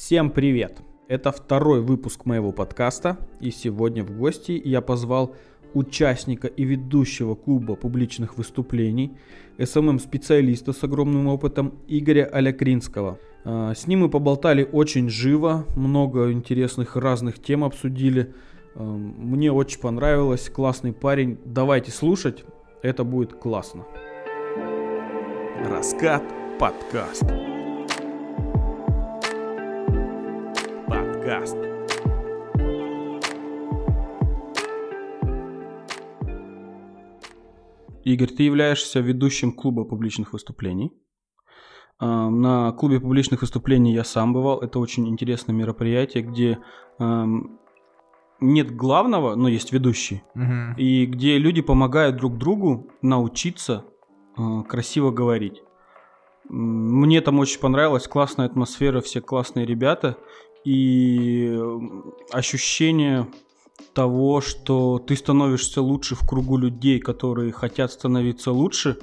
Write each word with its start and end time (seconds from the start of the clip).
Всем 0.00 0.30
привет! 0.30 0.78
Это 1.08 1.32
второй 1.32 1.82
выпуск 1.82 2.24
моего 2.24 2.52
подкаста, 2.52 3.18
и 3.40 3.50
сегодня 3.50 4.04
в 4.04 4.16
гости 4.16 4.52
я 4.64 4.80
позвал 4.80 5.34
участника 5.74 6.46
и 6.46 6.62
ведущего 6.62 7.34
клуба 7.34 7.74
публичных 7.74 8.38
выступлений, 8.38 9.16
SMM-специалиста 9.58 10.72
с 10.72 10.84
огромным 10.84 11.26
опытом 11.26 11.74
Игоря 11.88 12.26
Алякринского. 12.26 13.18
А, 13.44 13.74
с 13.74 13.88
ним 13.88 14.00
мы 14.00 14.08
поболтали 14.08 14.66
очень 14.70 15.10
живо, 15.10 15.66
много 15.74 16.30
интересных 16.30 16.94
разных 16.94 17.42
тем 17.42 17.64
обсудили. 17.64 18.32
А, 18.76 18.82
мне 18.82 19.50
очень 19.52 19.80
понравилось, 19.80 20.48
классный 20.48 20.92
парень. 20.92 21.38
Давайте 21.44 21.90
слушать, 21.90 22.44
это 22.82 23.02
будет 23.02 23.32
классно. 23.34 23.84
Раскат 25.66 26.22
подкаст. 26.60 27.24
Подкаст. 31.28 31.56
Игорь, 38.04 38.28
ты 38.28 38.44
являешься 38.44 39.00
ведущим 39.00 39.52
клуба 39.52 39.84
публичных 39.84 40.32
выступлений. 40.32 40.90
А, 41.98 42.30
на 42.30 42.72
клубе 42.72 42.98
публичных 42.98 43.42
выступлений 43.42 43.92
я 43.92 44.04
сам 44.04 44.32
бывал. 44.32 44.60
Это 44.60 44.78
очень 44.78 45.06
интересное 45.06 45.52
мероприятие, 45.54 46.22
где 46.22 46.58
нет 48.40 48.74
главного, 48.74 49.34
но 49.34 49.48
есть 49.48 49.72
ведущий. 49.72 50.22
Мгм. 50.34 50.74
И 50.78 51.06
где 51.06 51.38
люди 51.38 51.60
помогают 51.60 52.16
друг 52.16 52.38
другу 52.38 52.88
научиться 53.02 53.84
э, 54.36 54.62
красиво 54.68 55.10
говорить. 55.10 55.60
Мне 56.48 57.20
там 57.20 57.40
очень 57.40 57.60
понравилась 57.60 58.08
классная 58.08 58.46
атмосфера, 58.46 59.00
все 59.00 59.20
классные 59.20 59.66
ребята 59.66 60.16
и 60.64 61.58
ощущение 62.30 63.26
того, 63.94 64.40
что 64.40 64.98
ты 64.98 65.16
становишься 65.16 65.82
лучше 65.82 66.14
в 66.14 66.26
кругу 66.26 66.56
людей, 66.56 67.00
которые 67.00 67.52
хотят 67.52 67.90
становиться 67.92 68.52
лучше. 68.52 68.98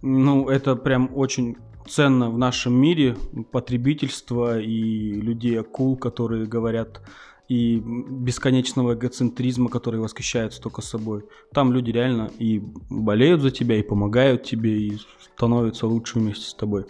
Ну, 0.00 0.48
это 0.48 0.76
прям 0.76 1.10
очень 1.14 1.56
ценно 1.88 2.30
в 2.30 2.38
нашем 2.38 2.74
мире 2.74 3.16
потребительства 3.50 4.60
и 4.60 5.12
людей 5.12 5.58
акул, 5.58 5.96
которые 5.96 6.46
говорят 6.46 7.02
и 7.48 7.82
бесконечного 7.84 8.94
эгоцентризма, 8.94 9.68
который 9.68 10.00
восхищается 10.00 10.62
только 10.62 10.80
собой. 10.80 11.24
Там 11.52 11.72
люди 11.72 11.90
реально 11.90 12.30
и 12.38 12.62
болеют 12.88 13.42
за 13.42 13.50
тебя, 13.50 13.76
и 13.76 13.82
помогают 13.82 14.44
тебе, 14.44 14.78
и 14.78 14.98
становятся 15.34 15.86
лучше 15.86 16.18
вместе 16.18 16.48
с 16.48 16.54
тобой. 16.54 16.86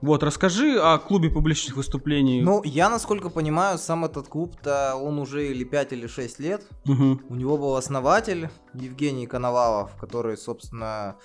Вот, 0.00 0.22
расскажи 0.22 0.78
о 0.78 0.96
клубе 0.98 1.28
публичных 1.28 1.76
выступлений. 1.76 2.40
Ну, 2.40 2.62
я, 2.64 2.88
насколько 2.88 3.30
понимаю, 3.30 3.78
сам 3.78 4.04
этот 4.04 4.28
клуб-то, 4.28 4.94
он 4.94 5.18
уже 5.18 5.48
или 5.48 5.64
5, 5.64 5.92
или 5.92 6.06
6 6.06 6.38
лет. 6.38 6.66
Мгм. 6.84 7.20
У 7.28 7.34
него 7.34 7.58
был 7.58 7.74
основатель 7.74 8.48
Евгений 8.74 9.26
Коновалов, 9.26 9.96
который, 9.96 10.36
собственно, 10.36 11.16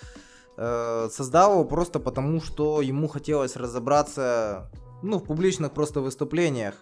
э, 0.58 1.10
создал 1.12 1.54
его 1.54 1.66
просто 1.66 2.00
потому, 2.00 2.42
что 2.42 2.82
ему 2.82 3.08
хотелось 3.08 3.56
разобраться, 3.56 4.72
ну, 5.04 5.20
в 5.20 5.24
публичных 5.24 5.72
просто 5.72 6.02
выступлениях. 6.02 6.76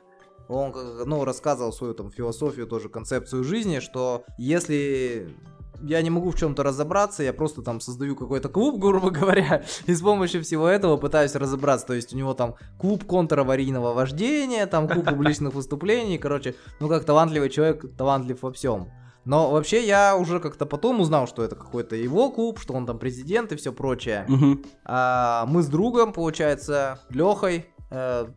Он, 0.48 0.74
ну, 1.06 1.26
рассказывал 1.26 1.74
свою 1.74 1.94
там 1.94 2.10
философию, 2.10 2.68
тоже 2.68 2.88
концепцию 2.88 3.44
жизни, 3.44 3.80
что 3.80 4.24
если 4.38 5.36
я 5.84 6.02
не 6.02 6.10
могу 6.10 6.32
в 6.32 6.36
чем-то 6.36 6.64
разобраться, 6.64 7.24
я 7.24 7.34
просто 7.34 7.62
там 7.62 7.80
создаю 7.80 8.16
какой-то 8.16 8.50
клуб, 8.50 8.80
грубо 8.80 9.10
говоря, 9.10 9.64
и 9.86 9.94
с 9.94 10.02
помощью 10.02 10.44
всего 10.44 10.68
этого 10.68 10.98
пытаюсь 10.98 11.36
разобраться. 11.36 11.88
То 11.88 11.94
есть 11.94 12.14
у 12.14 12.18
него 12.18 12.34
там 12.34 12.56
клуб 12.80 13.06
контраварийного 13.06 13.94
вождения, 13.94 14.66
там 14.66 14.88
клуб 14.88 15.06
публичных 15.10 15.54
выступлений, 15.54 16.18
короче, 16.18 16.56
ну 16.80 16.88
как 16.88 17.06
талантливый 17.06 17.50
человек, 17.50 17.86
талантлив 17.98 18.42
во 18.42 18.52
всем. 18.52 18.90
Но 19.24 19.52
вообще 19.52 19.86
я 19.86 20.18
уже 20.18 20.40
как-то 20.40 20.66
потом 20.66 21.00
узнал, 21.00 21.28
что 21.28 21.44
это 21.44 21.56
какой-то 21.56 21.96
его 21.96 22.32
клуб, 22.32 22.60
что 22.60 22.74
он 22.74 22.88
там 22.88 22.98
президент 22.98 23.52
и 23.52 23.56
все 23.56 23.72
прочее. 23.72 24.26
Мгм. 24.28 24.64
А 24.84 25.46
мы 25.46 25.62
с 25.62 25.68
другом, 25.68 26.12
получается, 26.12 27.00
Лехой, 27.10 27.68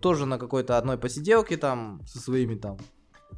тоже 0.01 0.27
на 0.27 0.37
какой-то 0.39 0.77
одной 0.77 0.99
посиделке 0.99 1.57
там 1.57 2.03
со 2.07 2.19
своими 2.19 2.57
там 2.57 2.77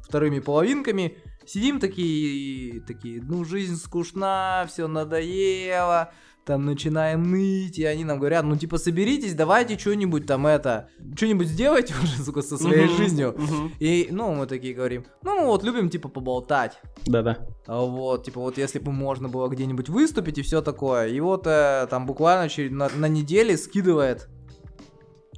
вторыми 0.01 0.39
половинками. 0.39 1.17
Сидим 1.47 1.79
такие, 1.79 2.81
такие, 2.81 3.21
ну 3.21 3.45
жизнь 3.45 3.77
скучна, 3.77 4.65
все 4.67 4.87
надоело, 4.87 6.11
там 6.45 6.65
начинаем 6.65 7.23
ныть, 7.23 7.79
и 7.79 7.85
они 7.85 8.03
нам 8.03 8.19
говорят, 8.19 8.43
ну 8.43 8.57
типа 8.57 8.77
соберитесь, 8.77 9.33
давайте 9.33 9.77
что-нибудь 9.77 10.25
там 10.25 10.45
это, 10.45 10.89
что-нибудь 11.15 11.47
сделайте 11.47 11.93
уже, 12.03 12.21
сука, 12.23 12.41
со 12.41 12.57
своей 12.57 12.87
Мгм. 12.87 12.97
жизнью. 12.97 13.35
Мгм. 13.37 13.71
И, 13.79 14.07
ну, 14.11 14.33
мы 14.33 14.45
такие 14.45 14.73
говорим, 14.73 15.05
ну, 15.23 15.45
вот 15.45 15.63
любим, 15.63 15.89
типа, 15.89 16.09
поболтать. 16.09 16.79
Да-да. 17.05 17.37
А 17.65 17.81
Вот, 17.81 18.25
типа, 18.25 18.41
вот 18.41 18.57
если 18.57 18.79
бы 18.79 18.91
можно 18.91 19.29
было 19.29 19.47
где-нибудь 19.47 19.89
выступить 19.89 20.37
и 20.37 20.41
все 20.41 20.61
такое. 20.61 21.07
И 21.07 21.19
вот 21.21 21.47
э, 21.47 21.87
там 21.89 22.05
буквально 22.05 22.49
через, 22.49 22.71
на, 22.71 22.89
на 22.89 23.07
неделе 23.07 23.57
скидывает 23.57 24.27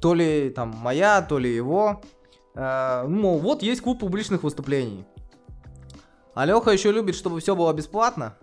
то 0.00 0.14
ли 0.14 0.50
там 0.50 0.70
моя, 0.76 1.22
то 1.22 1.38
ли 1.38 1.54
его. 1.54 2.00
Э, 2.54 3.04
ну, 3.08 3.20
мол, 3.20 3.38
вот 3.38 3.62
есть 3.62 3.80
клуб 3.80 4.00
публичных 4.00 4.42
выступлений. 4.42 5.04
А 6.34 6.46
Леха 6.46 6.70
еще 6.70 6.92
любит, 6.92 7.14
чтобы 7.16 7.40
все 7.40 7.54
было 7.54 7.72
бесплатно. 7.72 8.36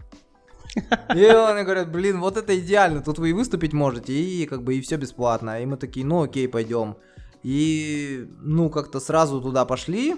И 1.16 1.26
он 1.26 1.64
говорит, 1.64 1.90
блин, 1.90 2.20
вот 2.20 2.38
это 2.38 2.58
идеально, 2.60 3.02
тут 3.02 3.20
вы 3.20 3.30
и 3.30 3.34
выступить 3.34 3.74
можете, 3.74 4.14
и 4.14 4.46
как 4.46 4.64
бы 4.64 4.76
и 4.76 4.82
все 4.82 4.98
бесплатно. 4.98 5.62
И 5.62 5.66
мы 5.66 5.78
такие, 5.78 6.06
ну 6.06 6.24
окей, 6.24 6.48
пойдем. 6.48 6.98
И, 7.44 8.28
ну, 8.42 8.70
как-то 8.70 9.00
сразу 9.00 9.42
туда 9.42 9.66
пошли. 9.66 10.16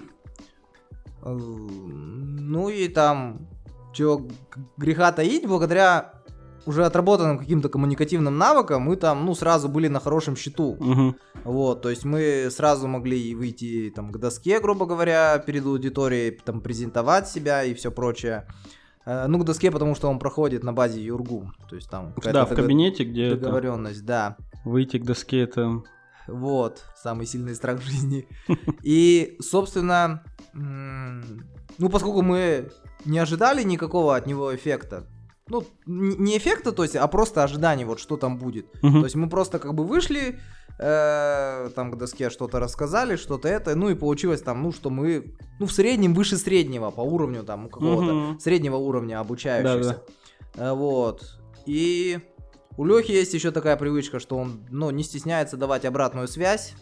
Э, 1.22 1.32
Ну 1.32 2.68
и 2.68 2.88
там, 2.88 3.46
чего 3.92 4.26
греха 4.76 5.12
таить, 5.12 5.46
благодаря 5.46 6.19
уже 6.66 6.84
отработанным 6.84 7.38
каким-то 7.38 7.68
коммуникативным 7.68 8.36
навыкам, 8.36 8.82
мы 8.82 8.96
там, 8.96 9.24
ну, 9.24 9.34
сразу 9.34 9.68
были 9.68 9.88
на 9.88 10.00
хорошем 10.00 10.36
счету. 10.36 10.76
Мгм. 10.80 11.16
Вот, 11.44 11.82
то 11.82 11.90
есть 11.90 12.04
мы 12.04 12.48
сразу 12.50 12.86
могли 12.88 13.34
выйти 13.34 13.92
там 13.94 14.12
к 14.12 14.18
доске, 14.18 14.60
грубо 14.60 14.86
говоря, 14.86 15.38
перед 15.38 15.64
аудиторией, 15.66 16.30
там 16.44 16.60
презентовать 16.60 17.28
себя 17.28 17.64
и 17.64 17.74
все 17.74 17.90
прочее. 17.90 18.46
Э, 19.06 19.26
Ну, 19.26 19.38
к 19.38 19.44
доске, 19.44 19.70
потому 19.70 19.94
что 19.94 20.08
он 20.08 20.18
проходит 20.18 20.62
на 20.64 20.72
базе 20.72 21.02
Юргу. 21.02 21.50
То 21.68 21.76
есть 21.76 21.90
там 21.90 22.14
Да, 22.22 22.44
в 22.44 22.54
кабинете, 22.54 23.04
где 23.04 23.28
это, 23.28 23.36
договоренность, 23.38 24.04
да. 24.04 24.36
выйти 24.64 24.98
к 24.98 25.04
доске, 25.04 25.40
это... 25.40 25.82
Вот, 26.26 26.84
самый 26.96 27.26
сильный 27.26 27.54
страх 27.54 27.80
в 27.80 27.84
жизни. 27.84 28.28
И, 28.82 29.36
собственно, 29.40 30.22
ну, 30.52 31.88
поскольку 31.90 32.22
мы 32.22 32.70
не 33.04 33.18
ожидали 33.18 33.62
никакого 33.64 34.14
от 34.14 34.26
него 34.26 34.54
эффекта, 34.54 35.06
ну, 35.50 35.64
не 35.86 36.38
эффекта, 36.38 36.72
то 36.72 36.82
есть, 36.82 36.96
а 36.96 37.06
просто 37.08 37.42
ожидание, 37.44 37.86
вот 37.86 38.00
что 38.00 38.16
там 38.16 38.38
будет. 38.38 38.66
Мгм. 38.82 39.00
То 39.00 39.06
есть 39.06 39.16
мы 39.16 39.28
просто 39.28 39.58
как 39.58 39.74
бы 39.74 39.84
вышли, 39.84 40.38
э, 40.78 41.70
там 41.74 41.90
к 41.92 41.96
доске 41.98 42.30
что-то 42.30 42.58
рассказали, 42.58 43.16
что-то 43.16 43.48
это, 43.48 43.74
ну 43.74 43.90
и 43.90 43.94
получилось 43.94 44.40
там, 44.42 44.62
ну, 44.62 44.72
что 44.72 44.88
мы, 44.90 45.36
ну, 45.58 45.66
в 45.66 45.72
среднем 45.72 46.14
выше 46.14 46.36
среднего 46.38 46.90
по 46.90 47.02
уровню 47.02 47.42
там, 47.44 47.68
какого-то 47.68 48.12
Мгм. 48.14 48.40
среднего 48.40 48.76
уровня 48.76 49.20
обучающихся. 49.20 50.02
Э, 50.54 50.72
Вот. 50.72 51.38
И 51.66 52.18
у 52.76 52.84
Лехи 52.86 53.12
есть 53.12 53.34
еще 53.34 53.50
такая 53.50 53.76
привычка, 53.76 54.18
что 54.20 54.36
он, 54.36 54.64
ну, 54.70 54.90
не 54.90 55.02
стесняется 55.02 55.56
давать 55.56 55.84
обратную 55.84 56.28
связь. 56.28 56.74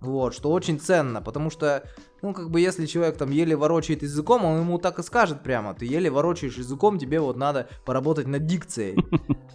Вот, 0.00 0.32
что 0.34 0.50
очень 0.50 0.78
ценно, 0.80 1.20
потому 1.20 1.50
что, 1.50 1.82
ну, 2.22 2.34
как 2.34 2.50
бы, 2.50 2.60
если 2.60 2.86
человек 2.86 3.16
там 3.16 3.30
еле 3.30 3.56
ворочает 3.56 4.02
языком, 4.02 4.44
он 4.44 4.60
ему 4.60 4.78
так 4.78 4.98
и 4.98 5.02
скажет 5.02 5.42
прямо, 5.42 5.74
ты 5.74 5.86
еле 5.86 6.10
ворочаешь 6.10 6.58
языком, 6.58 6.98
тебе 6.98 7.20
вот 7.20 7.36
надо 7.36 7.68
поработать 7.84 8.26
над 8.26 8.46
дикцией. 8.46 8.96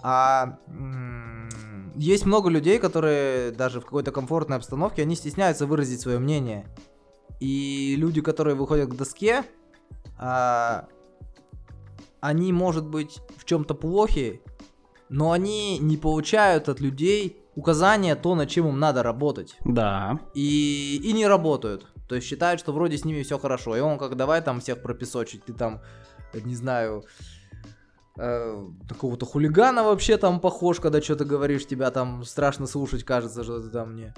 А 0.07 0.59
есть 1.95 2.27
много 2.27 2.49
людей, 2.49 2.77
которые 2.77 3.49
даже 3.49 3.81
в 3.81 3.85
какой-то 3.85 4.11
комфортной 4.11 4.57
обстановке, 4.57 5.01
они 5.01 5.15
стесняются 5.15 5.65
выразить 5.65 5.99
свое 5.99 6.19
мнение. 6.19 6.67
И 7.39 7.95
люди, 7.97 8.21
которые 8.21 8.55
выходят 8.55 8.89
к 8.89 8.95
доске, 8.95 9.43
а, 10.19 10.87
они, 12.19 12.53
может 12.53 12.87
быть, 12.87 13.19
в 13.37 13.45
чем-то 13.45 13.73
плохи, 13.73 14.41
но 15.09 15.31
они 15.31 15.79
не 15.79 15.97
получают 15.97 16.69
от 16.69 16.79
людей 16.79 17.41
указания 17.55 18.15
то, 18.15 18.35
над 18.35 18.49
чем 18.49 18.67
им 18.67 18.79
надо 18.79 19.03
работать. 19.03 19.55
Да. 19.63 20.19
И, 20.33 21.01
и 21.03 21.13
не 21.13 21.27
работают. 21.27 21.87
То 22.07 22.15
есть 22.15 22.27
считают, 22.27 22.59
что 22.59 22.71
вроде 22.71 22.97
с 22.97 23.05
ними 23.05 23.23
все 23.23 23.37
хорошо. 23.37 23.75
И 23.75 23.79
он 23.79 23.97
как 23.97 24.15
давай 24.15 24.41
там 24.41 24.59
всех 24.59 24.81
пропесочить. 24.81 25.43
Ты 25.45 25.53
там, 25.53 25.81
не 26.33 26.55
знаю, 26.55 27.03
э, 28.17 28.67
такого-то 28.87 29.25
хулигана 29.25 29.83
вообще 29.83 30.17
там 30.17 30.39
похож, 30.39 30.79
когда 30.79 31.01
что-то 31.01 31.25
говоришь, 31.25 31.67
тебя 31.67 31.91
там 31.91 32.23
страшно 32.23 32.67
слушать, 32.67 33.03
кажется, 33.03 33.43
что 33.43 33.61
ты 33.61 33.69
там 33.69 33.93
мне 33.93 34.13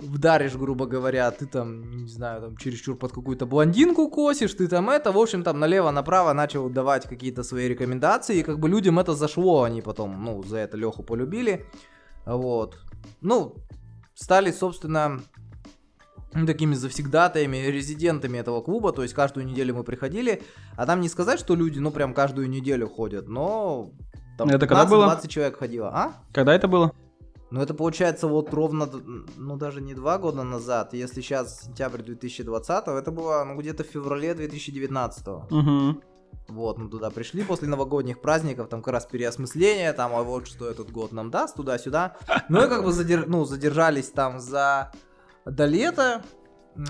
вдаришь, 0.00 0.56
грубо 0.56 0.86
говоря, 0.86 1.30
ты 1.30 1.46
там, 1.46 2.02
не 2.02 2.08
знаю, 2.08 2.40
там 2.40 2.56
чересчур 2.56 2.96
под 2.96 3.12
какую-то 3.12 3.46
блондинку 3.46 4.08
косишь, 4.10 4.54
ты 4.54 4.66
там 4.68 4.90
это, 4.90 5.12
в 5.12 5.18
общем, 5.18 5.42
там 5.42 5.60
налево-направо 5.60 6.32
начал 6.32 6.68
давать 6.68 7.08
какие-то 7.08 7.42
свои 7.44 7.68
рекомендации, 7.68 8.38
и 8.38 8.42
как 8.42 8.58
бы 8.58 8.68
людям 8.68 8.98
это 8.98 9.14
зашло, 9.14 9.62
они 9.62 9.80
потом, 9.80 10.24
ну, 10.24 10.42
за 10.42 10.58
это 10.58 10.76
Леху 10.76 11.02
полюбили, 11.02 11.66
вот. 12.26 12.78
Ну, 13.20 13.54
стали, 14.14 14.50
собственно, 14.50 15.20
такими 16.32 16.74
завсегдатаями, 16.74 17.56
резидентами 17.56 18.38
этого 18.38 18.60
клуба, 18.60 18.92
то 18.92 19.02
есть 19.02 19.14
каждую 19.14 19.46
неделю 19.46 19.76
мы 19.76 19.84
приходили, 19.84 20.42
а 20.76 20.86
там 20.86 21.00
не 21.00 21.08
сказать, 21.08 21.40
что 21.40 21.54
люди, 21.54 21.78
ну, 21.78 21.90
прям 21.90 22.14
каждую 22.14 22.48
неделю 22.48 22.88
ходят, 22.88 23.28
но 23.28 23.90
там 24.36 24.48
это 24.48 24.66
когда 24.66 24.86
было? 24.86 25.06
20 25.06 25.30
человек 25.30 25.58
ходило, 25.58 25.88
а? 25.88 26.12
Когда 26.32 26.54
это 26.54 26.68
было? 26.68 26.92
Ну, 27.50 27.62
это 27.62 27.72
получается 27.72 28.28
вот 28.28 28.52
ровно, 28.52 28.88
ну, 29.36 29.56
даже 29.56 29.80
не 29.80 29.94
два 29.94 30.18
года 30.18 30.42
назад, 30.42 30.92
если 30.92 31.22
сейчас 31.22 31.62
сентябрь 31.62 32.02
2020, 32.02 32.88
это 32.88 33.10
было, 33.10 33.42
ну, 33.44 33.56
где-то 33.56 33.84
в 33.84 33.86
феврале 33.86 34.34
2019. 34.34 35.28
Угу. 35.28 36.02
Вот, 36.48 36.78
мы 36.78 36.88
туда 36.88 37.10
пришли 37.10 37.42
после 37.42 37.68
новогодних 37.68 38.20
праздников, 38.20 38.68
там 38.68 38.82
как 38.82 38.92
раз 38.94 39.06
переосмысление, 39.06 39.92
там, 39.92 40.14
а 40.14 40.22
вот 40.22 40.46
что 40.46 40.68
этот 40.68 40.90
год 40.90 41.12
нам 41.12 41.30
даст, 41.30 41.56
туда-сюда. 41.56 42.16
Ну 42.48 42.64
и 42.64 42.68
как 42.68 42.84
бы 42.84 42.92
задер... 42.92 43.26
ну, 43.26 43.44
задержались 43.44 44.10
там 44.10 44.40
за... 44.40 44.92
до 45.50 45.66
лета. 45.66 46.22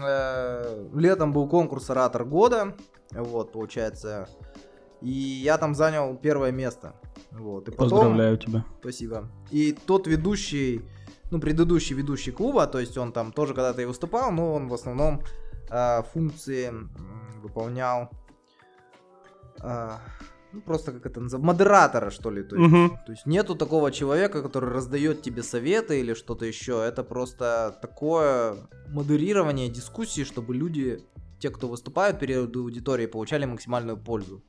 Э, 0.02 0.88
летом 0.94 1.32
был 1.32 1.48
конкурс 1.48 1.90
«Оратор 1.90 2.24
года», 2.24 2.76
вот, 3.10 3.52
получается. 3.52 4.28
И 5.00 5.10
я 5.10 5.56
там 5.58 5.74
занял 5.74 6.16
первое 6.16 6.50
место. 6.50 6.94
Вот, 7.30 7.68
и 7.68 7.70
потом... 7.70 7.90
Поздравляю 7.90 8.36
тебя. 8.36 8.64
Спасибо. 8.80 9.30
И 9.50 9.72
тот 9.72 10.06
ведущий, 10.06 10.82
ну, 11.30 11.40
предыдущий 11.40 11.94
ведущий 11.94 12.32
клуба, 12.32 12.66
то 12.66 12.80
есть 12.80 12.98
он 12.98 13.12
там 13.12 13.32
тоже 13.32 13.54
когда-то 13.54 13.80
и 13.80 13.84
выступал, 13.84 14.32
но 14.32 14.54
он 14.54 14.68
в 14.68 14.74
основном 14.74 15.22
э, 15.70 16.02
функции 16.12 16.72
выполнял 17.42 18.10
а, 19.60 20.00
ну, 20.52 20.60
просто 20.60 20.92
как 20.92 21.06
это 21.06 21.20
называется, 21.20 21.46
модератора, 21.46 22.10
что 22.10 22.30
ли. 22.30 22.42
То 22.42 22.56
есть, 22.56 22.72
угу. 22.72 22.98
то 23.06 23.12
есть 23.12 23.26
нету 23.26 23.54
такого 23.54 23.92
человека, 23.92 24.42
который 24.42 24.70
раздает 24.70 25.22
тебе 25.22 25.42
советы 25.42 26.00
или 26.00 26.14
что-то 26.14 26.46
еще. 26.46 26.82
Это 26.82 27.04
просто 27.04 27.78
такое 27.82 28.56
модерирование 28.88 29.68
дискуссии, 29.68 30.24
чтобы 30.24 30.54
люди, 30.54 31.02
те, 31.38 31.50
кто 31.50 31.68
выступают 31.68 32.18
перед 32.18 32.56
аудиторией, 32.56 33.08
получали 33.08 33.44
максимальную 33.44 33.96
пользу. 33.98 34.42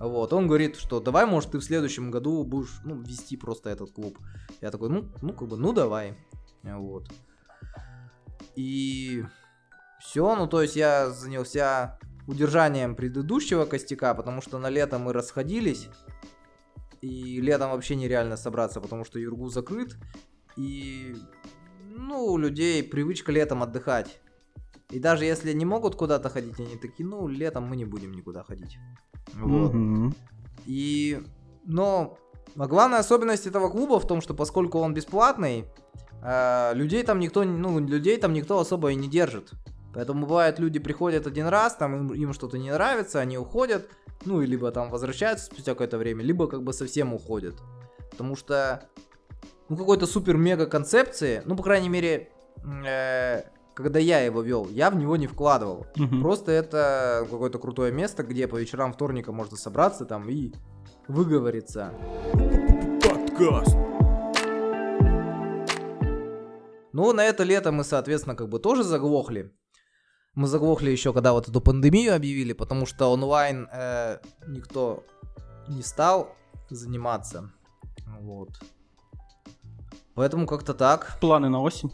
Вот, 0.00 0.32
он 0.32 0.48
говорит, 0.48 0.76
что 0.76 1.00
давай, 1.00 1.24
может, 1.24 1.52
ты 1.52 1.58
в 1.58 1.64
следующем 1.64 2.10
году 2.10 2.42
будешь, 2.44 2.80
ну, 2.84 3.00
вести 3.00 3.36
просто 3.36 3.70
этот 3.70 3.92
клуб. 3.92 4.18
Я 4.60 4.70
такой, 4.70 4.88
ну, 4.88 5.08
ну, 5.22 5.32
как 5.32 5.48
бы, 5.48 5.56
ну, 5.56 5.72
давай. 5.72 6.16
Вот. 6.62 7.08
И 8.56 9.24
все, 10.00 10.34
ну, 10.36 10.46
то 10.46 10.62
есть 10.62 10.76
я 10.76 11.10
занялся 11.10 11.98
удержанием 12.26 12.94
предыдущего 12.94 13.64
костяка, 13.64 14.14
потому 14.14 14.40
что 14.40 14.58
на 14.58 14.70
лето 14.70 14.98
мы 14.98 15.12
расходились. 15.12 15.88
И 17.00 17.40
летом 17.40 17.70
вообще 17.70 17.96
нереально 17.96 18.36
собраться, 18.36 18.80
потому 18.80 19.04
что 19.04 19.18
Юргу 19.18 19.48
закрыт. 19.50 19.96
И, 20.56 21.14
ну, 21.90 22.24
у 22.26 22.38
людей 22.38 22.82
привычка 22.82 23.30
летом 23.32 23.62
отдыхать. 23.62 24.20
И 24.90 24.98
даже 24.98 25.24
если 25.24 25.52
не 25.52 25.64
могут 25.64 25.96
куда-то 25.96 26.30
ходить, 26.30 26.58
они 26.58 26.76
такие, 26.76 27.06
ну, 27.06 27.28
летом 27.28 27.64
мы 27.64 27.76
не 27.76 27.84
будем 27.84 28.12
никуда 28.12 28.42
ходить. 28.42 28.78
Вот. 29.34 29.74
Mm-hmm. 29.74 30.14
И, 30.66 31.22
но, 31.64 32.18
а 32.56 32.66
главная 32.66 33.00
особенность 33.00 33.46
этого 33.46 33.68
клуба 33.68 33.98
в 33.98 34.06
том, 34.06 34.20
что 34.20 34.34
поскольку 34.34 34.78
он 34.78 34.94
бесплатный, 34.94 35.64
э, 36.22 36.74
людей 36.74 37.02
там 37.02 37.18
никто, 37.18 37.44
ну, 37.44 37.80
людей 37.80 38.16
там 38.16 38.32
никто 38.32 38.58
особо 38.58 38.92
и 38.92 38.94
не 38.94 39.08
держит. 39.08 39.52
Поэтому 39.94 40.26
бывает, 40.26 40.58
люди 40.58 40.78
приходят 40.78 41.26
один 41.26 41.46
раз, 41.46 41.76
там 41.76 41.94
им, 41.94 42.14
им 42.14 42.32
что-то 42.32 42.58
не 42.58 42.70
нравится, 42.70 43.20
они 43.20 43.38
уходят, 43.38 43.88
ну, 44.24 44.42
и 44.42 44.46
либо 44.46 44.70
там 44.72 44.90
возвращаются 44.90 45.46
спустя 45.46 45.72
какое-то 45.72 45.98
время, 45.98 46.22
либо 46.24 46.46
как 46.48 46.62
бы 46.62 46.72
совсем 46.72 47.14
уходят. 47.14 47.54
Потому 48.10 48.36
что, 48.36 48.88
ну, 49.68 49.76
какой-то 49.76 50.06
супер-мега 50.06 50.66
концепции, 50.66 51.42
ну, 51.44 51.56
по 51.56 51.62
крайней 51.62 51.88
мере, 51.88 52.30
э, 52.86 53.42
когда 53.74 53.98
я 53.98 54.20
его 54.20 54.42
вел, 54.42 54.68
я 54.70 54.90
в 54.90 54.96
него 54.96 55.16
не 55.16 55.26
вкладывал. 55.26 55.86
Угу. 55.96 56.20
Просто 56.20 56.52
это 56.52 57.26
какое-то 57.30 57.58
крутое 57.58 57.92
место, 57.92 58.22
где 58.22 58.48
по 58.48 58.56
вечерам 58.56 58.92
вторника 58.92 59.32
можно 59.32 59.56
собраться 59.56 60.04
там 60.04 60.28
и 60.28 60.52
выговориться. 61.08 61.92
Подкаст. 63.02 63.76
Ну, 66.92 67.12
на 67.12 67.24
это 67.24 67.42
лето 67.42 67.72
мы, 67.72 67.82
соответственно, 67.82 68.36
как 68.36 68.48
бы 68.48 68.60
тоже 68.60 68.84
заглохли. 68.84 69.52
Мы 70.34 70.48
заглохли 70.48 70.90
еще, 70.90 71.12
когда 71.12 71.32
вот 71.32 71.48
эту 71.48 71.60
пандемию 71.60 72.14
объявили, 72.14 72.52
потому 72.52 72.86
что 72.86 73.12
онлайн 73.12 73.68
э, 73.72 74.18
никто 74.48 75.04
не 75.68 75.82
стал 75.82 76.34
заниматься. 76.70 77.50
Вот. 78.20 78.50
Поэтому 80.14 80.46
как-то 80.46 80.74
так. 80.74 81.18
Планы 81.20 81.48
на 81.48 81.60
осень? 81.60 81.92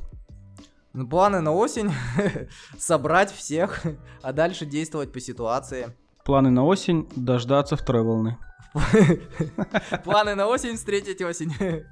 Ну, 0.92 1.06
планы 1.06 1.40
на 1.40 1.52
осень 1.52 1.92
собрать 2.78 3.30
всех, 3.30 3.82
а 4.22 4.32
дальше 4.32 4.66
действовать 4.66 5.12
по 5.12 5.20
ситуации. 5.20 5.94
Планы 6.24 6.50
на 6.50 6.64
осень 6.64 7.08
дождаться 7.14 7.76
второй 7.76 8.02
волны. 8.02 8.38
Планы 10.04 10.34
на 10.34 10.46
осень 10.46 10.76
встретить 10.76 11.22
осень. 11.22 11.52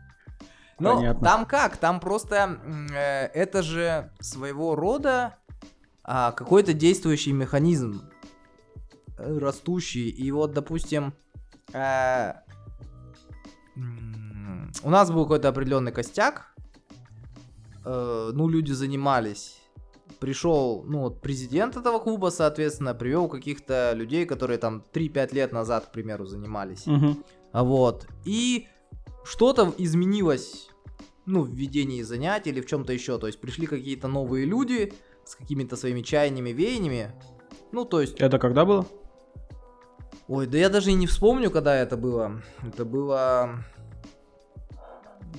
Ну, 0.80 1.12
там 1.20 1.44
как? 1.44 1.76
Там 1.76 1.98
просто 1.98 2.56
э, 2.94 3.26
это 3.34 3.64
же 3.64 4.12
своего 4.20 4.76
рода 4.76 5.34
а, 6.10 6.32
какой-то 6.32 6.72
действующий 6.72 7.32
механизм 7.32 8.00
э, 9.19 9.38
растущий. 9.38 10.08
И 10.08 10.32
вот, 10.32 10.52
допустим, 10.55 11.12
э, 11.75 12.32
у 14.82 14.90
нас 14.90 15.10
был 15.10 15.25
какой-то 15.25 15.49
определенный 15.49 15.93
костяк. 15.93 16.55
Э, 17.84 18.31
ну, 18.32 18.49
люди 18.49 18.72
занимались. 18.72 19.60
Пришел, 20.19 20.82
ну, 20.88 21.00
вот 21.00 21.20
президент 21.20 21.76
этого 21.76 21.99
клуба, 21.99 22.31
соответственно, 22.31 22.94
привел 22.94 23.28
каких-то 23.28 23.93
людей, 23.94 24.25
которые 24.25 24.56
там 24.56 24.82
3-5 24.94 25.34
лет 25.34 25.52
назад, 25.52 25.88
к 25.88 25.93
примеру, 25.93 26.25
занимались. 26.25 26.87
Угу. 26.87 27.16
Вот. 27.52 28.06
И 28.25 28.66
что-то 29.25 29.75
изменилось, 29.76 30.70
ну, 31.26 31.43
в 31.43 31.50
ведении 31.50 32.00
занятий 32.00 32.49
или 32.49 32.62
в 32.62 32.66
чем-то 32.66 32.94
еще. 32.94 33.19
То 33.19 33.26
есть 33.26 33.43
пришли 33.43 33.66
какие-то 33.66 34.08
новые 34.08 34.46
люди, 34.46 34.94
с 35.28 35.36
какими-то 35.36 35.76
своими 35.76 36.00
чаяниями, 36.00 36.50
веяниями. 36.50 37.12
Ну, 37.70 37.84
то 37.84 38.00
есть... 38.00 38.19
Это 38.20 38.38
когда 38.38 38.64
было? 38.64 38.86
Ой, 40.26 40.46
да 40.46 40.58
я 40.58 40.69
даже 40.69 40.90
и 40.90 40.94
не 40.94 41.06
вспомню, 41.06 41.50
когда 41.50 41.76
это 41.76 41.96
было. 41.96 42.42
Это 42.66 42.84
было... 42.84 43.64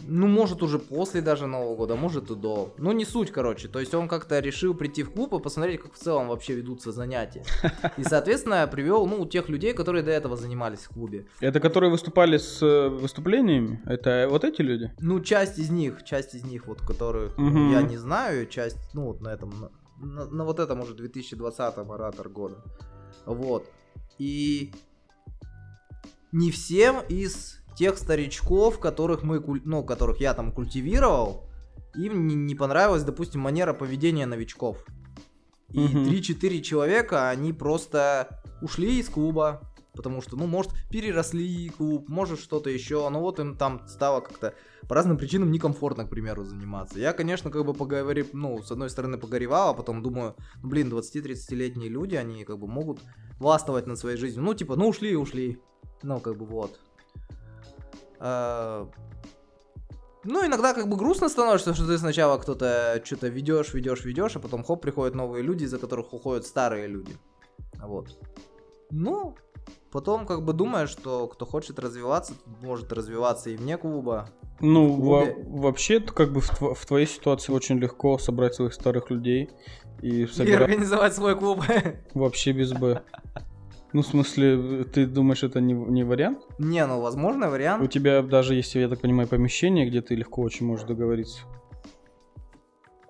Ну, 0.07 0.27
может, 0.27 0.63
уже 0.63 0.79
после 0.79 1.21
даже 1.21 1.45
Нового 1.45 1.75
года, 1.75 1.95
может 1.95 2.31
и 2.31 2.35
до. 2.35 2.73
Ну, 2.77 2.91
не 2.91 3.05
суть, 3.05 3.31
короче. 3.31 3.67
То 3.67 3.79
есть 3.79 3.93
он 3.93 4.07
как-то 4.07 4.39
решил 4.39 4.73
прийти 4.73 5.03
в 5.03 5.11
клуб 5.11 5.33
и 5.33 5.39
посмотреть, 5.39 5.81
как 5.81 5.93
в 5.93 5.97
целом 5.97 6.29
вообще 6.29 6.53
ведутся 6.53 6.91
занятия. 6.91 7.43
И, 7.97 8.03
соответственно, 8.03 8.67
привел, 8.67 9.05
ну, 9.07 9.25
тех 9.25 9.49
людей, 9.49 9.73
которые 9.73 10.03
до 10.03 10.11
этого 10.11 10.35
занимались 10.35 10.79
в 10.79 10.89
клубе. 10.89 11.27
Это 11.41 11.59
которые 11.59 11.91
выступали 11.91 12.37
с 12.37 12.61
э, 12.61 12.89
выступлениями? 12.89 13.81
Это 13.85 14.27
вот 14.29 14.43
эти 14.43 14.61
люди? 14.61 14.91
Ну, 14.99 15.19
часть 15.21 15.59
из 15.59 15.69
них, 15.69 16.03
часть 16.03 16.33
из 16.33 16.43
них, 16.43 16.67
вот, 16.67 16.81
которых 16.81 17.37
угу. 17.37 17.71
я 17.71 17.81
не 17.81 17.97
знаю, 17.97 18.47
часть, 18.47 18.77
ну, 18.93 19.07
вот 19.07 19.21
на 19.21 19.29
этом, 19.29 19.69
на, 19.99 20.25
на 20.25 20.43
вот 20.43 20.59
этом 20.59 20.81
уже 20.81 20.95
2020-м 20.95 21.91
оратор 21.91 22.29
года. 22.29 22.63
Вот. 23.25 23.69
И 24.17 24.73
не 26.31 26.51
всем 26.51 27.01
из 27.07 27.59
тех 27.75 27.97
старичков, 27.97 28.79
которых 28.79 29.23
мы, 29.23 29.41
ну, 29.63 29.83
которых 29.83 30.19
я 30.19 30.33
там 30.33 30.51
культивировал, 30.51 31.49
им 31.95 32.27
не, 32.27 32.35
не 32.35 32.55
понравилась, 32.55 33.03
допустим, 33.03 33.41
манера 33.41 33.73
поведения 33.73 34.25
новичков. 34.25 34.85
И 35.69 35.79
угу. 35.79 35.99
3-4 35.99 36.61
человека, 36.61 37.29
они 37.29 37.53
просто 37.53 38.41
ушли 38.61 38.99
из 38.99 39.09
клуба, 39.09 39.61
потому 39.93 40.21
что, 40.21 40.35
ну, 40.35 40.47
может, 40.47 40.71
переросли 40.89 41.69
клуб, 41.69 42.09
может, 42.09 42.39
что-то 42.39 42.69
еще, 42.69 43.07
но 43.09 43.19
вот 43.19 43.39
им 43.39 43.57
там 43.57 43.87
стало 43.87 44.21
как-то 44.21 44.53
по 44.87 44.95
разным 44.95 45.17
причинам 45.17 45.51
некомфортно, 45.51 46.05
к 46.05 46.09
примеру, 46.09 46.43
заниматься. 46.43 46.99
Я, 46.99 47.13
конечно, 47.13 47.51
как 47.51 47.65
бы 47.65 47.73
поговорив, 47.73 48.29
ну, 48.33 48.61
с 48.61 48.71
одной 48.71 48.89
стороны 48.89 49.17
погоревал, 49.17 49.69
а 49.69 49.73
потом 49.73 50.01
думаю, 50.01 50.35
ну, 50.61 50.69
блин, 50.69 50.91
20-30-летние 50.91 51.89
люди, 51.89 52.15
они 52.15 52.45
как 52.45 52.59
бы 52.59 52.67
могут 52.67 53.01
властвовать 53.39 53.87
над 53.87 53.97
своей 53.97 54.17
жизнью. 54.17 54.43
Ну, 54.43 54.53
типа, 54.53 54.75
ну, 54.75 54.87
ушли 54.87 55.15
ушли. 55.15 55.61
Ну, 56.03 56.19
как 56.19 56.37
бы 56.37 56.45
вот. 56.45 56.79
А... 58.19 58.89
Ну, 60.25 60.45
иногда 60.45 60.73
как 60.73 60.89
бы 60.89 60.97
грустно 60.97 61.29
становится, 61.29 61.73
что 61.73 61.87
ты 61.87 61.97
сначала 61.97 62.37
кто-то 62.37 63.01
что-то 63.05 63.29
ведешь, 63.29 63.73
ведешь, 63.73 64.03
ведешь, 64.03 64.35
а 64.35 64.39
потом 64.39 64.63
хоп, 64.63 64.81
приходят 64.81 65.15
новые 65.15 65.43
люди, 65.43 65.63
из-за 65.63 65.77
которых 65.77 66.13
уходят 66.13 66.45
старые 66.45 66.87
люди. 66.87 67.15
Вот. 67.81 68.19
Ну, 68.91 69.37
потом 69.91 70.25
как 70.25 70.43
бы 70.43 70.53
думаешь, 70.53 70.89
что 70.89 71.27
кто 71.27 71.45
хочет 71.45 71.79
развиваться, 71.79 72.33
может 72.61 72.91
развиваться 72.93 73.49
и 73.49 73.55
вне 73.55 73.77
клуба. 73.77 74.29
Ну, 74.59 74.91
во- 74.93 75.33
вообще, 75.47 75.99
как 75.99 76.31
бы 76.33 76.41
в, 76.41 76.49
тв- 76.49 76.75
в 76.75 76.85
твоей 76.85 77.07
ситуации 77.07 77.53
очень 77.53 77.77
легко 77.77 78.17
собрать 78.17 78.55
своих 78.55 78.73
старых 78.73 79.09
людей 79.09 79.49
и, 80.01 80.25
собирать... 80.27 80.59
и 80.59 80.63
организовать 80.63 81.13
свой 81.13 81.37
клуб. 81.37 81.63
Вообще 82.13 82.51
без 82.51 82.73
Б. 82.73 83.03
Ну, 83.91 84.01
в 84.01 84.05
смысле, 84.05 84.83
ты 84.83 85.07
думаешь, 85.07 85.43
это 85.43 85.61
не, 85.61 85.73
не 85.73 86.03
вариант? 86.03 86.39
Не, 86.59 86.85
ну, 86.85 87.01
возможно, 87.01 87.49
вариант. 87.49 87.83
У 87.83 87.87
тебя 87.87 88.21
даже, 88.21 88.53
если 88.53 88.79
я 88.79 88.89
так 88.89 89.01
понимаю, 89.01 89.27
помещение, 89.27 89.89
где 89.89 90.01
ты 90.01 90.13
легко 90.15 90.41
очень 90.41 90.65
можешь 90.65 90.85
договориться. 90.85 91.41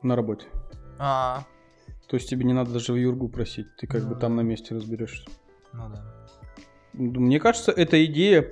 На 0.01 0.15
работе. 0.15 0.47
А, 0.97 1.43
То 2.07 2.15
есть 2.15 2.29
тебе 2.29 2.45
не 2.45 2.53
надо 2.53 2.71
даже 2.71 2.93
в 2.93 2.95
Юргу 2.95 3.27
просить, 3.27 3.67
ты 3.75 3.87
как 3.87 4.03
ну, 4.03 4.09
бы 4.09 4.15
там 4.15 4.35
на 4.35 4.41
месте 4.41 4.73
разберешься. 4.73 5.29
Ну 5.73 5.89
да. 5.89 6.18
Мне 6.93 7.39
кажется, 7.39 7.71
эта 7.71 8.03
идея, 8.05 8.51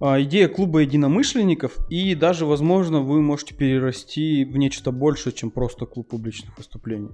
а, 0.00 0.20
идея 0.22 0.48
клуба 0.48 0.80
единомышленников, 0.80 1.78
и 1.88 2.14
даже, 2.14 2.46
возможно, 2.46 3.00
вы 3.00 3.20
можете 3.20 3.54
перерасти 3.54 4.44
в 4.44 4.56
нечто 4.56 4.90
большее, 4.92 5.32
чем 5.32 5.50
просто 5.50 5.86
клуб 5.86 6.08
публичных 6.08 6.56
выступлений. 6.56 7.10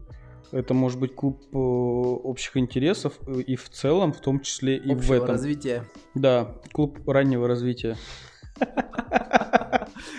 Это 0.50 0.75
может 0.75 1.00
быть 1.00 1.14
клуб 1.14 1.42
э, 1.52 1.57
общих 1.57 2.59
интересов 2.59 3.14
э, 3.26 3.40
и 3.40 3.57
в 3.57 3.71
целом, 3.71 4.12
в 4.12 4.21
том 4.21 4.40
числе 4.40 4.76
и 4.76 4.92
Общего 4.92 5.00
в 5.00 5.11
этом. 5.12 5.28
развития. 5.28 5.85
Да, 6.14 6.54
клуб 6.73 7.09
раннего 7.09 7.49
развития. 7.49 7.97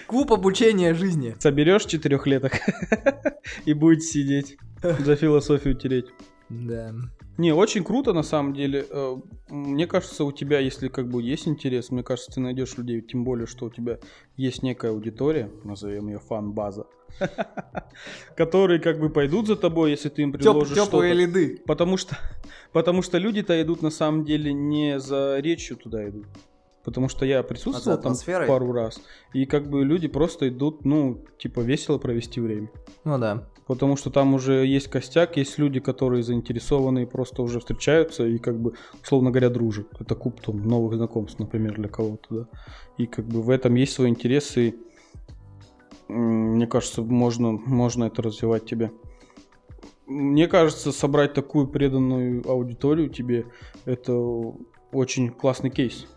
Клуб 0.08 0.32
обучения 0.32 0.94
жизни. 0.94 1.36
Соберешь 1.40 1.86
четырехлеток 1.86 2.54
и 3.66 3.74
будет 3.74 4.04
сидеть 4.04 4.58
за 4.82 5.16
философию 5.16 5.76
тереть. 5.76 6.06
Да. 6.50 6.94
Не, 7.38 7.52
очень 7.52 7.84
круто 7.84 8.14
на 8.14 8.24
самом 8.24 8.54
деле. 8.54 8.86
Э, 8.90 9.18
мне 9.50 9.88
кажется, 9.88 10.24
у 10.24 10.32
тебя, 10.32 10.60
если 10.60 10.88
как 10.88 11.10
бы 11.10 11.22
есть 11.22 11.48
интерес, 11.48 11.90
мне 11.90 12.04
кажется, 12.04 12.32
ты 12.32 12.40
найдешь 12.40 12.78
людей, 12.78 13.02
тем 13.02 13.24
более, 13.24 13.48
что 13.48 13.66
у 13.66 13.70
тебя 13.70 14.00
есть 14.38 14.62
некая 14.62 14.92
аудитория, 14.92 15.50
назовем 15.64 16.10
ее 16.10 16.20
фан-база, 16.20 16.86
которые 18.36 18.80
как 18.80 19.00
бы 19.00 19.10
пойдут 19.10 19.48
за 19.48 19.56
тобой, 19.56 19.92
если 19.92 20.10
ты 20.10 20.22
им 20.22 20.32
предложишь 20.32 20.78
что-то. 20.78 21.12
лиды. 21.12 21.60
Потому 21.66 21.98
что, 21.98 22.16
потому 22.72 23.02
что 23.02 23.18
люди-то 23.18 23.60
идут 23.62 23.82
на 23.82 23.90
самом 23.90 24.26
деле 24.26 24.54
не 24.54 25.00
за 25.00 25.40
речью 25.40 25.78
туда 25.78 26.08
идут. 26.08 26.28
Потому 26.84 27.08
что 27.08 27.26
я 27.26 27.44
присутствовал 27.44 27.98
там 27.98 28.16
пару 28.48 28.72
раз. 28.74 29.00
И 29.34 29.46
как 29.46 29.70
бы 29.70 29.86
люди 29.86 30.08
просто 30.08 30.50
идут, 30.50 30.84
ну, 30.84 31.24
типа, 31.38 31.62
весело 31.62 31.98
провести 31.98 32.42
время. 32.42 32.70
Ну 33.06 33.18
да. 33.18 33.48
Потому 33.68 33.96
что 33.96 34.10
там 34.10 34.34
уже 34.34 34.66
есть 34.66 34.90
костяк, 34.90 35.38
есть 35.38 35.58
люди, 35.58 35.80
которые 35.80 36.24
заинтересованы 36.24 37.04
и 37.04 37.06
просто 37.06 37.42
уже 37.42 37.60
встречаются 37.60 38.26
и 38.26 38.38
как 38.38 38.60
бы, 38.60 38.74
условно 39.02 39.32
говоря, 39.32 39.50
дружат. 39.50 39.88
Это 40.00 40.16
куб 40.16 40.42
там, 40.42 40.68
новых 40.68 40.96
знакомств, 40.96 41.40
например, 41.40 41.76
для 41.76 41.88
кого-то, 41.88 42.28
да. 42.30 42.48
И 42.98 43.06
как 43.06 43.26
бы 43.26 43.42
в 43.42 43.50
этом 43.50 43.76
есть 43.76 43.94
свои 43.94 44.10
интересы. 44.10 44.76
мне 46.10 46.68
кажется, 46.68 47.02
можно, 47.02 47.54
можно 47.54 48.04
это 48.04 48.22
развивать 48.22 48.66
тебе. 48.66 48.92
Мне 50.06 50.48
кажется, 50.50 50.92
собрать 50.92 51.34
такую 51.34 51.68
преданную 51.68 52.44
аудиторию 52.46 53.10
тебе, 53.10 53.46
это 53.86 54.14
очень 54.92 55.30
классный 55.30 55.70
кейс. 55.70 56.08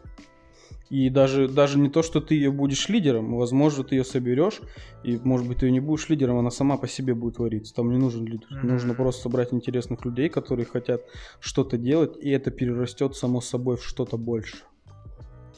И 0.88 1.10
даже, 1.10 1.48
даже 1.48 1.78
не 1.78 1.90
то, 1.90 2.02
что 2.02 2.20
ты 2.20 2.34
ее 2.34 2.52
будешь 2.52 2.88
лидером, 2.88 3.36
возможно, 3.36 3.82
ты 3.82 3.96
ее 3.96 4.04
соберешь, 4.04 4.60
и, 5.02 5.18
может 5.22 5.48
быть, 5.48 5.58
ты 5.58 5.66
ее 5.66 5.72
не 5.72 5.80
будешь 5.80 6.08
лидером, 6.08 6.38
она 6.38 6.50
сама 6.50 6.76
по 6.76 6.86
себе 6.86 7.14
будет 7.14 7.36
твориться. 7.36 7.74
Там 7.74 7.90
не 7.90 7.98
нужен 7.98 8.24
лидер. 8.24 8.46
Mm-hmm. 8.50 8.66
Нужно 8.66 8.94
просто 8.94 9.22
собрать 9.22 9.52
интересных 9.52 10.04
людей, 10.04 10.28
которые 10.28 10.64
хотят 10.64 11.02
что-то 11.40 11.76
делать, 11.76 12.16
и 12.20 12.30
это 12.30 12.50
перерастет 12.50 13.16
само 13.16 13.40
собой 13.40 13.76
в 13.76 13.84
что-то 13.84 14.16
больше. 14.16 14.58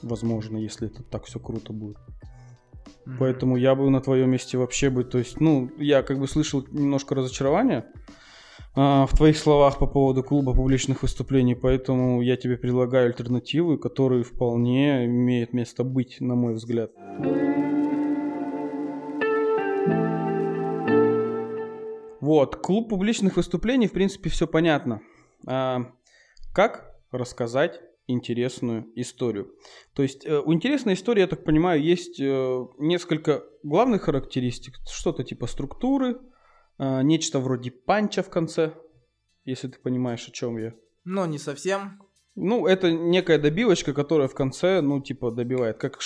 Возможно, 0.01 0.57
если 0.57 0.89
это 0.89 1.03
так 1.03 1.25
все 1.25 1.39
круто 1.39 1.75
будет. 1.75 1.99
Mm-hmm. 1.99 3.17
Поэтому 3.19 3.57
я 3.57 3.75
бы 3.75 3.91
на 3.91 4.01
твоем 4.01 4.31
месте 4.31 4.57
вообще 4.57 4.89
бы, 4.89 5.05
то 5.05 5.19
есть, 5.19 5.41
ну, 5.41 5.71
я 5.77 6.03
как 6.03 6.19
бы 6.19 6.27
слышал 6.27 6.65
немножко 6.71 7.15
разочарования 7.15 7.85
а, 7.85 8.18
в 8.75 9.11
твоих 9.17 9.37
словах 9.37 9.79
по 9.79 9.87
поводу 9.87 10.23
клуба 10.23 10.55
публичных 10.55 11.03
выступлений, 11.03 11.55
поэтому 11.55 12.23
я 12.23 12.37
тебе 12.37 12.57
предлагаю 12.57 13.07
альтернативы, 13.07 13.77
которые 13.79 14.23
вполне 14.23 15.07
имеют 15.07 15.53
место 15.53 15.83
быть, 15.83 16.21
на 16.21 16.35
мой 16.35 16.55
взгляд. 16.55 16.93
Вот, 22.29 22.57
клуб 22.57 22.91
публичных 22.91 23.37
выступлений, 23.37 23.87
в 23.87 23.93
принципе, 23.93 24.29
все 24.29 24.47
понятно. 24.47 25.01
А, 25.47 25.93
как 26.53 26.95
рассказать 27.11 27.81
интересную 28.07 28.87
историю? 28.97 29.51
То 29.95 30.03
есть 30.03 30.27
э, 30.27 30.39
у 30.39 30.53
интересной 30.53 30.93
истории, 30.93 31.21
я 31.21 31.27
так 31.27 31.43
понимаю, 31.43 31.83
есть 31.83 32.21
э, 32.21 32.67
несколько 32.79 33.45
главных 33.63 34.03
характеристик. 34.03 34.75
Что-то 34.87 35.25
типа 35.25 35.47
структуры, 35.47 36.19
а, 36.79 37.03
нечто 37.03 37.41
вроде 37.41 37.71
панча 37.71 38.23
в 38.23 38.31
конце, 38.31 38.73
если 39.45 39.69
ты 39.69 39.79
понимаешь, 39.79 40.27
о 40.29 40.31
чем 40.31 40.59
я. 40.59 40.75
Но 41.05 41.27
не 41.27 41.39
совсем. 41.39 42.03
Ну, 42.35 42.67
это 42.67 42.93
некая 42.93 43.39
добивочка, 43.39 43.93
которая 43.93 44.29
в 44.29 44.35
конце, 44.35 44.81
ну, 44.81 45.01
типа, 45.01 45.33
добивает. 45.33 45.79
Как 45.79 45.99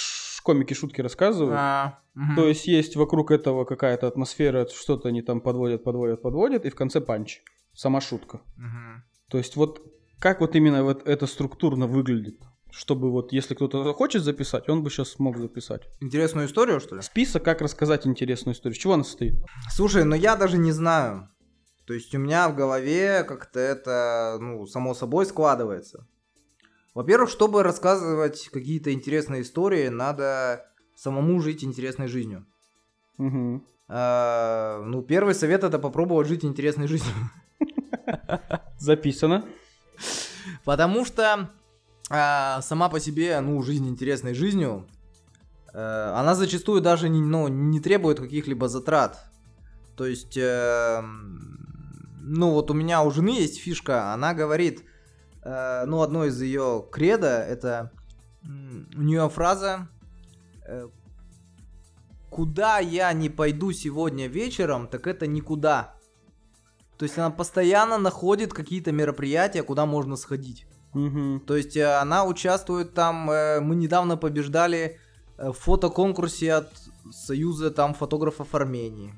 комики 0.43 0.75
шутки 0.75 1.00
рассказывают. 1.00 1.59
А, 1.59 2.00
угу. 2.14 2.37
То 2.37 2.49
есть 2.49 2.67
есть 2.67 2.97
вокруг 2.97 3.31
этого 3.31 3.64
какая-то 3.64 4.07
атмосфера, 4.07 4.67
что-то 4.67 5.09
они 5.09 5.23
там 5.23 5.41
подводят, 5.41 5.85
подводят, 5.85 6.23
подводят, 6.23 6.64
и 6.64 6.71
в 6.71 6.75
конце 6.75 7.00
панч. 7.00 7.43
Сама 7.75 8.00
шутка. 8.00 8.41
Угу. 8.57 9.02
То 9.29 9.38
есть 9.38 9.57
вот 9.57 9.83
как 10.19 10.41
вот 10.41 10.55
именно 10.55 10.85
вот 10.85 11.07
это 11.07 11.26
структурно 11.26 11.87
выглядит? 11.87 12.41
Чтобы 12.73 13.11
вот, 13.11 13.33
если 13.33 13.55
кто-то 13.55 13.93
хочет 13.93 14.23
записать, 14.23 14.69
он 14.69 14.83
бы 14.83 14.91
сейчас 14.91 15.11
смог 15.11 15.37
записать. 15.37 15.83
Интересную 16.00 16.47
историю, 16.47 16.81
что 16.81 16.97
ли? 16.97 17.02
Список, 17.02 17.45
как 17.45 17.61
рассказать 17.61 18.07
интересную 18.07 18.55
историю. 18.55 18.75
С 18.75 18.79
чего 18.79 18.95
она 18.95 19.05
состоит? 19.05 19.35
Слушай, 19.71 20.05
ну 20.05 20.14
я 20.14 20.37
даже 20.37 20.57
не 20.59 20.73
знаю. 20.73 21.29
То 21.87 21.95
есть 21.95 22.14
у 22.14 22.19
меня 22.19 22.49
в 22.49 22.57
голове 22.57 23.25
как-то 23.25 23.61
это, 23.61 24.38
ну, 24.41 24.67
само 24.67 24.95
собой 24.95 25.26
складывается. 25.26 26.07
Во-первых, 26.95 27.29
чтобы 27.31 27.62
рассказывать 27.62 28.49
какие-то 28.50 28.93
интересные 28.93 29.43
истории, 29.43 29.88
надо 29.88 30.64
самому 30.95 31.41
жить 31.41 31.64
интересной 31.64 32.07
жизнью. 32.07 32.47
Угу. 33.19 33.64
А, 33.88 34.83
ну, 34.85 35.02
первый 35.02 35.35
совет 35.35 35.64
это 35.64 35.79
попробовать 35.79 36.29
жить 36.29 36.45
интересной 36.45 36.87
жизнью. 36.87 37.14
Записано. 38.79 39.45
Потому 40.64 41.05
что 41.05 41.50
а, 42.14 42.61
сама 42.61 42.90
по 42.90 43.00
себе, 43.00 43.40
ну, 43.40 43.62
жизнь 43.62 43.88
интересной 43.88 44.35
жизнью, 44.35 44.87
э, 45.73 46.12
она 46.14 46.35
зачастую 46.35 46.83
даже 46.83 47.09
не, 47.09 47.23
ну, 47.23 47.49
не 47.49 47.81
требует 47.81 48.21
каких-либо 48.21 48.69
затрат. 48.69 49.25
То 49.97 50.04
есть, 50.04 50.37
э, 50.37 51.02
ну, 52.21 52.50
вот 52.50 52.71
у 52.71 52.75
меня 52.75 53.02
у 53.02 53.11
жены 53.11 53.31
есть 53.31 53.59
фишка, 53.59 54.12
она 54.12 54.35
говорит, 54.35 54.85
э, 55.42 55.85
ну, 55.87 56.02
одно 56.02 56.26
из 56.26 56.38
ее 56.42 56.85
кредо, 56.92 57.38
это 57.42 57.90
у 58.45 59.00
нее 59.00 59.31
фраза, 59.31 59.88
э, 60.66 60.88
куда 62.28 62.78
я 62.78 63.11
не 63.14 63.31
пойду 63.31 63.73
сегодня 63.73 64.26
вечером, 64.26 64.87
так 64.87 65.07
это 65.07 65.26
никуда. 65.26 65.95
То 66.99 67.04
есть 67.07 67.16
она 67.16 67.31
постоянно 67.31 67.97
находит 67.97 68.52
какие-то 68.52 68.92
мероприятия, 68.92 69.62
куда 69.62 69.87
можно 69.87 70.16
сходить. 70.16 70.66
Угу. 70.95 71.41
То 71.47 71.57
есть 71.57 71.77
э, 71.77 71.97
она 71.97 72.25
участвует 72.25 72.95
там, 72.95 73.31
э, 73.31 73.61
мы 73.61 73.77
недавно 73.77 74.17
побеждали 74.17 74.99
э, 75.39 75.51
в 75.51 75.55
фотоконкурсе 75.55 76.55
от 76.55 76.73
Союза 77.11 77.71
там 77.71 77.95
фотографов 77.95 78.55
Армении. 78.55 79.15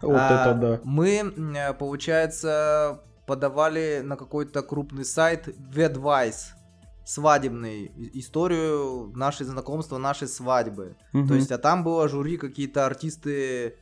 Вот 0.00 0.16
а, 0.18 0.50
это 0.50 0.54
да. 0.58 0.80
Мы, 0.84 1.74
получается, 1.78 3.02
подавали 3.26 4.00
на 4.04 4.16
какой-то 4.16 4.62
крупный 4.62 5.04
сайт 5.04 5.48
Vedvice 5.48 6.54
свадебный 7.04 7.92
историю 8.14 9.12
нашей 9.14 9.44
знакомства, 9.44 9.98
нашей 9.98 10.28
свадьбы. 10.28 10.96
Угу. 11.12 11.28
То 11.28 11.34
есть, 11.34 11.52
а 11.52 11.58
там 11.58 11.84
было 11.84 12.08
жюри 12.08 12.36
какие-то 12.36 12.86
артисты 12.86 13.76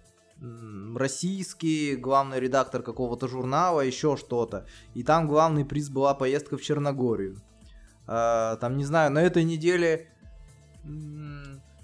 российский, 0.95 1.97
главный 1.97 2.41
редактор 2.41 2.83
какого-то 2.83 3.29
журнала, 3.29 3.81
еще 3.81 4.17
что-то. 4.17 4.67
И 4.95 5.03
там 5.03 5.27
главный 5.27 5.65
приз 5.65 5.91
была 5.91 6.15
поездка 6.15 6.57
в 6.57 6.63
Черногорию. 6.63 7.37
А, 8.07 8.57
там, 8.57 8.77
не 8.77 8.85
знаю, 8.85 9.11
на 9.11 9.23
этой 9.23 9.45
неделе... 9.45 10.09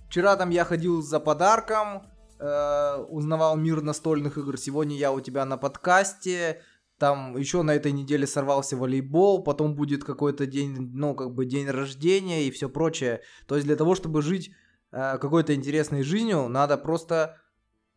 Вчера 0.09 0.37
там 0.37 0.51
я 0.51 0.65
ходил 0.65 1.03
за 1.03 1.21
подарком, 1.21 2.07
э, 2.39 2.97
узнавал 3.11 3.57
мир 3.57 3.83
настольных 3.83 4.39
игр. 4.39 4.57
Сегодня 4.57 4.97
я 4.97 5.13
у 5.13 5.21
тебя 5.21 5.45
на 5.45 5.59
подкасте. 5.59 6.63
Там 6.99 7.37
еще 7.37 7.63
на 7.63 7.75
этой 7.75 7.93
неделе 7.93 8.27
сорвался 8.27 8.77
волейбол, 8.77 9.43
потом 9.43 9.75
будет 9.75 10.05
какой-то 10.05 10.47
день, 10.47 10.93
ну, 10.95 11.15
как 11.15 11.35
бы 11.35 11.45
день 11.45 11.69
рождения 11.69 12.45
и 12.45 12.51
все 12.51 12.71
прочее. 12.71 13.21
То 13.47 13.57
есть 13.57 13.67
для 13.67 13.77
того, 13.77 13.95
чтобы 13.95 14.23
жить 14.23 14.53
э, 14.93 15.19
какой-то 15.19 15.55
интересной 15.55 16.03
жизнью, 16.03 16.49
надо 16.49 16.79
просто 16.79 17.37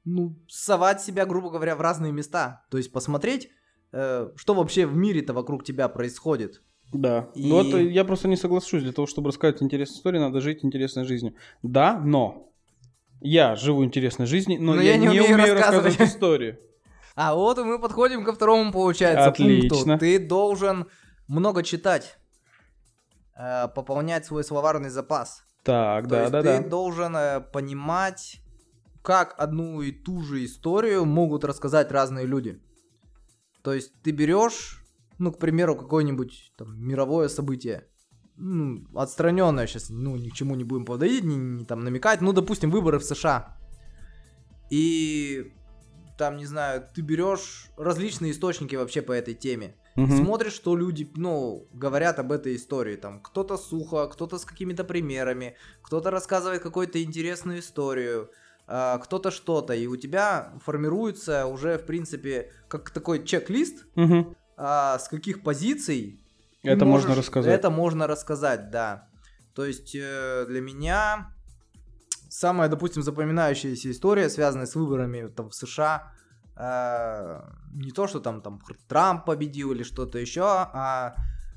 ну, 0.05 0.35
совать 0.47 1.01
себя, 1.01 1.25
грубо 1.25 1.49
говоря, 1.49 1.75
в 1.75 1.81
разные 1.81 2.11
места. 2.11 2.65
То 2.69 2.77
есть 2.77 2.91
посмотреть, 2.91 3.49
э, 3.91 4.29
что 4.35 4.53
вообще 4.53 4.85
в 4.85 4.95
мире-то 4.95 5.33
вокруг 5.33 5.63
тебя 5.63 5.89
происходит. 5.89 6.61
Да. 6.93 7.29
И... 7.35 7.49
Ну, 7.49 7.61
это 7.61 7.77
я 7.77 8.03
просто 8.05 8.27
не 8.27 8.35
соглашусь. 8.35 8.83
Для 8.83 8.93
того, 8.93 9.07
чтобы 9.07 9.29
рассказать 9.29 9.61
интересную 9.61 9.97
историю, 9.97 10.21
надо 10.21 10.41
жить 10.41 10.63
интересной 10.63 11.05
жизнью. 11.05 11.35
Да, 11.61 11.99
но 11.99 12.51
я 13.21 13.55
живу 13.55 13.83
интересной 13.83 14.25
жизнью, 14.25 14.61
но, 14.61 14.75
но 14.75 14.81
я, 14.81 14.91
я 14.91 14.97
не, 14.97 15.07
не 15.07 15.19
умею, 15.19 15.35
умею 15.35 15.53
рассказывать 15.55 15.99
историю. 16.01 16.59
А 17.15 17.35
вот 17.35 17.57
и 17.59 17.63
мы 17.63 17.79
подходим 17.79 18.23
ко 18.23 18.33
второму, 18.33 18.71
получается, 18.71 19.25
Отлично. 19.25 19.69
пункту. 19.69 19.97
Ты 19.99 20.19
должен 20.19 20.87
много 21.27 21.63
читать, 21.63 22.17
э, 23.37 23.67
пополнять 23.75 24.25
свой 24.25 24.43
словарный 24.43 24.89
запас. 24.89 25.43
Так, 25.63 26.05
То 26.05 26.09
да, 26.09 26.19
есть 26.21 26.31
да, 26.31 26.41
ты 26.41 26.63
да. 26.63 26.67
должен 26.67 27.15
э, 27.15 27.41
понимать 27.41 28.39
как 29.01 29.35
одну 29.37 29.81
и 29.81 29.91
ту 29.91 30.21
же 30.21 30.43
историю 30.45 31.05
могут 31.05 31.43
рассказать 31.43 31.91
разные 31.91 32.25
люди. 32.25 32.61
То 33.61 33.73
есть 33.73 33.91
ты 34.01 34.11
берешь, 34.11 34.83
ну, 35.17 35.31
к 35.31 35.39
примеру, 35.39 35.75
какое-нибудь 35.75 36.53
там 36.57 36.79
мировое 36.81 37.27
событие, 37.27 37.87
ну, 38.35 38.85
отстраненное 38.95 39.67
сейчас, 39.67 39.89
ну, 39.89 40.15
ни 40.15 40.29
к 40.29 40.33
чему 40.33 40.55
не 40.55 40.63
будем 40.63 40.85
подойти, 40.85 41.21
не, 41.21 41.35
не 41.35 41.65
там 41.65 41.81
намекать, 41.81 42.21
ну, 42.21 42.31
допустим, 42.33 42.71
выборы 42.71 42.99
в 42.99 43.03
США. 43.03 43.57
И 44.69 45.53
там, 46.17 46.37
не 46.37 46.45
знаю, 46.45 46.87
ты 46.93 47.01
берешь 47.01 47.69
различные 47.77 48.31
источники 48.31 48.75
вообще 48.75 49.01
по 49.01 49.11
этой 49.11 49.33
теме. 49.33 49.75
Угу. 49.95 50.17
Смотришь, 50.17 50.53
что 50.53 50.75
люди, 50.75 51.11
ну, 51.15 51.67
говорят 51.73 52.19
об 52.19 52.31
этой 52.31 52.55
истории. 52.55 52.95
Там 52.95 53.21
кто-то 53.21 53.57
сухо, 53.57 54.07
кто-то 54.07 54.37
с 54.37 54.45
какими-то 54.45 54.83
примерами, 54.83 55.55
кто-то 55.81 56.11
рассказывает 56.11 56.61
какую-то 56.61 57.03
интересную 57.03 57.59
историю, 57.59 58.29
кто-то 58.69 59.31
что-то. 59.31 59.73
И 59.73 59.87
у 59.87 59.95
тебя 59.95 60.53
формируется 60.63 61.47
уже, 61.47 61.77
в 61.77 61.85
принципе, 61.85 62.51
как 62.67 62.91
такой 62.91 63.25
чек-лист, 63.25 63.85
угу. 63.95 64.35
э, 64.57 64.97
с 64.99 65.07
каких 65.09 65.41
позиций. 65.41 66.19
Это 66.61 66.85
можешь, 66.85 67.07
можно 67.07 67.19
рассказать. 67.19 67.53
Это 67.53 67.69
можно 67.69 68.07
рассказать, 68.07 68.69
да. 68.69 69.07
То 69.55 69.65
есть 69.65 69.95
э, 69.95 70.45
для 70.47 70.61
меня 70.61 71.33
самая, 72.29 72.69
допустим, 72.69 73.01
запоминающаяся 73.01 73.89
история, 73.91 74.29
связанная 74.29 74.67
с 74.67 74.75
выборами 74.75 75.27
там, 75.27 75.49
в 75.49 75.55
США, 75.55 76.13
э, 76.55 77.41
не 77.73 77.91
то, 77.91 78.07
что 78.07 78.19
там, 78.19 78.41
там 78.41 78.61
Трамп 78.87 79.25
победил 79.25 79.71
или 79.71 79.83
что-то 79.83 80.19
еще, 80.19 80.43
а 80.45 81.15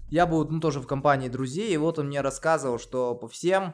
я 0.09 0.27
был 0.27 0.49
ну, 0.49 0.61
тоже 0.61 0.81
в 0.81 0.87
компании 0.87 1.29
друзей, 1.29 1.73
и 1.73 1.77
вот 1.77 1.99
он 1.99 2.07
мне 2.07 2.21
рассказывал, 2.21 2.79
что 2.79 3.15
по 3.15 3.29
всем 3.29 3.65
э, 3.65 3.73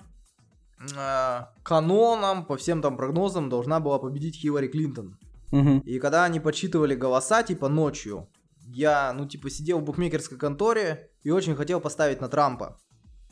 канонам, 1.62 2.44
по 2.46 2.56
всем 2.56 2.82
там 2.82 2.96
прогнозам 2.96 3.48
должна 3.48 3.80
была 3.80 3.98
победить 3.98 4.36
Хиллари 4.36 4.68
Клинтон. 4.68 5.18
Угу. 5.50 5.82
И 5.84 5.98
когда 5.98 6.24
они 6.24 6.40
подсчитывали 6.40 6.94
голоса, 6.94 7.42
типа 7.42 7.68
ночью, 7.68 8.28
я, 8.66 9.12
ну, 9.12 9.26
типа, 9.26 9.50
сидел 9.50 9.80
в 9.80 9.84
букмекерской 9.84 10.38
конторе 10.38 11.10
и 11.22 11.30
очень 11.30 11.56
хотел 11.56 11.80
поставить 11.80 12.20
на 12.20 12.28
Трампа. 12.28 12.78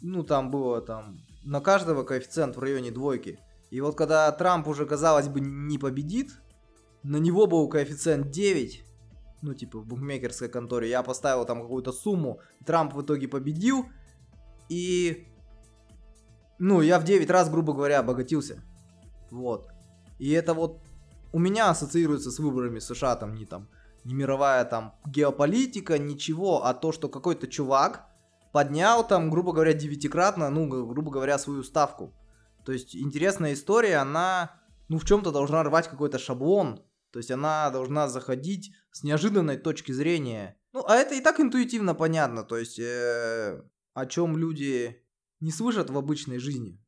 Ну, 0.00 0.23
там 0.23 0.50
было 0.50 0.81
там 0.81 1.19
на 1.45 1.61
каждого 1.61 2.05
коэффициент 2.05 2.57
в 2.57 2.61
районе 2.61 2.91
двойки. 2.91 3.38
И 3.71 3.81
вот 3.81 3.97
когда 3.97 4.31
Трамп 4.33 4.67
уже, 4.69 4.87
казалось 4.87 5.29
бы, 5.29 5.41
не 5.41 5.79
победит, 5.79 6.41
на 7.03 7.19
него 7.19 7.47
был 7.47 7.69
коэффициент 7.69 8.31
9, 8.31 8.85
ну, 9.43 9.55
типа, 9.55 9.79
в 9.79 9.87
букмекерской 9.87 10.49
конторе, 10.49 10.88
я 10.88 11.03
поставил 11.03 11.45
там 11.45 11.61
какую-то 11.61 11.93
сумму, 11.93 12.41
Трамп 12.65 12.95
в 12.95 13.03
итоге 13.03 13.29
победил, 13.29 13.87
и, 14.69 15.29
ну, 16.58 16.80
я 16.80 16.98
в 16.98 17.04
9 17.04 17.30
раз, 17.30 17.50
грубо 17.50 17.72
говоря, 17.72 18.00
обогатился. 18.00 18.62
Вот. 19.30 19.68
И 20.18 20.30
это 20.32 20.54
вот 20.54 20.80
у 21.32 21.38
меня 21.38 21.70
ассоциируется 21.70 22.30
с 22.30 22.38
выборами 22.38 22.78
США, 22.78 23.16
там, 23.16 23.34
не 23.34 23.44
там, 23.44 23.68
не 24.04 24.14
мировая 24.14 24.64
там 24.64 24.94
геополитика, 25.04 25.98
ничего, 25.98 26.64
а 26.64 26.72
то, 26.75 26.92
что 26.92 27.08
какой-то 27.08 27.46
чувак 27.46 28.06
поднял 28.52 29.06
там, 29.06 29.30
грубо 29.30 29.52
говоря, 29.52 29.75
девятикратно, 29.75 30.48
ну, 30.48 30.66
грубо 30.66 31.10
говоря, 31.10 31.38
свою 31.38 31.62
ставку. 31.62 32.14
То 32.64 32.72
есть 32.72 32.96
интересная 32.96 33.52
история, 33.52 33.96
она, 33.96 34.60
ну, 34.88 34.98
в 34.98 35.04
чем-то 35.04 35.30
должна 35.30 35.62
рвать 35.62 35.88
какой-то 35.88 36.18
шаблон. 36.18 36.82
То 37.10 37.18
есть 37.18 37.30
она 37.30 37.70
должна 37.70 38.08
заходить 38.08 38.75
с 38.90 39.02
неожиданной 39.02 39.56
точки 39.56 39.92
зрения. 39.92 40.56
Ну, 40.72 40.84
а 40.86 40.96
это 40.96 41.14
и 41.14 41.20
так 41.20 41.38
интуитивно 41.38 41.94
понятно. 41.94 42.44
То 42.44 42.56
есть 42.56 42.78
э, 42.78 43.62
о 43.94 44.06
чем 44.06 44.36
люди 44.36 45.02
не 45.40 45.50
слышат 45.50 45.90
в 45.90 45.99
обычной 45.99 46.38
жизни. 46.38 46.78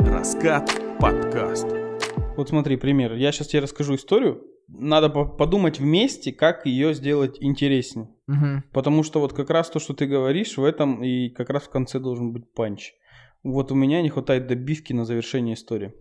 Раскат 0.00 0.70
подкаст. 0.98 1.68
Вот 2.36 2.48
смотри, 2.48 2.76
пример. 2.76 3.14
Я 3.14 3.30
сейчас 3.30 3.48
тебе 3.48 3.62
расскажу 3.62 3.94
историю. 3.94 4.42
Надо 4.66 5.08
подумать 5.08 5.78
вместе, 5.78 6.32
как 6.32 6.66
ее 6.66 6.92
сделать 6.94 7.36
интереснее. 7.40 8.08
Угу. 8.26 8.64
Потому 8.72 9.04
что 9.04 9.20
вот 9.20 9.32
как 9.32 9.50
раз 9.50 9.70
то, 9.70 9.78
что 9.78 9.94
ты 9.94 10.06
говоришь, 10.06 10.56
в 10.56 10.64
этом 10.64 11.04
и 11.04 11.28
как 11.28 11.50
раз 11.50 11.62
в 11.62 11.70
конце 11.70 12.00
должен 12.00 12.32
быть 12.32 12.52
панч. 12.52 12.94
Вот 13.44 13.70
у 13.70 13.76
меня 13.76 14.02
не 14.02 14.08
хватает 14.08 14.48
добивки 14.48 14.92
на 14.92 15.04
завершение 15.04 15.54
истории. 15.54 15.94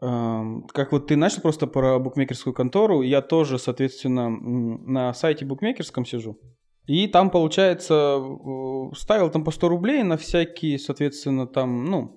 Как 0.00 0.90
вот 0.90 1.06
ты 1.06 1.14
начал 1.14 1.42
просто 1.42 1.68
про 1.68 2.00
букмекерскую 2.00 2.52
контору, 2.52 3.02
я 3.02 3.22
тоже, 3.22 3.60
соответственно, 3.60 4.28
на 4.28 5.14
сайте 5.14 5.44
букмекерском 5.44 6.04
сижу. 6.04 6.40
И 6.86 7.06
там, 7.06 7.30
получается, 7.30 8.20
ставил 8.94 9.30
там 9.30 9.44
по 9.44 9.50
100 9.50 9.68
рублей 9.68 10.02
на 10.02 10.16
всякие, 10.16 10.78
соответственно, 10.78 11.46
там, 11.46 11.84
ну, 11.84 12.16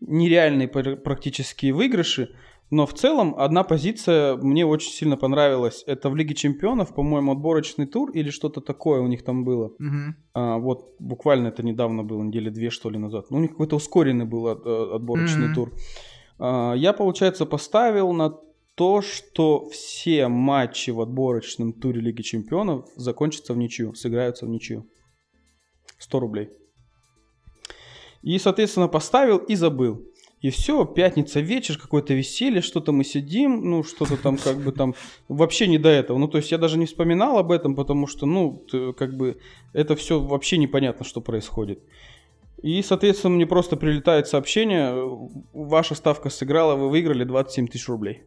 нереальные 0.00 0.68
практически 0.68 1.70
выигрыши. 1.70 2.34
Но 2.70 2.86
в 2.86 2.94
целом 2.94 3.34
одна 3.36 3.64
позиция 3.64 4.36
мне 4.36 4.64
очень 4.64 4.92
сильно 4.92 5.18
понравилась. 5.18 5.84
Это 5.86 6.08
в 6.08 6.16
Лиге 6.16 6.34
Чемпионов, 6.34 6.94
по-моему, 6.94 7.32
отборочный 7.32 7.86
тур 7.86 8.10
или 8.12 8.30
что-то 8.30 8.62
такое 8.62 9.02
у 9.02 9.08
них 9.08 9.22
там 9.24 9.44
было. 9.44 9.66
Угу. 9.66 10.14
А, 10.32 10.56
вот 10.56 10.94
буквально 10.98 11.48
это 11.48 11.62
недавно 11.62 12.02
было, 12.02 12.22
недели 12.22 12.48
две 12.48 12.70
что 12.70 12.88
ли 12.88 12.98
назад. 12.98 13.26
Ну, 13.30 13.36
у 13.36 13.40
них 13.40 13.50
какой-то 13.50 13.76
ускоренный 13.76 14.24
был 14.24 14.48
от, 14.48 14.64
э, 14.64 14.94
отборочный 14.94 15.48
угу. 15.48 15.54
тур. 15.54 15.72
А, 16.38 16.72
я, 16.72 16.94
получается, 16.94 17.44
поставил 17.44 18.10
на 18.14 18.38
то, 18.74 19.02
что 19.02 19.68
все 19.68 20.28
матчи 20.28 20.90
в 20.90 21.00
отборочном 21.00 21.72
туре 21.72 22.00
Лиги 22.00 22.22
Чемпионов 22.22 22.88
закончатся 22.96 23.54
в 23.54 23.58
ничью, 23.58 23.94
сыграются 23.94 24.46
в 24.46 24.48
ничью. 24.48 24.86
100 25.98 26.20
рублей. 26.20 26.50
И, 28.22 28.38
соответственно, 28.38 28.88
поставил 28.88 29.38
и 29.38 29.54
забыл. 29.54 30.04
И 30.40 30.50
все, 30.50 30.84
пятница 30.84 31.38
вечер, 31.38 31.78
какое-то 31.78 32.14
веселье, 32.14 32.62
что-то 32.62 32.90
мы 32.90 33.04
сидим, 33.04 33.70
ну, 33.70 33.84
что-то 33.84 34.16
там 34.16 34.36
как 34.36 34.56
бы 34.56 34.72
там, 34.72 34.94
вообще 35.28 35.68
не 35.68 35.78
до 35.78 35.88
этого. 35.88 36.18
Ну, 36.18 36.26
то 36.26 36.38
есть 36.38 36.50
я 36.50 36.58
даже 36.58 36.78
не 36.78 36.86
вспоминал 36.86 37.38
об 37.38 37.52
этом, 37.52 37.76
потому 37.76 38.08
что, 38.08 38.26
ну, 38.26 38.64
как 38.96 39.16
бы 39.16 39.38
это 39.72 39.94
все 39.94 40.18
вообще 40.18 40.58
непонятно, 40.58 41.04
что 41.04 41.20
происходит. 41.20 41.80
И, 42.60 42.82
соответственно, 42.82 43.36
мне 43.36 43.46
просто 43.46 43.76
прилетает 43.76 44.26
сообщение, 44.26 44.92
ваша 45.52 45.94
ставка 45.94 46.28
сыграла, 46.28 46.74
вы 46.74 46.90
выиграли 46.90 47.22
27 47.22 47.68
тысяч 47.68 47.88
рублей. 47.88 48.22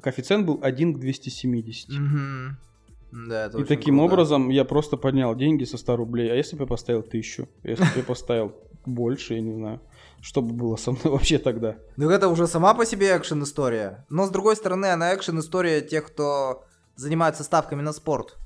Коэффициент 0.00 0.46
был 0.46 0.58
1 0.62 0.94
к 0.94 0.98
270. 0.98 1.90
Угу. 1.90 3.26
Да, 3.28 3.46
это 3.46 3.58
И 3.58 3.64
таким 3.64 3.98
круто. 3.98 4.12
образом 4.12 4.48
я 4.50 4.64
просто 4.64 4.96
поднял 4.96 5.34
деньги 5.34 5.64
со 5.64 5.78
100 5.78 5.96
рублей. 5.96 6.30
А 6.30 6.34
если 6.34 6.56
бы 6.56 6.62
я 6.62 6.66
поставил 6.66 7.02
тысячу? 7.02 7.48
Если 7.62 7.84
бы 7.84 7.90
я 7.96 8.02
поставил 8.02 8.54
больше, 8.84 9.34
я 9.34 9.40
не 9.40 9.52
знаю. 9.54 9.80
Что 10.20 10.42
бы 10.42 10.52
было 10.52 10.76
со 10.76 10.92
мной 10.92 11.04
вообще 11.12 11.38
тогда? 11.38 11.76
Ну 11.96 12.10
это 12.10 12.28
уже 12.28 12.46
сама 12.46 12.74
по 12.74 12.84
себе 12.84 13.16
экшен 13.16 13.42
история. 13.42 14.04
Но 14.10 14.26
с 14.26 14.30
другой 14.30 14.56
стороны, 14.56 14.86
она 14.86 15.14
экшен 15.14 15.38
история 15.38 15.80
тех, 15.80 16.06
кто 16.06 16.64
занимается 16.96 17.44
ставками 17.44 17.82
на 17.82 17.92
спорт. 17.92 18.36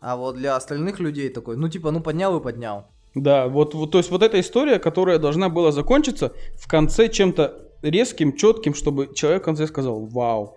А 0.00 0.16
вот 0.16 0.36
для 0.36 0.56
остальных 0.56 1.00
людей 1.00 1.28
такой, 1.30 1.56
ну 1.56 1.68
типа, 1.68 1.90
ну 1.90 2.00
поднял 2.00 2.36
и 2.38 2.42
поднял. 2.42 2.86
Да, 3.14 3.48
вот, 3.48 3.74
вот, 3.74 3.92
то 3.92 3.98
есть 3.98 4.10
вот 4.10 4.22
эта 4.22 4.38
история, 4.40 4.78
которая 4.78 5.18
должна 5.18 5.48
была 5.48 5.72
закончиться 5.72 6.34
в 6.56 6.68
конце 6.68 7.08
чем-то 7.08 7.65
резким, 7.90 8.36
четким, 8.36 8.74
чтобы 8.74 9.14
человек 9.14 9.42
в 9.42 9.44
конце 9.44 9.66
сказал 9.66 10.06
«Вау». 10.06 10.56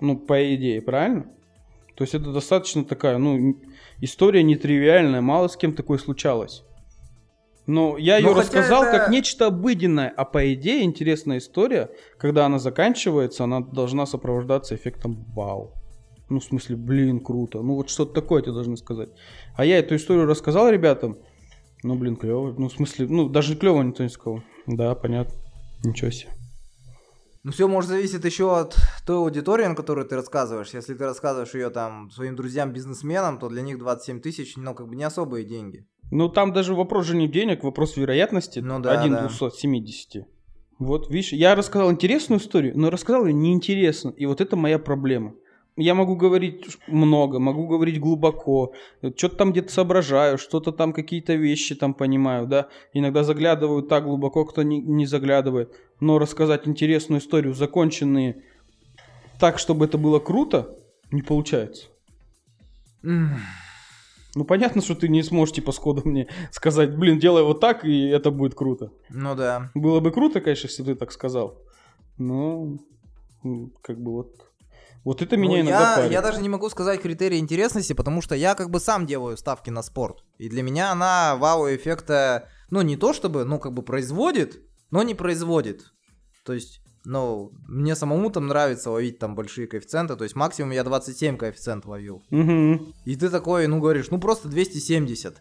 Ну, 0.00 0.16
по 0.16 0.54
идее, 0.54 0.82
правильно? 0.82 1.26
То 1.94 2.04
есть 2.04 2.14
это 2.14 2.32
достаточно 2.32 2.84
такая, 2.84 3.18
ну, 3.18 3.56
история 4.00 4.42
нетривиальная, 4.42 5.20
мало 5.20 5.48
с 5.48 5.56
кем 5.56 5.74
такое 5.74 5.98
случалось. 5.98 6.64
Но 7.66 7.96
я 7.96 8.16
ее 8.16 8.32
рассказал 8.32 8.82
это... 8.82 8.98
как 8.98 9.10
нечто 9.10 9.46
обыденное, 9.46 10.12
а 10.16 10.24
по 10.24 10.52
идее 10.52 10.82
интересная 10.82 11.38
история, 11.38 11.90
когда 12.18 12.46
она 12.46 12.58
заканчивается, 12.58 13.44
она 13.44 13.60
должна 13.60 14.06
сопровождаться 14.06 14.74
эффектом 14.74 15.24
«Вау». 15.34 15.72
Ну, 16.28 16.40
в 16.40 16.44
смысле, 16.44 16.76
блин, 16.76 17.20
круто. 17.20 17.60
Ну, 17.60 17.74
вот 17.76 17.90
что-то 17.90 18.14
такое 18.14 18.42
тебе 18.42 18.52
должны 18.52 18.76
сказать. 18.76 19.10
А 19.54 19.64
я 19.64 19.78
эту 19.78 19.94
историю 19.94 20.26
рассказал 20.26 20.70
ребятам, 20.70 21.18
ну, 21.82 21.94
блин, 21.94 22.16
клево. 22.16 22.54
Ну, 22.56 22.68
в 22.68 22.72
смысле, 22.72 23.06
ну, 23.08 23.28
даже 23.28 23.56
клево 23.56 23.82
никто 23.82 24.02
не 24.02 24.08
сказал. 24.08 24.40
Да, 24.66 24.94
понятно. 24.94 25.34
Ничего 25.84 26.10
себе. 26.10 26.30
Ну, 27.44 27.50
все 27.50 27.66
может 27.66 27.90
зависеть 27.90 28.24
еще 28.24 28.56
от 28.56 28.76
той 29.04 29.16
аудитории, 29.16 29.66
на 29.66 29.74
которую 29.74 30.06
ты 30.06 30.14
рассказываешь. 30.14 30.74
Если 30.74 30.94
ты 30.94 31.04
рассказываешь 31.04 31.54
ее 31.54 31.70
там 31.70 32.08
своим 32.10 32.36
друзьям-бизнесменам, 32.36 33.38
то 33.38 33.48
для 33.48 33.62
них 33.62 33.78
27 33.78 34.20
тысяч, 34.20 34.56
ну, 34.56 34.74
как 34.74 34.88
бы 34.88 34.94
не 34.94 35.02
особые 35.02 35.44
деньги. 35.44 35.84
Ну, 36.12 36.28
там 36.28 36.52
даже 36.52 36.74
вопрос 36.74 37.06
же 37.06 37.16
не 37.16 37.26
денег, 37.26 37.64
вопрос 37.64 37.96
вероятности. 37.96 38.60
Ну, 38.60 38.78
да, 38.78 39.00
1 39.00 39.12
да. 39.12 39.20
270. 39.26 40.24
Вот, 40.78 41.10
видишь, 41.10 41.32
я 41.32 41.56
рассказал 41.56 41.90
интересную 41.90 42.40
историю, 42.40 42.78
но 42.78 42.90
рассказал 42.90 43.26
ее 43.26 43.32
неинтересно. 43.32 44.10
И 44.10 44.26
вот 44.26 44.40
это 44.40 44.54
моя 44.54 44.78
проблема 44.78 45.34
я 45.76 45.94
могу 45.94 46.16
говорить 46.16 46.78
много, 46.86 47.38
могу 47.38 47.66
говорить 47.66 47.98
глубоко, 47.98 48.72
что-то 49.16 49.36
там 49.36 49.52
где-то 49.52 49.72
соображаю, 49.72 50.38
что-то 50.38 50.72
там 50.72 50.92
какие-то 50.92 51.34
вещи 51.34 51.74
там 51.74 51.94
понимаю, 51.94 52.46
да. 52.46 52.68
Иногда 52.92 53.24
заглядываю 53.24 53.82
так 53.82 54.04
глубоко, 54.04 54.44
кто 54.44 54.62
не, 54.62 54.80
не 54.80 55.06
заглядывает. 55.06 55.74
Но 56.00 56.18
рассказать 56.18 56.68
интересную 56.68 57.20
историю, 57.20 57.54
законченные 57.54 58.42
так, 59.40 59.58
чтобы 59.58 59.86
это 59.86 59.98
было 59.98 60.18
круто, 60.18 60.76
не 61.10 61.22
получается. 61.22 61.88
Ну, 63.02 64.44
понятно, 64.46 64.80
что 64.80 64.94
ты 64.94 65.08
не 65.08 65.22
сможешь, 65.22 65.54
типа, 65.54 65.72
сходу 65.72 66.02
мне 66.04 66.28
сказать, 66.52 66.96
блин, 66.96 67.18
делай 67.18 67.42
вот 67.42 67.60
так, 67.60 67.84
и 67.84 68.06
это 68.06 68.30
будет 68.30 68.54
круто. 68.54 68.90
Ну 69.10 69.34
да. 69.34 69.70
Было 69.74 70.00
бы 70.00 70.10
круто, 70.10 70.40
конечно, 70.40 70.68
если 70.68 70.82
бы 70.82 70.92
ты 70.92 70.98
так 70.98 71.12
сказал. 71.12 71.58
Но, 72.16 72.78
как 73.82 74.00
бы 74.00 74.12
вот 74.12 74.51
Вот 75.04 75.20
это 75.20 75.36
меня 75.36 75.56
ну, 75.56 75.60
иногда 75.62 75.90
я, 75.90 75.96
парит. 75.96 76.12
я 76.12 76.22
даже 76.22 76.40
не 76.40 76.48
могу 76.48 76.68
сказать 76.70 77.00
критерии 77.00 77.38
интересности, 77.38 77.92
потому 77.92 78.22
что 78.22 78.34
я 78.34 78.54
как 78.54 78.70
бы 78.70 78.78
сам 78.78 79.06
делаю 79.06 79.36
ставки 79.36 79.70
на 79.70 79.82
спорт. 79.82 80.24
И 80.38 80.48
для 80.48 80.62
меня 80.62 80.92
она 80.92 81.36
вау-эффекта, 81.36 82.48
ну 82.70 82.82
не 82.82 82.96
то 82.96 83.12
чтобы, 83.12 83.44
ну 83.44 83.58
как 83.58 83.72
бы 83.72 83.82
производит, 83.82 84.60
но 84.90 85.02
не 85.02 85.14
производит. 85.14 85.92
То 86.44 86.52
есть, 86.52 86.80
ну, 87.04 87.50
мне 87.66 87.96
самому 87.96 88.30
там 88.30 88.46
нравится 88.46 88.90
ловить 88.90 89.18
там 89.18 89.34
большие 89.34 89.66
коэффициенты, 89.66 90.14
то 90.16 90.24
есть 90.24 90.36
максимум 90.36 90.70
я 90.70 90.84
27 90.84 91.36
коэффициент 91.36 91.84
ловил. 91.84 92.22
Угу. 92.30 92.94
И 93.04 93.16
ты 93.16 93.28
такой, 93.28 93.66
ну 93.66 93.80
говоришь, 93.80 94.10
ну 94.10 94.20
просто 94.20 94.48
270. 94.48 95.40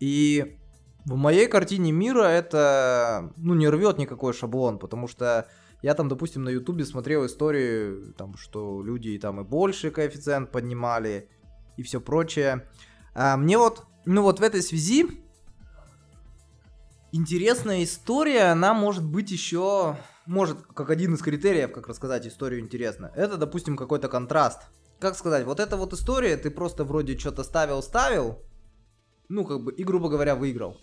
И 0.00 0.58
в 1.04 1.16
моей 1.16 1.46
картине 1.46 1.92
мира 1.92 2.24
это, 2.24 3.32
ну, 3.36 3.54
не 3.54 3.68
рвет 3.68 3.98
никакой 3.98 4.32
шаблон, 4.32 4.78
потому 4.78 5.08
что 5.08 5.48
я 5.82 5.94
там, 5.94 6.08
допустим, 6.08 6.44
на 6.44 6.48
Ютубе 6.48 6.84
смотрел 6.84 7.24
истории, 7.26 8.12
там, 8.12 8.36
что 8.36 8.82
люди 8.82 9.18
там 9.18 9.40
и 9.40 9.44
больше 9.44 9.90
коэффициент 9.90 10.50
поднимали 10.50 11.28
и 11.76 11.82
все 11.82 12.00
прочее. 12.00 12.68
А 13.14 13.36
мне 13.36 13.58
вот, 13.58 13.86
ну 14.04 14.22
вот 14.22 14.40
в 14.40 14.42
этой 14.42 14.62
связи 14.62 15.22
интересная 17.12 17.84
история, 17.84 18.52
она 18.52 18.74
может 18.74 19.04
быть 19.04 19.30
еще, 19.30 19.96
может, 20.26 20.60
как 20.62 20.90
один 20.90 21.14
из 21.14 21.22
критериев, 21.22 21.72
как 21.72 21.88
рассказать 21.88 22.26
историю 22.26 22.60
интересно. 22.60 23.12
Это, 23.14 23.36
допустим, 23.36 23.76
какой-то 23.76 24.08
контраст. 24.08 24.62
Как 24.98 25.16
сказать, 25.16 25.46
вот 25.46 25.60
эта 25.60 25.76
вот 25.76 25.92
история, 25.92 26.36
ты 26.36 26.50
просто 26.50 26.84
вроде 26.84 27.16
что-то 27.16 27.44
ставил-ставил, 27.44 28.42
ну, 29.28 29.44
как 29.44 29.62
бы, 29.62 29.72
и, 29.72 29.84
грубо 29.84 30.08
говоря, 30.08 30.34
выиграл 30.34 30.76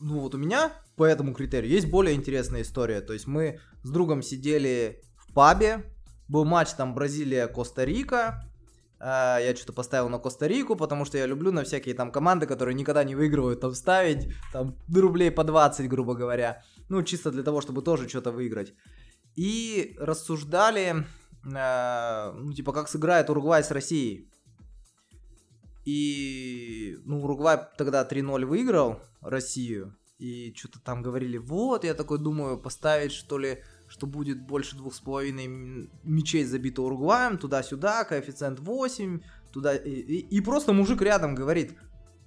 ну 0.00 0.20
вот 0.20 0.34
у 0.34 0.38
меня 0.38 0.72
по 0.96 1.04
этому 1.04 1.34
критерию 1.34 1.70
есть 1.70 1.88
более 1.88 2.14
интересная 2.14 2.62
история. 2.62 3.00
То 3.00 3.12
есть 3.12 3.26
мы 3.26 3.60
с 3.82 3.90
другом 3.90 4.22
сидели 4.22 5.02
в 5.16 5.32
пабе, 5.32 5.84
был 6.28 6.44
матч 6.44 6.70
там 6.70 6.94
Бразилия-Коста-Рика, 6.94 8.44
Uh, 9.00 9.38
я 9.40 9.54
что-то 9.54 9.72
поставил 9.72 10.08
на 10.08 10.18
Коста-Рику, 10.18 10.74
потому 10.74 11.04
что 11.04 11.18
я 11.18 11.26
люблю 11.26 11.52
на 11.52 11.62
всякие 11.62 11.94
там 11.94 12.10
команды, 12.10 12.46
которые 12.46 12.74
никогда 12.74 13.04
не 13.04 13.14
выигрывают, 13.14 13.60
там 13.60 13.72
ставить 13.74 14.28
там 14.52 14.76
рублей 14.92 15.30
по 15.30 15.44
20, 15.44 15.88
грубо 15.88 16.14
говоря. 16.14 16.64
Ну, 16.88 17.04
чисто 17.04 17.30
для 17.30 17.44
того, 17.44 17.60
чтобы 17.60 17.82
тоже 17.82 18.08
что-то 18.08 18.32
выиграть. 18.32 18.74
И 19.36 19.94
рассуждали, 20.00 21.06
uh, 21.44 22.32
ну, 22.32 22.52
типа, 22.52 22.72
как 22.72 22.88
сыграет 22.88 23.30
Уругвай 23.30 23.62
с 23.62 23.70
Россией. 23.70 24.32
И, 25.88 26.98
ну, 27.06 27.24
Уругвай 27.24 27.60
тогда 27.78 28.06
3-0 28.06 28.44
выиграл 28.44 29.00
Россию. 29.22 29.96
И 30.18 30.52
что-то 30.54 30.80
там 30.80 31.00
говорили, 31.00 31.38
вот, 31.38 31.82
я 31.82 31.94
такой 31.94 32.18
думаю, 32.18 32.58
поставить, 32.58 33.12
что 33.12 33.38
ли, 33.38 33.62
что 33.88 34.06
будет 34.06 34.46
больше 34.46 34.76
двух 34.76 34.94
с 34.94 35.00
половиной 35.00 35.88
мячей 36.04 36.44
забито 36.44 36.82
Уругваем, 36.82 37.38
туда-сюда, 37.38 38.04
коэффициент 38.04 38.60
8, 38.60 39.22
туда... 39.50 39.76
И, 39.76 39.90
и, 39.90 40.36
и 40.36 40.40
просто 40.42 40.74
мужик 40.74 41.00
рядом 41.00 41.34
говорит, 41.34 41.72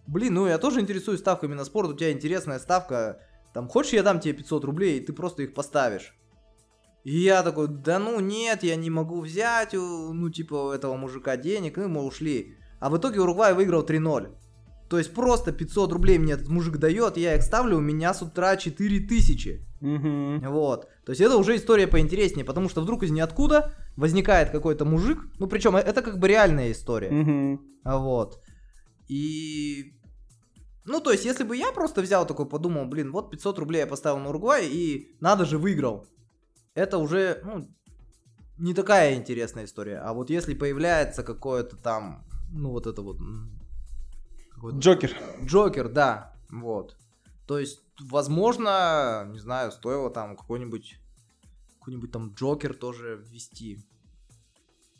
блин, 0.07 0.33
ну 0.33 0.47
я 0.47 0.57
тоже 0.57 0.79
интересуюсь 0.79 1.19
ставками 1.19 1.53
на 1.53 1.63
спорт, 1.63 1.89
у 1.89 1.95
тебя 1.95 2.11
интересная 2.11 2.57
ставка, 2.57 3.19
там, 3.53 3.67
хочешь 3.67 3.93
я 3.93 4.01
дам 4.01 4.19
тебе 4.19 4.33
500 4.33 4.65
рублей, 4.65 4.97
и 4.97 5.05
ты 5.05 5.13
просто 5.13 5.43
их 5.43 5.53
поставишь. 5.53 6.15
И 7.03 7.15
я 7.15 7.43
такой, 7.43 7.67
да 7.67 7.99
ну 7.99 8.19
нет, 8.21 8.63
я 8.63 8.75
не 8.75 8.89
могу 8.89 9.21
взять 9.21 9.75
у, 9.75 10.13
ну, 10.13 10.31
типа, 10.31 10.73
этого 10.73 10.97
мужика 10.97 11.37
денег, 11.37 11.77
ну, 11.77 11.89
мы 11.89 12.01
ушли. 12.03 12.57
А 12.81 12.89
в 12.89 12.97
итоге 12.97 13.21
Уругвай 13.21 13.53
выиграл 13.53 13.83
3-0. 13.83 14.35
То 14.89 14.97
есть 14.97 15.13
просто 15.13 15.53
500 15.53 15.93
рублей 15.93 16.17
мне 16.17 16.33
этот 16.33 16.49
мужик 16.49 16.77
дает, 16.77 17.15
я 17.15 17.35
их 17.35 17.43
ставлю, 17.43 17.77
у 17.77 17.81
меня 17.81 18.13
с 18.13 18.21
утра 18.21 18.57
4000. 18.57 19.65
Угу. 19.81 20.51
Вот. 20.51 20.87
То 21.05 21.11
есть 21.11 21.21
это 21.21 21.37
уже 21.37 21.55
история 21.55 21.87
поинтереснее, 21.87 22.43
потому 22.43 22.67
что 22.67 22.81
вдруг 22.81 23.03
из 23.03 23.11
ниоткуда 23.11 23.73
возникает 23.95 24.49
какой-то 24.49 24.83
мужик, 24.83 25.19
ну 25.39 25.47
причем 25.47 25.75
это 25.75 26.01
как 26.01 26.19
бы 26.19 26.27
реальная 26.27 26.71
история. 26.71 27.09
Угу. 27.09 27.61
Вот. 27.85 28.41
И... 29.07 29.93
Ну, 30.83 30.99
то 30.99 31.11
есть, 31.11 31.25
если 31.25 31.43
бы 31.43 31.55
я 31.55 31.71
просто 31.71 32.01
взял 32.01 32.25
такой, 32.25 32.49
подумал, 32.49 32.85
блин, 32.85 33.11
вот 33.11 33.29
500 33.29 33.59
рублей 33.59 33.79
я 33.81 33.87
поставил 33.87 34.17
на 34.17 34.29
Уругвай, 34.29 34.67
и 34.67 35.15
надо 35.19 35.45
же 35.45 35.59
выиграл. 35.59 36.07
Это 36.73 36.97
уже, 36.97 37.39
ну, 37.45 37.69
не 38.57 38.73
такая 38.73 39.13
интересная 39.13 39.65
история. 39.65 39.99
А 39.99 40.13
вот 40.13 40.31
если 40.31 40.55
появляется 40.55 41.21
какое-то 41.21 41.77
там 41.77 42.25
ну 42.51 42.71
вот 42.71 42.87
это 42.87 43.01
вот... 43.01 43.17
Джокер. 44.77 45.17
Джокер, 45.43 45.89
да, 45.89 46.35
вот. 46.49 46.95
То 47.47 47.57
есть, 47.57 47.81
возможно, 47.99 49.25
не 49.31 49.39
знаю, 49.39 49.71
стоило 49.71 50.09
там 50.09 50.37
какой-нибудь 50.37 50.97
какой-нибудь 51.79 52.11
там 52.11 52.33
Джокер 52.35 52.75
тоже 52.75 53.17
ввести. 53.27 53.79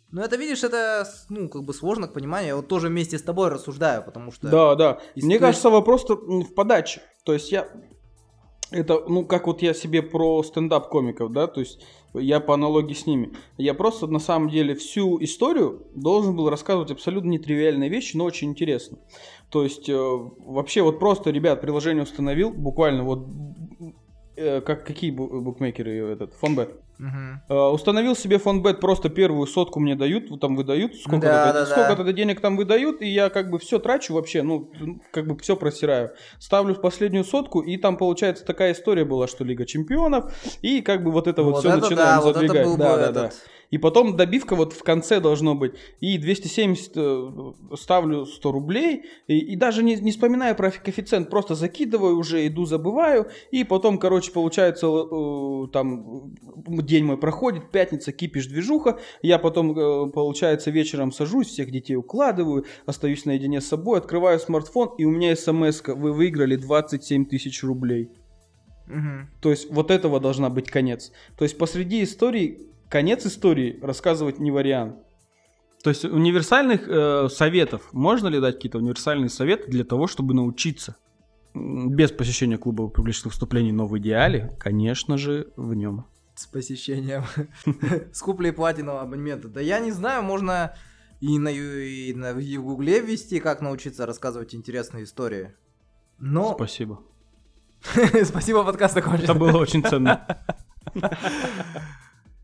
Ну, 0.09 0.21
это, 0.21 0.35
видишь, 0.35 0.63
это, 0.63 1.07
ну, 1.29 1.47
как 1.47 1.63
бы 1.63 1.73
сложно 1.73 2.07
к 2.07 2.13
пониманию. 2.13 2.49
Я 2.49 2.55
вот 2.55 2.67
тоже 2.67 2.87
вместе 2.87 3.17
с 3.17 3.21
тобой 3.21 3.49
рассуждаю, 3.49 4.03
потому 4.03 4.31
что... 4.31 4.49
Да, 4.49 4.75
да. 4.75 4.99
История... 5.15 5.25
Мне 5.25 5.39
кажется, 5.39 5.69
вопрос 5.69 6.05
в 6.09 6.53
подаче. 6.53 7.01
То 7.23 7.33
есть 7.33 7.51
я... 7.51 7.69
Это, 8.71 9.03
ну, 9.07 9.25
как 9.25 9.47
вот 9.47 9.61
я 9.61 9.73
себе 9.73 10.01
про 10.01 10.43
стендап 10.43 10.89
комиков, 10.89 11.31
да, 11.31 11.47
то 11.47 11.59
есть 11.59 11.85
я 12.13 12.39
по 12.39 12.53
аналогии 12.53 12.93
с 12.93 13.05
ними. 13.05 13.31
Я 13.57 13.73
просто 13.73 14.07
на 14.07 14.19
самом 14.19 14.49
деле 14.49 14.75
всю 14.75 15.21
историю 15.23 15.87
должен 15.95 16.35
был 16.35 16.49
рассказывать 16.49 16.91
абсолютно 16.91 17.29
нетривиальные 17.29 17.89
вещи, 17.89 18.17
но 18.17 18.25
очень 18.25 18.49
интересно. 18.49 18.97
То 19.49 19.63
есть 19.63 19.89
э, 19.89 19.95
вообще 19.95 20.81
вот 20.81 20.99
просто, 20.99 21.29
ребят, 21.29 21.61
приложение 21.61 22.03
установил, 22.03 22.51
буквально 22.51 23.03
вот 23.03 23.27
э, 24.35 24.61
как 24.61 24.85
какие 24.85 25.11
букмекеры 25.11 26.11
этот 26.11 26.33
фонбет. 26.33 26.81
Угу. 27.01 27.55
установил 27.73 28.15
себе 28.15 28.37
фонбет, 28.37 28.79
просто 28.79 29.09
первую 29.09 29.47
сотку 29.47 29.79
мне 29.79 29.95
дают, 29.95 30.39
там 30.39 30.55
выдают, 30.55 30.95
сколько, 30.95 31.25
да, 31.25 31.51
да, 31.51 31.65
сколько 31.65 32.03
да. 32.03 32.11
денег 32.11 32.41
там 32.41 32.57
выдают, 32.57 33.01
и 33.01 33.07
я 33.07 33.29
как 33.29 33.49
бы 33.49 33.57
все 33.57 33.79
трачу 33.79 34.13
вообще, 34.13 34.43
ну, 34.43 34.71
как 35.11 35.25
бы 35.25 35.35
все 35.39 35.55
просираю. 35.55 36.11
Ставлю 36.37 36.75
в 36.75 36.81
последнюю 36.81 37.23
сотку, 37.23 37.61
и 37.61 37.77
там 37.77 37.97
получается 37.97 38.45
такая 38.45 38.73
история 38.73 39.03
была, 39.03 39.25
что 39.27 39.43
Лига 39.43 39.65
Чемпионов, 39.65 40.31
и 40.61 40.81
как 40.81 41.03
бы 41.03 41.09
вот 41.09 41.27
это 41.27 41.41
вот, 41.41 41.55
вот 41.55 41.59
все 41.61 41.75
начинаем 41.75 41.97
да, 41.97 42.21
задвигать. 42.21 42.49
Вот 42.49 42.55
это 42.55 42.65
был 42.65 42.77
да, 42.77 42.97
да, 42.97 43.11
да. 43.11 43.29
И 43.71 43.77
потом 43.77 44.17
добивка 44.17 44.55
вот 44.55 44.73
в 44.73 44.83
конце 44.83 45.21
должно 45.21 45.55
быть. 45.55 45.73
И 46.01 46.17
270 46.17 46.91
э, 46.95 47.75
ставлю 47.77 48.25
100 48.25 48.51
рублей. 48.51 49.03
И, 49.27 49.39
и 49.39 49.55
даже 49.55 49.81
не, 49.81 49.95
не 49.95 50.11
вспоминая 50.11 50.53
про 50.53 50.71
коэффициент, 50.71 51.29
просто 51.29 51.55
закидываю 51.55 52.17
уже, 52.17 52.45
иду, 52.45 52.65
забываю. 52.65 53.29
И 53.49 53.63
потом, 53.63 53.97
короче, 53.97 54.31
получается, 54.33 54.87
э, 54.87 55.67
там 55.71 56.33
день 56.67 57.05
мой 57.05 57.17
проходит, 57.17 57.71
пятница, 57.71 58.11
кипиш, 58.11 58.47
движуха. 58.47 58.99
Я 59.21 59.39
потом, 59.39 59.71
э, 59.71 60.11
получается, 60.11 60.69
вечером 60.69 61.13
сажусь, 61.13 61.47
всех 61.47 61.71
детей 61.71 61.95
укладываю, 61.95 62.65
остаюсь 62.85 63.23
наедине 63.23 63.61
с 63.61 63.67
собой, 63.67 63.99
открываю 63.99 64.39
смартфон, 64.39 64.95
и 64.97 65.05
у 65.05 65.11
меня 65.11 65.33
смс 65.33 65.81
вы 65.87 66.11
выиграли 66.11 66.57
27 66.57 67.25
тысяч 67.25 67.63
рублей. 67.63 68.09
Угу. 68.87 69.29
То 69.41 69.49
есть 69.51 69.71
вот 69.71 69.91
этого 69.91 70.19
должна 70.19 70.49
быть 70.49 70.69
конец. 70.69 71.13
То 71.37 71.45
есть 71.45 71.57
посреди 71.57 72.03
истории 72.03 72.70
конец 72.91 73.25
истории 73.25 73.79
рассказывать 73.81 74.39
не 74.39 74.51
вариант. 74.51 74.97
То 75.81 75.89
есть 75.89 76.05
универсальных 76.05 76.87
э, 76.87 77.29
советов, 77.29 77.89
можно 77.91 78.27
ли 78.27 78.39
дать 78.39 78.55
какие-то 78.55 78.77
универсальные 78.77 79.29
советы 79.29 79.71
для 79.71 79.83
того, 79.83 80.05
чтобы 80.05 80.35
научиться 80.35 80.95
без 81.55 82.11
посещения 82.11 82.57
клуба 82.57 82.87
публичных 82.89 83.33
выступлений, 83.33 83.71
но 83.71 83.87
в 83.87 83.97
идеале, 83.97 84.55
конечно 84.59 85.17
же, 85.17 85.51
в 85.55 85.73
нем. 85.73 86.05
С 86.35 86.45
посещением. 86.45 87.23
С 88.13 88.21
куплей 88.21 88.51
платинового 88.51 89.01
абонемента. 89.01 89.47
Да 89.47 89.61
я 89.61 89.79
не 89.79 89.91
знаю, 89.91 90.21
можно 90.21 90.75
и 91.19 91.39
на, 91.39 91.49
и 91.49 92.13
на 92.13 92.31
и 92.39 92.57
в 92.57 92.63
гугле 92.63 92.99
ввести, 92.99 93.39
как 93.39 93.61
научиться 93.61 94.05
рассказывать 94.05 94.53
интересные 94.53 95.05
истории. 95.05 95.53
Но... 96.19 96.53
Спасибо. 96.53 97.01
Спасибо, 98.23 98.63
подкаст 98.63 98.93
закончен. 98.93 99.23
Это 99.23 99.33
было 99.33 99.57
очень 99.57 99.83
ценно. 99.83 100.45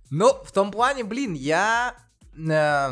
Ну, 0.09 0.33
в 0.43 0.51
том 0.51 0.71
плане, 0.71 1.03
блин, 1.03 1.33
я... 1.33 1.95
Э, 2.37 2.91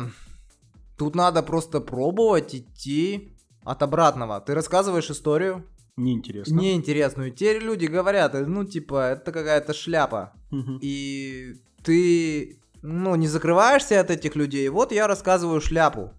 тут 0.96 1.14
надо 1.14 1.42
просто 1.42 1.80
пробовать 1.80 2.54
идти 2.54 3.32
от 3.64 3.82
обратного. 3.82 4.40
Ты 4.40 4.54
рассказываешь 4.54 5.10
историю. 5.10 5.66
Неинтересно. 5.96 6.54
Неинтересную. 6.54 7.30
Теперь 7.32 7.62
люди 7.62 7.86
говорят, 7.86 8.34
ну, 8.34 8.64
типа, 8.64 9.12
это 9.12 9.32
какая-то 9.32 9.72
шляпа. 9.72 10.32
Угу. 10.52 10.78
И 10.82 11.56
ты, 11.82 12.60
ну, 12.82 13.14
не 13.14 13.28
закрываешься 13.28 14.00
от 14.00 14.10
этих 14.10 14.36
людей. 14.36 14.68
Вот 14.68 14.92
я 14.92 15.06
рассказываю 15.06 15.60
шляпу. 15.60 16.12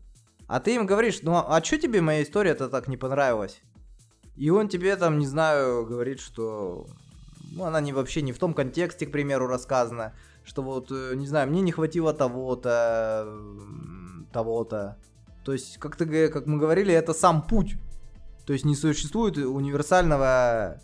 А 0.47 0.59
ты 0.59 0.75
им 0.75 0.85
говоришь, 0.85 1.19
ну, 1.21 1.35
а 1.35 1.63
что 1.63 1.77
тебе 1.77 2.01
моя 2.01 2.23
история-то 2.23 2.69
так 2.69 2.87
не 2.87 2.97
понравилась? 2.97 3.61
И 4.35 4.49
он 4.49 4.69
тебе 4.69 4.95
там, 4.95 5.19
не 5.19 5.27
знаю, 5.27 5.85
говорит, 5.85 6.19
что 6.19 6.87
ну, 7.51 7.65
она 7.65 7.81
не 7.81 7.93
вообще 7.93 8.21
не 8.21 8.31
в 8.31 8.39
том 8.39 8.53
контексте, 8.53 9.05
к 9.05 9.11
примеру, 9.11 9.47
рассказана 9.47 10.13
что 10.47 10.61
вот, 10.63 10.91
э, 10.91 11.13
не 11.15 11.27
знаю, 11.27 11.49
мне 11.49 11.61
не 11.61 11.73
хватило 11.73 12.13
того-то, 12.13 13.27
того-то. 14.31 14.97
То 15.43 15.51
есть, 15.51 15.77
как, 15.77 15.97
ты, 15.97 16.29
как 16.29 16.45
мы 16.47 16.57
говорили, 16.57 16.93
это 16.93 17.13
сам 17.13 17.41
путь. 17.41 17.75
То 18.45 18.53
есть 18.53 18.63
не 18.63 18.75
существует 18.75 19.37
универсального 19.37 20.81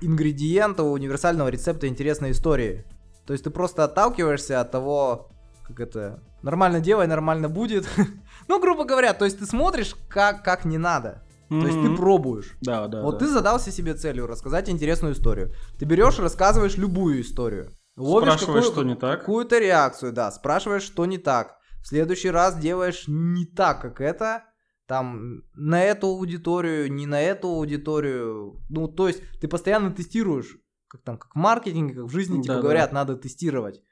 ингредиента, 0.00 0.82
универсального 0.82 1.48
рецепта 1.48 1.86
интересной 1.86 2.32
истории. 2.32 2.84
То 3.24 3.32
есть 3.32 3.44
ты 3.44 3.50
просто 3.50 3.84
отталкиваешься 3.84 4.60
от 4.60 4.72
того, 4.72 5.30
как 5.62 5.78
это, 5.78 6.20
нормально 6.42 6.80
делай, 6.80 7.06
нормально 7.06 7.48
будет. 7.48 7.88
ну, 8.48 8.60
грубо 8.60 8.84
говоря, 8.84 9.14
то 9.14 9.24
есть 9.24 9.38
ты 9.38 9.46
смотришь, 9.46 9.94
как, 10.08 10.42
как 10.42 10.64
не 10.64 10.78
надо. 10.78 11.22
То 11.48 11.66
есть 11.66 11.80
ты 11.80 11.96
пробуешь. 11.96 12.56
Да, 12.60 12.88
да. 12.88 13.02
Вот 13.02 13.12
да. 13.12 13.18
ты 13.20 13.28
задался 13.28 13.70
себе 13.70 13.94
целью 13.94 14.26
рассказать 14.26 14.68
интересную 14.68 15.14
историю. 15.14 15.54
Ты 15.78 15.86
берешь, 15.86 16.18
рассказываешь 16.18 16.76
любую 16.76 17.22
историю. 17.22 17.72
Ловишь 17.98 18.34
спрашиваешь, 18.34 18.64
какую, 18.64 18.72
что 18.72 18.84
не 18.84 18.94
так. 18.94 19.20
Какую-то 19.20 19.58
реакцию, 19.58 20.12
да. 20.12 20.30
Спрашиваешь, 20.30 20.82
что 20.82 21.04
не 21.04 21.18
так. 21.18 21.58
В 21.82 21.88
следующий 21.88 22.30
раз 22.30 22.56
делаешь 22.56 23.04
не 23.08 23.44
так, 23.44 23.82
как 23.82 24.00
это. 24.00 24.44
Там 24.86 25.42
на 25.54 25.82
эту 25.82 26.06
аудиторию, 26.06 26.92
не 26.92 27.06
на 27.06 27.20
эту 27.20 27.48
аудиторию. 27.48 28.62
Ну, 28.68 28.86
то 28.86 29.08
есть 29.08 29.22
ты 29.40 29.48
постоянно 29.48 29.90
тестируешь. 29.90 30.56
Как 30.86 31.02
там, 31.02 31.18
как 31.18 31.34
в 31.34 31.38
маркетинге, 31.38 31.94
как 31.94 32.04
в 32.04 32.10
жизни, 32.10 32.40
типа 32.40 32.54
да, 32.54 32.62
говорят, 32.62 32.90
да. 32.90 32.94
надо 32.94 33.16
тестировать. 33.16 33.82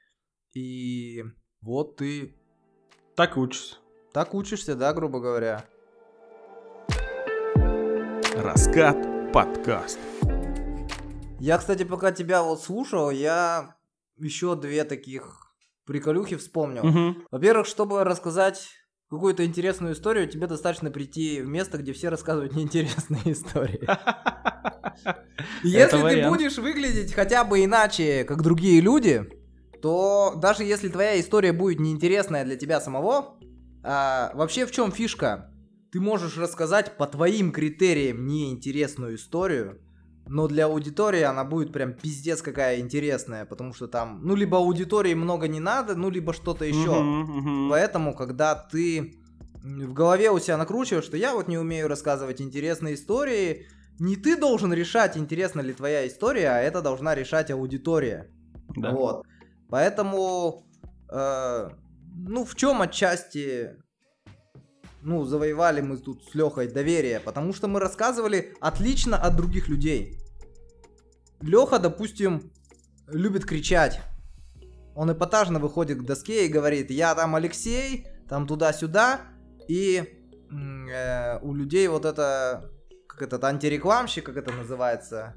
И 0.53 1.23
вот 1.61 1.97
ты... 1.97 2.35
Так 3.15 3.35
учишься. 3.35 3.75
Так 4.13 4.33
учишься, 4.33 4.75
да, 4.75 4.93
грубо 4.93 5.19
говоря. 5.19 5.65
Раскат 8.35 9.33
подкаст. 9.33 9.99
Я, 11.39 11.57
кстати, 11.57 11.83
пока 11.83 12.11
тебя 12.11 12.41
вот 12.41 12.63
слушал, 12.63 13.11
я 13.11 13.76
еще 14.17 14.55
две 14.55 14.83
таких 14.83 15.53
приколюхи 15.85 16.35
вспомнил. 16.35 16.85
Угу. 16.85 17.27
Во-первых, 17.31 17.67
чтобы 17.67 18.03
рассказать 18.03 18.69
какую-то 19.09 19.45
интересную 19.45 19.93
историю, 19.93 20.27
тебе 20.27 20.47
достаточно 20.47 20.91
прийти 20.91 21.41
в 21.41 21.47
место, 21.47 21.77
где 21.77 21.93
все 21.93 22.09
рассказывают 22.09 22.53
неинтересные 22.55 23.31
истории. 23.31 23.87
Если 25.63 25.97
ты 25.97 26.27
будешь 26.27 26.57
выглядеть 26.57 27.13
хотя 27.13 27.43
бы 27.43 27.63
иначе, 27.63 28.23
как 28.23 28.41
другие 28.41 28.81
люди, 28.81 29.23
то 29.81 30.33
даже 30.35 30.63
если 30.63 30.89
твоя 30.89 31.19
история 31.19 31.53
будет 31.53 31.79
неинтересная 31.79 32.43
для 32.43 32.55
тебя 32.55 32.81
самого, 32.81 33.39
а, 33.83 34.31
вообще 34.33 34.65
в 34.65 34.71
чем 34.71 34.91
фишка? 34.91 35.51
ты 35.91 35.99
можешь 35.99 36.37
рассказать 36.37 36.97
по 36.97 37.07
твоим 37.07 37.51
критериям 37.51 38.27
неинтересную 38.27 39.15
историю, 39.15 39.81
но 40.29 40.47
для 40.47 40.65
аудитории 40.65 41.21
она 41.21 41.43
будет 41.43 41.71
прям 41.71 41.93
пиздец 41.93 42.41
какая 42.41 42.79
интересная, 42.79 43.45
потому 43.45 43.73
что 43.73 43.87
там, 43.87 44.21
ну, 44.23 44.35
либо 44.35 44.57
аудитории 44.57 45.13
много 45.13 45.47
не 45.47 45.59
надо, 45.59 45.95
ну, 45.95 46.09
либо 46.09 46.33
что-то 46.33 46.65
еще. 46.65 46.89
Uh-huh, 46.89 47.25
uh-huh. 47.25 47.69
Поэтому, 47.69 48.13
когда 48.13 48.55
ты 48.55 49.15
в 49.63 49.93
голове 49.93 50.31
у 50.31 50.39
себя 50.39 50.57
накручиваешь, 50.57 51.05
что 51.05 51.17
я 51.17 51.33
вот 51.33 51.47
не 51.47 51.57
умею 51.57 51.87
рассказывать 51.87 52.41
интересные 52.41 52.95
истории, 52.95 53.67
не 53.99 54.15
ты 54.15 54.37
должен 54.37 54.73
решать, 54.73 55.17
интересна 55.17 55.61
ли 55.61 55.73
твоя 55.73 56.07
история, 56.07 56.49
а 56.49 56.59
это 56.59 56.81
должна 56.81 57.15
решать 57.15 57.49
аудитория. 57.51 58.29
Да. 58.75 58.91
Вот. 58.91 59.25
Поэтому, 59.69 60.63
э, 61.09 61.69
ну, 62.15 62.45
в 62.45 62.55
чем 62.55 62.81
отчасти 62.81 63.77
ну, 65.01 65.23
завоевали 65.25 65.81
мы 65.81 65.97
тут 65.97 66.23
с 66.23 66.35
Лехой 66.35 66.67
доверие, 66.67 67.19
потому 67.19 67.53
что 67.53 67.67
мы 67.67 67.79
рассказывали 67.79 68.55
отлично 68.59 69.17
от 69.17 69.35
других 69.35 69.67
людей. 69.67 70.19
Леха, 71.41 71.79
допустим, 71.79 72.51
любит 73.07 73.45
кричать. 73.45 74.01
Он 74.95 75.11
эпатажно 75.11 75.59
выходит 75.59 75.99
к 75.99 76.05
доске 76.05 76.45
и 76.45 76.49
говорит, 76.49 76.89
я 76.89 77.13
там 77.13 77.35
Алексей, 77.35 78.07
там 78.27 78.47
туда-сюда, 78.47 79.21
и 79.67 80.03
э, 80.51 81.39
у 81.41 81.53
людей 81.53 81.87
вот 81.87 82.05
это, 82.05 82.71
как 83.07 83.21
этот 83.21 83.43
антирекламщик, 83.43 84.25
как 84.25 84.37
это 84.37 84.51
называется, 84.51 85.35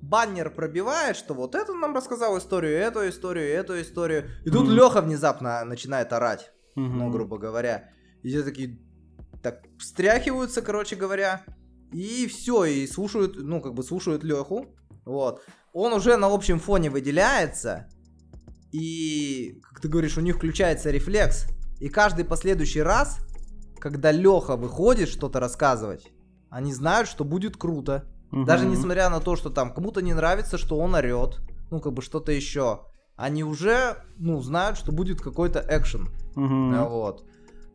баннер 0.00 0.50
пробивает, 0.50 1.16
что 1.16 1.34
вот 1.34 1.54
это 1.54 1.74
нам 1.74 1.94
рассказал 1.94 2.38
историю, 2.38 2.78
эту 2.78 3.08
историю, 3.08 3.54
эту 3.54 3.80
историю. 3.80 4.30
И 4.44 4.50
тут 4.50 4.68
mm-hmm. 4.68 4.74
Леха 4.74 5.00
внезапно 5.00 5.64
начинает 5.64 6.12
орать, 6.12 6.52
mm-hmm. 6.76 6.88
ну, 6.88 7.10
грубо 7.10 7.38
говоря. 7.38 7.90
И 8.22 8.28
все 8.28 8.42
такие, 8.42 8.78
так 9.44 9.62
встряхиваются, 9.78 10.62
короче 10.62 10.96
говоря, 10.96 11.44
и 11.92 12.26
все, 12.26 12.64
и 12.64 12.86
слушают, 12.88 13.36
ну, 13.36 13.60
как 13.60 13.74
бы 13.74 13.84
слушают 13.84 14.24
Леху, 14.24 14.74
вот. 15.04 15.42
Он 15.72 15.92
уже 15.92 16.16
на 16.16 16.26
общем 16.26 16.58
фоне 16.58 16.90
выделяется, 16.90 17.88
и, 18.72 19.60
как 19.62 19.80
ты 19.80 19.88
говоришь, 19.88 20.18
у 20.18 20.22
них 20.22 20.36
включается 20.36 20.90
рефлекс, 20.90 21.46
и 21.78 21.88
каждый 21.88 22.24
последующий 22.24 22.82
раз, 22.82 23.18
когда 23.78 24.10
Леха 24.10 24.56
выходит 24.56 25.08
что-то 25.08 25.38
рассказывать, 25.40 26.10
они 26.48 26.72
знают, 26.72 27.08
что 27.08 27.24
будет 27.24 27.56
круто. 27.56 28.10
Угу. 28.32 28.44
Даже 28.44 28.64
несмотря 28.64 29.10
на 29.10 29.20
то, 29.20 29.36
что 29.36 29.50
там 29.50 29.74
кому-то 29.74 30.00
не 30.00 30.14
нравится, 30.14 30.56
что 30.56 30.78
он 30.78 30.94
орет, 30.94 31.40
ну, 31.70 31.80
как 31.80 31.92
бы 31.92 32.00
что-то 32.00 32.32
еще. 32.32 32.86
Они 33.16 33.44
уже, 33.44 34.04
ну, 34.16 34.40
знают, 34.40 34.78
что 34.78 34.90
будет 34.90 35.20
какой-то 35.20 35.64
экшен. 35.68 36.08
Угу. 36.34 36.88
Вот. 36.88 37.26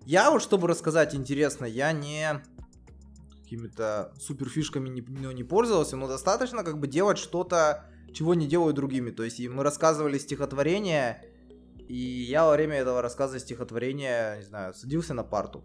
Я 0.09 0.31
вот, 0.31 0.41
чтобы 0.41 0.67
рассказать 0.67 1.13
интересно, 1.13 1.65
я 1.65 1.91
не 1.91 2.41
какими-то 3.43 4.11
суперфишками 4.19 4.89
не, 4.89 5.01
ну, 5.07 5.29
не 5.29 5.43
пользовался, 5.43 5.97
но 5.97 6.07
достаточно 6.07 6.63
как 6.63 6.79
бы 6.79 6.87
делать 6.87 7.19
что-то, 7.19 7.85
чего 8.11 8.33
не 8.33 8.47
делают 8.47 8.75
другими. 8.75 9.11
То 9.11 9.21
есть 9.21 9.39
мы 9.39 9.61
рассказывали 9.61 10.17
стихотворение, 10.17 11.23
и 11.87 11.93
я 11.93 12.47
во 12.47 12.53
время 12.53 12.77
этого 12.77 13.03
рассказа 13.03 13.37
стихотворения, 13.37 14.37
не 14.37 14.45
знаю, 14.45 14.73
садился 14.73 15.13
на 15.13 15.23
парту 15.23 15.63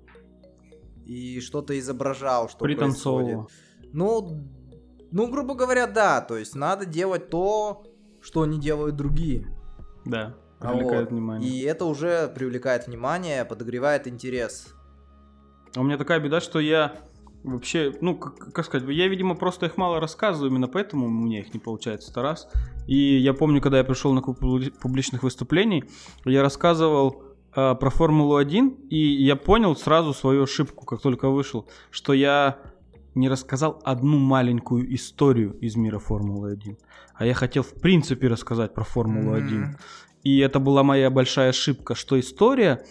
и 1.07 1.41
что-то 1.41 1.79
изображал, 1.79 2.51
что 2.51 2.59
происходит. 2.59 3.39
Ну, 3.95 4.47
ну, 5.11 5.27
грубо 5.29 5.55
говоря, 5.55 5.87
да. 5.87 6.21
То 6.21 6.37
есть 6.37 6.55
надо 6.55 6.85
делать 6.85 7.31
то, 7.31 7.87
что 8.21 8.45
не 8.45 8.61
делают 8.61 8.97
другие. 8.97 9.47
Да. 10.05 10.37
Привлекает 10.73 11.05
вот. 11.05 11.11
внимание. 11.11 11.51
И 11.51 11.63
это 11.63 11.85
уже 11.85 12.29
привлекает 12.29 12.87
внимание, 12.87 13.45
подогревает 13.45 14.07
интерес. 14.07 14.75
А 15.75 15.81
у 15.81 15.83
меня 15.83 15.97
такая 15.97 16.21
беда, 16.21 16.41
что 16.41 16.61
я 16.61 16.95
вообще, 17.45 17.93
ну, 18.01 18.17
как, 18.17 18.53
как 18.53 18.65
сказать, 18.65 18.89
я, 18.89 19.07
видимо, 19.09 19.35
просто 19.35 19.67
их 19.67 19.77
мало 19.77 20.01
рассказываю, 20.01 20.51
именно 20.51 20.69
поэтому 20.69 21.07
у 21.07 21.11
меня 21.11 21.41
их 21.41 21.53
не 21.53 21.61
получается 21.61 22.11
это 22.11 22.23
раз. 22.23 22.49
И 22.87 22.97
я 22.97 23.35
помню, 23.35 23.61
когда 23.61 23.79
я 23.79 23.85
пришел 23.85 24.13
на 24.13 24.23
публичных 24.23 25.23
выступлений, 25.23 25.85
я 26.25 26.43
рассказывал 26.43 27.23
э, 27.55 27.75
про 27.75 27.91
Формулу-1, 27.91 28.89
и 28.89 29.25
я 29.25 29.37
понял 29.37 29.77
сразу 29.77 30.15
свою 30.15 30.45
ошибку, 30.45 30.87
как 30.87 31.01
только 31.01 31.29
вышел, 31.29 31.69
что 31.91 32.13
я 32.15 32.59
не 33.15 33.29
рассказал 33.29 33.81
одну 33.85 34.19
маленькую 34.19 34.93
историю 34.95 35.53
из 35.61 35.77
мира 35.77 35.99
Формулы-1, 35.99 36.77
а 37.15 37.27
я 37.27 37.35
хотел 37.35 37.63
в 37.63 37.75
принципе 37.75 38.29
рассказать 38.29 38.75
про 38.75 38.85
Формулу-1. 38.85 39.51
Mm-hmm. 39.51 39.79
И 40.25 40.39
это 40.39 40.59
была 40.59 40.83
моя 40.83 41.11
большая 41.11 41.51
ошибка, 41.51 41.95
что 41.95 42.19
история 42.19 42.85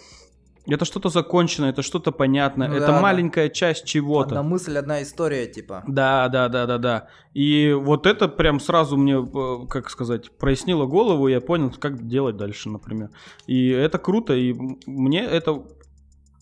это 0.66 0.84
что-то 0.84 1.10
законченное, 1.10 1.70
это 1.70 1.82
что-то 1.82 2.10
понятное, 2.10 2.68
ну, 2.68 2.76
это 2.76 2.86
да, 2.86 3.00
маленькая 3.00 3.48
да. 3.48 3.54
часть 3.54 3.84
чего-то. 3.84 4.38
Одна 4.38 4.42
мысль, 4.42 4.78
одна 4.78 5.02
история, 5.02 5.46
типа. 5.46 5.84
Да, 5.86 6.28
да, 6.28 6.48
да, 6.48 6.66
да, 6.66 6.78
да. 6.78 7.08
И 7.34 7.72
вот 7.72 8.06
это 8.06 8.28
прям 8.28 8.60
сразу 8.60 8.96
мне, 8.96 9.16
э, 9.16 9.66
как 9.68 9.90
сказать, 9.90 10.30
прояснило 10.30 10.86
голову, 10.86 11.28
и 11.28 11.32
я 11.32 11.40
понял, 11.40 11.70
как 11.78 12.06
делать 12.06 12.36
дальше, 12.36 12.70
например. 12.70 13.10
И 13.46 13.68
это 13.68 13.98
круто, 13.98 14.32
и 14.34 14.54
мне 14.86 15.22
это 15.22 15.64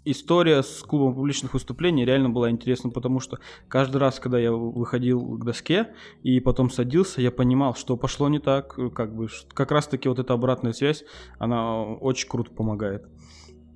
история 0.05 0.63
с 0.63 0.83
клубом 0.83 1.15
публичных 1.15 1.55
выступлений 1.55 2.05
реально 2.05 2.31
была 2.31 2.51
интересна, 2.51 2.91
потому 2.91 3.21
что 3.21 3.39
каждый 3.69 3.99
раз, 3.99 4.19
когда 4.21 4.39
я 4.39 4.53
выходил 4.53 5.39
к 5.39 5.45
доске 5.45 5.89
и 6.23 6.41
потом 6.41 6.71
садился, 6.71 7.21
я 7.21 7.31
понимал, 7.31 7.75
что 7.75 7.97
пошло 7.97 8.29
не 8.29 8.39
так, 8.39 8.77
как 8.95 9.15
бы, 9.15 9.29
как 9.55 9.71
раз 9.71 9.87
таки 9.87 10.09
вот 10.09 10.19
эта 10.19 10.35
обратная 10.35 10.73
связь, 10.73 11.05
она 11.39 11.83
очень 11.83 12.29
круто 12.29 12.51
помогает. 12.51 13.07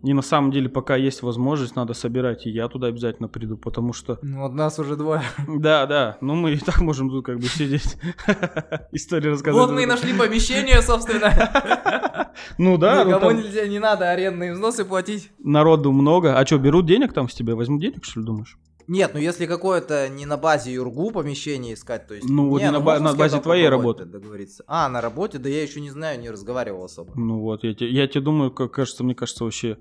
И 0.07 0.13
на 0.13 0.23
самом 0.23 0.53
деле, 0.53 0.69
пока 0.69 0.95
есть 0.95 1.23
возможность, 1.23 1.75
надо 1.75 1.93
собирать, 1.93 2.47
и 2.47 2.51
я 2.51 2.69
туда 2.69 2.87
обязательно 2.87 3.27
приду, 3.27 3.57
потому 3.57 3.93
что... 3.93 4.21
Ну, 4.23 4.43
вот 4.43 4.53
нас 4.53 4.79
уже 4.79 4.95
двое. 4.95 5.23
Да, 5.49 5.87
да, 5.87 6.17
ну 6.21 6.37
мы 6.37 6.53
и 6.53 6.59
так 6.59 6.81
можем 6.81 7.11
тут 7.11 7.27
как 7.27 7.39
бы 7.39 7.47
сидеть, 7.47 7.97
историю 8.93 9.33
рассказывать. 9.33 9.67
Вот 9.67 9.75
мы 9.75 9.83
и 9.83 9.87
нашли 9.87 10.17
помещение, 10.17 10.81
собственно. 10.81 11.33
Ну 12.59 12.77
да. 12.77 13.03
Никому 13.03 13.33
нельзя, 13.33 13.67
не 13.67 13.81
надо 13.81 14.11
арендные 14.11 14.53
взносы 14.53 14.85
платить. 14.85 15.33
Народу 15.39 15.91
много. 15.91 16.39
А 16.39 16.47
что, 16.47 16.59
берут 16.59 16.87
денег 16.87 17.13
там 17.13 17.29
с 17.29 17.35
тебя? 17.35 17.57
Возьмут 17.57 17.81
денег, 17.81 18.05
что 18.05 18.21
ли, 18.21 18.27
думаешь? 18.27 18.59
Нет, 18.89 19.13
ну 19.15 19.21
если 19.21 19.47
какое-то 19.47 20.09
не 20.09 20.27
на 20.27 20.37
базе 20.37 20.73
Юргу 20.73 21.11
помещение 21.11 21.75
искать, 21.75 22.07
то 22.07 22.15
есть... 22.15 22.29
Ну 22.29 22.49
вот 22.49 22.61
не, 22.61 22.71
на, 22.71 22.79
ну, 22.79 22.85
ба- 22.85 22.99
на 23.01 23.15
базе 23.15 23.41
твоей 23.41 23.69
работы. 23.69 24.05
Договориться. 24.05 24.63
А, 24.67 24.89
на 24.89 25.01
работе? 25.01 25.39
Да 25.39 25.49
я 25.49 25.63
еще 25.63 25.81
не 25.81 25.91
знаю, 25.91 26.21
не 26.21 26.31
разговаривал 26.31 26.85
особо. 26.85 27.13
Ну 27.17 27.41
вот, 27.41 27.65
я, 27.65 27.75
те, 27.75 27.89
я 27.91 28.07
тебе 28.07 28.21
думаю, 28.21 28.51
как 28.51 28.71
кажется, 28.73 29.03
мне 29.03 29.15
кажется, 29.15 29.45
вообще 29.45 29.79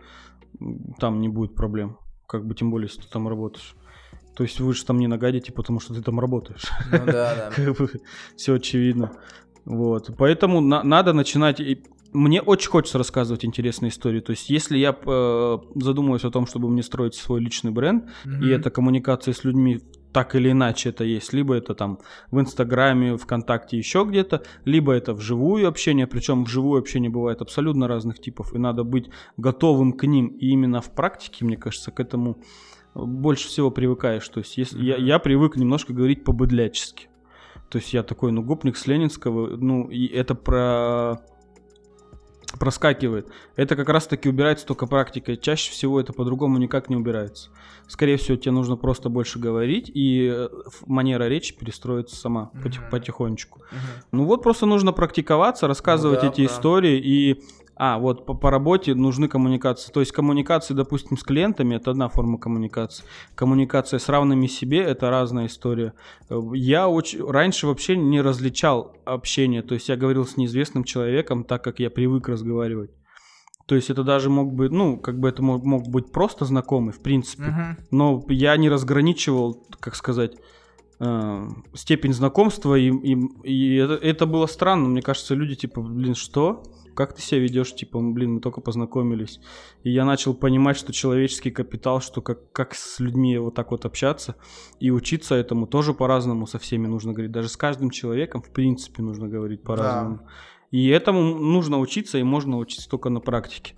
там 1.00 1.20
не 1.22 1.30
будет 1.30 1.56
проблем. 1.56 1.98
Как 2.28 2.46
бы 2.46 2.56
тем 2.56 2.72
более, 2.72 2.88
если 2.88 3.02
ты 3.02 3.08
там 3.10 3.28
работаешь. 3.28 3.76
То 4.36 4.44
есть 4.44 4.60
вы 4.60 4.74
же 4.74 4.84
там 4.84 5.00
не 5.00 5.08
нагадите, 5.08 5.52
потому 5.54 5.80
что 5.80 5.94
ты 5.94 6.02
там 6.02 6.20
работаешь. 6.20 6.64
Ну 6.92 7.06
да, 7.06 7.52
да. 7.56 7.74
Все 8.36 8.56
очевидно. 8.56 9.12
Вот. 9.66 10.10
Поэтому 10.18 10.62
на- 10.62 10.84
надо 10.84 11.14
начинать 11.14 11.60
мне 12.16 12.42
очень 12.42 12.70
хочется 12.70 12.98
рассказывать 12.98 13.46
интересные 13.46 13.90
истории. 13.90 14.20
То 14.20 14.32
есть, 14.32 14.50
если 14.50 14.78
я 14.78 14.96
э, 15.06 15.58
задумываюсь 15.76 16.24
о 16.24 16.32
том, 16.32 16.48
чтобы 16.48 16.70
мне 16.70 16.84
строить 16.84 17.16
свой 17.16 17.42
личный 17.42 17.72
бренд, 17.72 18.06
mm-hmm. 18.06 18.46
и 18.46 18.50
это 18.50 18.70
коммуникация 18.70 19.34
с 19.34 19.44
людьми 19.44 19.82
так 20.16 20.34
или 20.34 20.52
иначе 20.52 20.90
это 20.90 21.04
есть. 21.04 21.34
Либо 21.34 21.56
это 21.56 21.76
там 21.76 22.00
в 22.32 22.40
Инстаграме, 22.40 23.18
ВКонтакте, 23.18 23.78
еще 23.78 24.06
где-то, 24.08 24.44
либо 24.64 24.94
это 24.94 25.14
вживую 25.14 25.68
общение, 25.68 26.08
причем 26.08 26.46
вживую 26.46 26.80
общение 26.80 27.10
бывает 27.10 27.42
абсолютно 27.42 27.90
разных 27.90 28.20
типов, 28.22 28.56
и 28.56 28.58
надо 28.58 28.86
быть 28.86 29.10
готовым 29.36 29.92
к 29.92 30.08
ним. 30.08 30.28
И 30.28 30.48
именно 30.52 30.80
в 30.80 30.96
практике, 30.96 31.44
мне 31.44 31.58
кажется, 31.58 31.92
к 31.92 32.00
этому 32.00 32.38
больше 32.94 33.50
всего 33.50 33.72
привыкаешь. 33.72 34.28
То 34.30 34.40
есть 34.40 34.58
если, 34.58 34.82
я, 34.82 34.96
я 34.96 35.20
привык 35.20 35.58
немножко 35.58 35.92
говорить 35.92 36.24
по-быдлячески. 36.24 37.10
То 37.70 37.80
есть 37.80 37.94
я 37.94 38.02
такой, 38.02 38.32
ну, 38.32 38.42
гопник 38.42 38.78
с 38.78 38.88
Ленинского, 38.88 39.58
ну, 39.58 39.90
и 39.90 40.08
это 40.08 40.34
про 40.34 41.18
проскакивает. 42.60 43.28
Это 43.56 43.76
как 43.76 43.90
раз 43.90 44.08
таки 44.08 44.30
убирается 44.30 44.66
только 44.66 44.88
практикой. 44.88 45.38
Чаще 45.38 45.72
всего 45.72 46.00
это 46.00 46.14
по-другому 46.14 46.58
никак 46.58 46.90
не 46.90 46.96
убирается. 46.96 47.50
Скорее 47.88 48.18
всего, 48.18 48.38
тебе 48.38 48.52
нужно 48.52 48.78
просто 48.78 49.10
больше 49.10 49.38
говорить, 49.38 49.92
и 49.94 50.32
э, 50.34 50.50
манера 50.88 51.28
речи 51.28 51.56
перестроится 51.56 52.16
сама 52.16 52.52
mm-hmm. 52.54 52.90
потихонечку. 52.90 53.60
Mm-hmm. 53.60 54.06
Ну 54.12 54.26
вот 54.26 54.42
просто 54.42 54.66
нужно 54.66 54.92
практиковаться, 54.92 55.68
рассказывать 55.68 56.24
ну, 56.24 56.30
да, 56.30 56.34
эти 56.34 56.42
да. 56.42 56.54
истории 56.54 57.00
и 57.00 57.44
а, 57.78 57.98
вот 58.00 58.26
по, 58.26 58.34
по 58.34 58.50
работе 58.50 58.96
нужны 58.96 59.28
коммуникации. 59.28 59.92
То 59.92 60.00
есть 60.00 60.12
коммуникации, 60.12 60.74
допустим, 60.74 61.18
с 61.18 61.24
клиентами 61.24 61.76
это 61.76 61.92
одна 61.92 62.08
форма 62.08 62.38
коммуникации. 62.38 63.04
Коммуникация 63.36 64.00
с 64.00 64.08
равными 64.08 64.48
себе 64.48 64.80
это 64.80 65.10
разная 65.10 65.48
история. 65.48 65.94
Я 66.54 66.88
очень 66.88 67.24
раньше 67.30 67.68
вообще 67.68 67.98
не 67.98 68.22
различал 68.22 68.96
общение. 69.04 69.62
То 69.62 69.74
есть 69.74 69.90
я 69.90 69.98
говорил 69.98 70.26
с 70.26 70.38
неизвестным 70.38 70.86
человеком 70.86 71.44
так, 71.44 71.64
как 71.64 71.80
я 71.80 71.90
привык 71.90 72.30
разговаривать. 72.30 72.92
То 73.66 73.76
есть 73.76 73.90
это 73.90 74.04
даже 74.04 74.30
мог 74.30 74.54
быть, 74.54 74.72
ну, 74.72 74.98
как 74.98 75.20
бы 75.20 75.28
это 75.28 75.42
мог, 75.42 75.64
мог 75.64 75.88
быть 75.88 76.12
просто 76.12 76.46
знакомый, 76.46 76.94
в 76.94 77.02
принципе. 77.02 77.44
Uh-huh. 77.46 77.84
Но 77.90 78.24
я 78.30 78.56
не 78.58 78.70
разграничивал, 78.70 79.66
как 79.80 79.96
сказать, 79.96 80.34
э, 81.00 81.48
степень 81.74 82.14
знакомства, 82.14 82.76
и, 82.76 82.92
и, 82.92 83.18
и 83.44 83.76
это, 83.78 83.96
это 83.96 84.28
было 84.28 84.46
странно. 84.46 84.90
Мне 84.90 85.02
кажется, 85.02 85.34
люди 85.34 85.56
типа, 85.56 85.82
блин, 85.82 86.14
что? 86.14 86.62
Как 86.96 87.14
ты 87.14 87.22
себя 87.22 87.42
ведешь, 87.42 87.76
типа, 87.76 88.00
блин, 88.00 88.36
мы 88.36 88.40
только 88.40 88.62
познакомились. 88.62 89.40
И 89.84 89.92
я 89.92 90.06
начал 90.06 90.34
понимать, 90.34 90.78
что 90.78 90.94
человеческий 90.94 91.52
капитал, 91.52 92.02
что 92.02 92.22
как, 92.22 92.52
как 92.52 92.74
с 92.74 93.00
людьми 93.00 93.38
вот 93.38 93.54
так 93.54 93.72
вот 93.72 93.86
общаться 93.86 94.36
и 94.80 94.92
учиться 94.92 95.36
этому 95.36 95.68
тоже 95.68 95.94
по-разному 95.94 96.48
со 96.48 96.58
всеми 96.58 96.88
нужно 96.88 97.14
говорить. 97.14 97.32
Даже 97.32 97.50
с 97.50 97.58
каждым 97.58 97.90
человеком, 97.90 98.42
в 98.42 98.50
принципе, 98.50 99.04
нужно 99.04 99.28
говорить 99.28 99.62
по-разному. 99.62 100.18
Да. 100.18 100.30
И 100.72 100.88
этому 100.88 101.22
нужно 101.36 101.80
учиться, 101.80 102.18
и 102.18 102.24
можно 102.24 102.58
учиться 102.58 102.90
только 102.90 103.10
на 103.10 103.20
практике. 103.20 103.76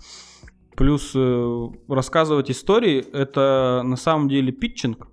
Плюс 0.76 1.12
э, 1.16 1.68
рассказывать 1.88 2.52
истории, 2.52 3.04
это 3.12 3.82
на 3.84 3.96
самом 3.96 4.30
деле 4.30 4.52
питчинг. 4.52 5.08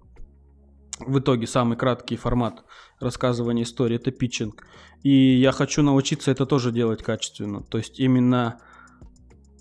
В 1.00 1.18
итоге 1.18 1.46
самый 1.46 1.76
краткий 1.76 2.16
формат 2.16 2.64
рассказывания 3.00 3.64
истории 3.64 3.96
это 3.96 4.12
питчинг. 4.12 4.64
И 5.02 5.10
я 5.10 5.52
хочу 5.52 5.82
научиться 5.82 6.30
это 6.30 6.46
тоже 6.46 6.70
делать 6.70 7.02
качественно. 7.02 7.62
То 7.62 7.78
есть 7.78 7.98
именно 7.98 8.60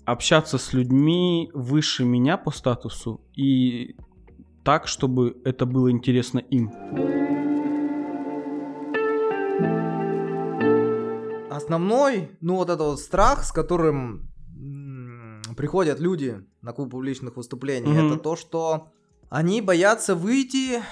общаться 0.04 0.58
с 0.58 0.72
людьми 0.72 1.50
выше 1.52 2.04
меня 2.04 2.36
по 2.36 2.50
статусу 2.50 3.20
и 3.34 3.96
так, 4.64 4.86
чтобы 4.86 5.36
это 5.44 5.66
было 5.66 5.90
интересно 5.90 6.38
им. 6.38 6.72
Основной, 11.50 12.30
ну 12.40 12.56
вот 12.56 12.70
это 12.70 12.84
вот 12.84 13.00
страх, 13.00 13.44
с 13.44 13.52
которым 13.52 14.30
приходят 15.56 16.00
люди 16.00 16.44
на 16.62 16.72
клуб 16.72 16.90
публичных 16.90 17.36
выступлений, 17.36 17.92
mm-hmm. 17.92 18.12
это 18.12 18.18
то, 18.18 18.36
что 18.36 18.88
они 19.30 19.60
боятся 19.60 20.14
выйти 20.14 20.82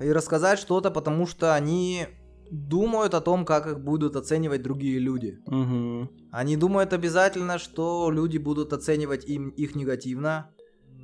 и 0.00 0.10
рассказать 0.10 0.58
что-то, 0.58 0.90
потому 0.90 1.26
что 1.26 1.54
они 1.54 2.06
думают 2.50 3.14
о 3.14 3.20
том, 3.20 3.44
как 3.44 3.66
их 3.66 3.80
будут 3.80 4.16
оценивать 4.16 4.62
другие 4.62 4.98
люди. 4.98 5.38
Угу. 5.46 6.10
Они 6.32 6.56
думают 6.56 6.92
обязательно, 6.92 7.58
что 7.58 8.10
люди 8.10 8.38
будут 8.38 8.72
оценивать 8.72 9.24
им 9.24 9.50
их 9.50 9.74
негативно, 9.76 10.50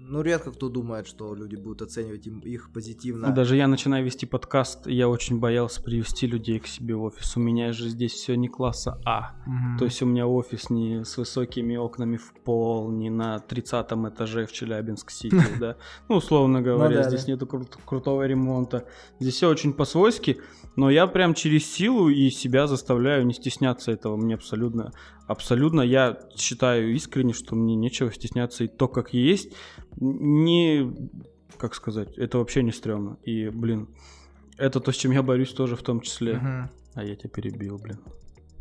ну, 0.09 0.23
редко 0.23 0.53
кто 0.53 0.69
думает, 0.69 1.07
что 1.07 1.35
люди 1.35 1.57
будут 1.57 1.83
оценивать 1.83 2.27
им, 2.27 2.38
их 2.40 2.71
позитивно. 2.73 3.31
Даже 3.33 3.57
я 3.57 3.66
начинаю 3.66 4.05
вести 4.05 4.27
подкаст, 4.27 4.87
и 4.87 4.95
я 4.95 5.09
очень 5.09 5.38
боялся 5.38 5.83
привести 5.83 6.27
людей 6.27 6.59
к 6.61 6.66
себе 6.66 6.95
в 6.95 7.03
офис. 7.03 7.37
У 7.37 7.40
меня 7.40 7.73
же 7.73 7.88
здесь 7.88 8.12
все 8.12 8.37
не 8.37 8.49
класса 8.49 9.01
А. 9.05 9.33
Угу. 9.47 9.79
То 9.79 9.85
есть 9.85 10.03
у 10.03 10.07
меня 10.07 10.27
офис 10.27 10.71
не 10.71 11.05
с 11.05 11.16
высокими 11.16 11.77
окнами 11.77 12.16
в 12.16 12.33
пол, 12.45 12.90
не 12.90 13.11
на 13.11 13.40
30 13.40 13.87
этаже 14.09 14.47
в 14.47 14.53
Челябинск-Сити, 14.53 15.42
да. 15.61 15.77
Ну, 16.09 16.16
условно 16.16 16.62
говоря, 16.62 17.03
ну 17.03 17.09
здесь 17.09 17.27
нету 17.27 17.47
крутого 17.47 18.27
ремонта. 18.27 18.87
Здесь 19.19 19.35
все 19.35 19.49
очень 19.49 19.73
по-свойски, 19.73 20.38
но 20.77 20.90
я 20.90 21.07
прям 21.07 21.35
через 21.35 21.66
силу 21.66 22.09
и 22.09 22.31
себя 22.31 22.66
заставляю 22.66 23.27
не 23.27 23.35
стесняться 23.35 23.90
этого. 23.90 24.16
Мне 24.16 24.35
абсолютно, 24.35 24.92
абсолютно, 25.27 25.81
я 25.81 26.19
считаю 26.37 26.95
искренне, 26.95 27.33
что 27.33 27.55
мне 27.55 27.75
нечего 27.75 28.12
стесняться 28.12 28.65
и 28.65 28.69
то, 28.69 28.89
как 28.89 29.12
есть 29.12 29.53
не, 29.99 30.95
как 31.59 31.75
сказать, 31.75 32.17
это 32.17 32.39
вообще 32.39 32.62
не 32.62 32.73
стрёмно. 32.73 33.19
И, 33.25 33.49
блин, 33.49 33.89
это 34.57 34.81
то, 34.81 34.93
с 34.93 34.97
чем 34.97 35.12
я 35.12 35.23
борюсь 35.23 35.53
тоже 35.53 35.77
в 35.77 35.83
том 35.83 36.01
числе. 36.01 36.37
Угу. 36.37 36.71
А 36.95 37.05
я 37.05 37.17
тебя 37.17 37.31
перебил, 37.31 37.79
блин. 37.79 37.99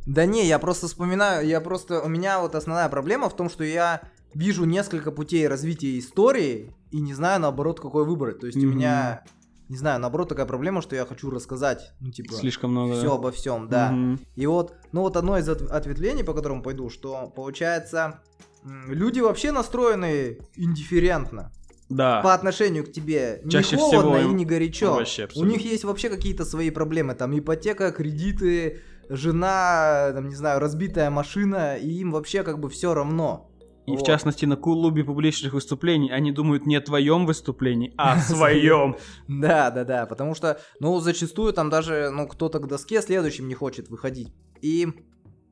Да 0.05 0.25
не, 0.25 0.45
я 0.45 0.59
просто 0.59 0.87
вспоминаю, 0.87 1.47
я 1.47 1.59
просто, 1.61 2.01
у 2.01 2.07
меня 2.07 2.39
вот 2.39 2.53
основная 2.53 2.89
проблема 2.89 3.29
в 3.29 3.35
том, 3.35 3.49
что 3.49 3.63
я 3.63 4.01
вижу 4.33 4.65
несколько 4.65 5.11
путей 5.11 5.47
развития 5.47 5.97
истории 5.97 6.75
и 6.91 6.99
не 6.99 7.13
знаю, 7.13 7.41
наоборот, 7.41 7.79
какой 7.79 8.05
выбрать. 8.05 8.39
То 8.39 8.47
есть 8.47 8.57
mm-hmm. 8.57 8.65
у 8.65 8.69
меня, 8.69 9.23
не 9.69 9.77
знаю, 9.77 9.99
наоборот, 9.99 10.29
такая 10.29 10.45
проблема, 10.45 10.81
что 10.81 10.95
я 10.95 11.05
хочу 11.05 11.29
рассказать, 11.29 11.93
ну, 11.99 12.11
типа... 12.11 12.33
Слишком 12.33 12.71
много, 12.71 12.95
Все 12.95 13.13
обо 13.13 13.31
всем, 13.31 13.67
да. 13.67 13.91
Mm-hmm. 13.91 14.19
И 14.35 14.45
вот, 14.45 14.75
ну 14.91 15.01
вот 15.01 15.17
одно 15.17 15.37
из 15.37 15.49
ответвлений, 15.49 16.23
по 16.23 16.33
которому 16.33 16.61
пойду, 16.61 16.89
что 16.89 17.31
получается, 17.35 18.21
люди 18.63 19.19
вообще 19.19 19.51
настроены 19.51 20.39
индифферентно. 20.55 21.51
Да. 21.89 22.21
По 22.21 22.33
отношению 22.33 22.83
к 22.83 22.91
тебе. 22.91 23.41
Чаще 23.47 23.75
не 23.75 23.81
холодно 23.81 24.17
всего 24.17 24.31
и 24.31 24.33
не 24.33 24.45
горячо. 24.45 24.95
Вообще, 24.95 25.27
У 25.35 25.45
них 25.45 25.61
есть 25.61 25.83
вообще 25.83 26.09
какие-то 26.09 26.43
свои 26.43 26.71
проблемы. 26.71 27.13
Там 27.13 27.37
ипотека, 27.37 27.91
кредиты, 27.91 28.81
жена, 29.07 30.11
там, 30.13 30.27
не 30.27 30.35
знаю, 30.35 30.59
разбитая 30.59 31.11
машина. 31.11 31.77
И 31.77 31.87
им 31.99 32.11
вообще 32.11 32.41
как 32.41 32.59
бы 32.59 32.69
все 32.69 32.95
равно. 32.95 33.51
И 33.85 33.91
вот. 33.91 34.01
в 34.01 34.05
частности 34.05 34.45
на 34.45 34.55
клубе 34.55 35.03
публичных 35.03 35.53
выступлений 35.53 36.11
они 36.11 36.31
думают 36.31 36.65
не 36.65 36.75
о 36.75 36.81
твоем 36.81 37.25
выступлении, 37.25 37.93
а 37.97 38.13
о 38.13 38.19
своем. 38.19 38.97
Да, 39.27 39.69
да, 39.69 39.83
да, 39.83 40.05
потому 40.05 40.33
что, 40.33 40.59
ну, 40.79 40.99
зачастую 40.99 41.53
там 41.53 41.69
даже, 41.69 42.09
ну, 42.11 42.27
кто-то 42.27 42.59
к 42.59 42.67
доске 42.67 43.01
следующим 43.01 43.47
не 43.47 43.53
хочет 43.53 43.89
выходить. 43.89 44.33
И 44.61 44.87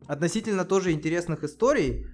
относительно 0.07 0.65
тоже 0.65 0.91
интересных 0.91 1.43
историй, 1.43 2.07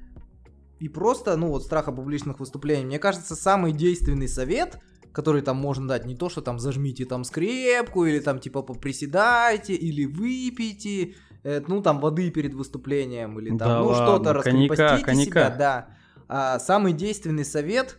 и 0.79 0.87
просто, 0.87 1.35
ну 1.35 1.49
вот 1.49 1.63
страха 1.63 1.91
публичных 1.91 2.39
выступлений. 2.39 2.85
Мне 2.85 2.99
кажется, 2.99 3.35
самый 3.35 3.73
действенный 3.73 4.27
совет, 4.27 4.79
который 5.11 5.41
там 5.41 5.57
можно 5.57 5.87
дать, 5.87 6.05
не 6.05 6.15
то, 6.15 6.29
что 6.29 6.41
там 6.41 6.59
зажмите 6.59 7.05
там 7.05 7.23
скрепку, 7.23 8.05
или 8.05 8.19
там 8.19 8.39
типа 8.39 8.61
поприседайте, 8.61 9.73
или 9.73 10.05
выпейте, 10.05 11.15
э, 11.43 11.61
ну 11.67 11.81
там 11.81 11.99
воды 11.99 12.31
перед 12.31 12.53
выступлением, 12.53 13.39
или 13.39 13.49
там, 13.49 13.57
да 13.57 13.79
ну 13.79 13.93
что-то 13.93 14.33
раскрепостите 14.33 15.15
себя, 15.25 15.49
да. 15.49 15.98
А, 16.29 16.59
самый 16.59 16.93
действенный 16.93 17.43
совет 17.43 17.97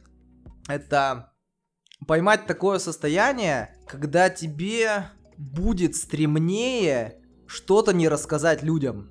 это 0.68 1.32
поймать 2.06 2.46
такое 2.46 2.78
состояние, 2.78 3.76
когда 3.88 4.30
тебе 4.30 5.10
будет 5.36 5.96
стремнее 5.96 7.20
что-то 7.46 7.92
не 7.92 8.08
рассказать 8.08 8.62
людям. 8.62 9.10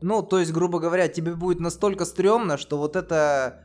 Ну, 0.00 0.22
то 0.22 0.38
есть, 0.38 0.52
грубо 0.52 0.78
говоря, 0.78 1.08
тебе 1.08 1.34
будет 1.34 1.60
настолько 1.60 2.06
стрёмно, 2.06 2.56
что 2.56 2.78
вот 2.78 2.96
эта 2.96 3.64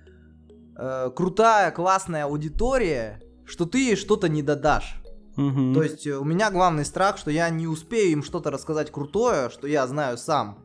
э, 0.76 1.12
крутая, 1.16 1.72
классная 1.72 2.26
аудитория, 2.26 3.22
что 3.46 3.66
ты 3.66 3.78
ей 3.78 3.96
что-то 3.96 4.28
не 4.28 4.42
додашь. 4.42 5.02
Угу. 5.38 5.74
То 5.74 5.84
есть, 5.84 6.06
у 6.08 6.24
меня 6.26 6.52
главный 6.52 6.86
страх, 6.86 7.18
что 7.18 7.32
я 7.32 7.50
не 7.50 7.68
успею 7.68 8.12
им 8.12 8.24
что-то 8.24 8.52
рассказать 8.52 8.92
крутое, 8.92 9.50
что 9.50 9.68
я 9.68 9.88
знаю 9.88 10.18
сам. 10.18 10.63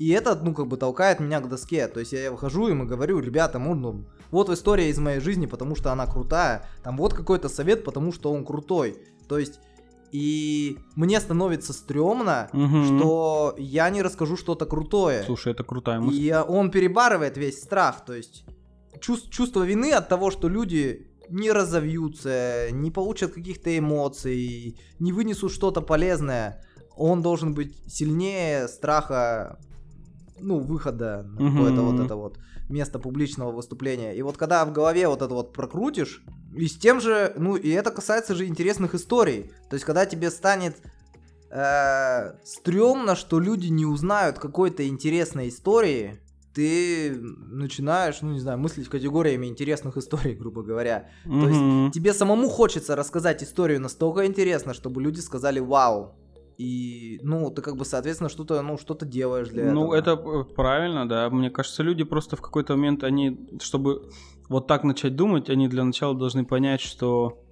И 0.00 0.08
это, 0.08 0.34
ну, 0.34 0.54
как 0.54 0.66
бы 0.66 0.78
толкает 0.78 1.20
меня 1.20 1.40
к 1.40 1.48
доске. 1.48 1.86
То 1.86 2.00
есть, 2.00 2.12
я 2.12 2.32
выхожу 2.32 2.68
им 2.68 2.82
и 2.82 2.86
говорю, 2.86 3.20
ребята, 3.20 3.58
ну, 3.58 3.74
ну 3.74 4.06
вот 4.30 4.48
история 4.48 4.88
из 4.88 4.98
моей 4.98 5.20
жизни, 5.20 5.44
потому 5.44 5.76
что 5.76 5.92
она 5.92 6.06
крутая. 6.06 6.64
Там 6.82 6.96
вот 6.96 7.12
какой-то 7.12 7.50
совет, 7.50 7.84
потому 7.84 8.10
что 8.10 8.32
он 8.32 8.46
крутой. 8.46 8.96
То 9.28 9.38
есть, 9.38 9.60
и 10.10 10.78
мне 10.96 11.20
становится 11.20 11.74
стрёмно, 11.74 12.48
угу. 12.54 12.84
что 12.84 13.54
я 13.58 13.90
не 13.90 14.00
расскажу 14.00 14.38
что-то 14.38 14.64
крутое. 14.64 15.22
Слушай, 15.24 15.52
это 15.52 15.64
крутая 15.64 16.00
мысль. 16.00 16.18
И 16.18 16.32
он 16.32 16.70
перебарывает 16.70 17.36
весь 17.36 17.60
страх, 17.62 18.02
то 18.06 18.14
есть 18.14 18.44
чувство, 19.02 19.30
чувство 19.30 19.62
вины 19.64 19.92
от 19.92 20.08
того, 20.08 20.30
что 20.30 20.48
люди 20.48 21.10
не 21.28 21.52
разовьются, 21.52 22.68
не 22.72 22.90
получат 22.90 23.34
каких-то 23.34 23.76
эмоций, 23.76 24.80
не 24.98 25.12
вынесут 25.12 25.52
что-то 25.52 25.82
полезное. 25.82 26.64
Он 26.96 27.20
должен 27.20 27.52
быть 27.52 27.76
сильнее 27.86 28.66
страха, 28.66 29.60
ну, 30.40 30.58
выхода 30.58 31.26
на 31.38 31.46
угу. 31.46 31.56
какое-то 31.56 31.82
вот 31.82 32.04
это 32.04 32.16
вот 32.16 32.38
место 32.68 32.98
публичного 32.98 33.52
выступления. 33.52 34.16
И 34.16 34.22
вот 34.22 34.36
когда 34.36 34.64
в 34.64 34.72
голове 34.72 35.08
вот 35.08 35.22
это 35.22 35.34
вот 35.34 35.52
прокрутишь, 35.52 36.22
И 36.54 36.66
с 36.66 36.76
тем 36.76 37.00
же, 37.00 37.32
ну 37.36 37.56
и 37.56 37.70
это 37.70 37.90
касается 37.90 38.34
же 38.34 38.46
интересных 38.46 38.94
историй. 38.94 39.52
То 39.68 39.74
есть, 39.74 39.84
когда 39.84 40.04
тебе 40.06 40.30
станет 40.30 40.76
э, 41.50 42.32
стрёмно, 42.44 43.16
что 43.16 43.40
люди 43.40 43.68
не 43.68 43.86
узнают 43.86 44.38
какой-то 44.38 44.86
интересной 44.86 45.48
истории, 45.48 46.20
ты 46.54 47.16
начинаешь, 47.20 48.20
ну 48.22 48.32
не 48.32 48.40
знаю, 48.40 48.58
мыслить 48.58 48.88
категориями 48.88 49.46
интересных 49.46 49.96
историй, 49.96 50.34
грубо 50.40 50.62
говоря. 50.62 51.08
Mm-hmm. 51.24 51.40
То 51.40 51.48
есть 51.48 51.94
тебе 51.94 52.12
самому 52.12 52.48
хочется 52.48 52.96
рассказать 52.96 53.42
историю 53.42 53.80
настолько 53.80 54.26
интересно, 54.26 54.74
чтобы 54.74 55.02
люди 55.02 55.20
сказали 55.20 55.60
«Вау!» 55.60 56.16
И, 56.60 57.18
ну, 57.22 57.50
ты 57.50 57.62
как 57.62 57.76
бы, 57.76 57.86
соответственно, 57.86 58.28
что-то, 58.28 58.60
ну, 58.60 58.76
что-то 58.76 59.06
делаешь 59.06 59.48
для 59.48 59.72
ну, 59.72 59.94
этого. 59.94 60.16
Ну, 60.22 60.42
это 60.42 60.54
правильно, 60.54 61.08
да. 61.08 61.30
Мне 61.30 61.48
кажется, 61.48 61.82
люди 61.82 62.04
просто 62.04 62.36
в 62.36 62.42
какой-то 62.42 62.76
момент, 62.76 63.02
они, 63.02 63.48
чтобы 63.62 64.10
вот 64.50 64.66
так 64.66 64.84
начать 64.84 65.16
думать, 65.16 65.48
они 65.48 65.68
для 65.68 65.84
начала 65.84 66.14
должны 66.14 66.44
понять, 66.44 66.82
что 66.82 67.42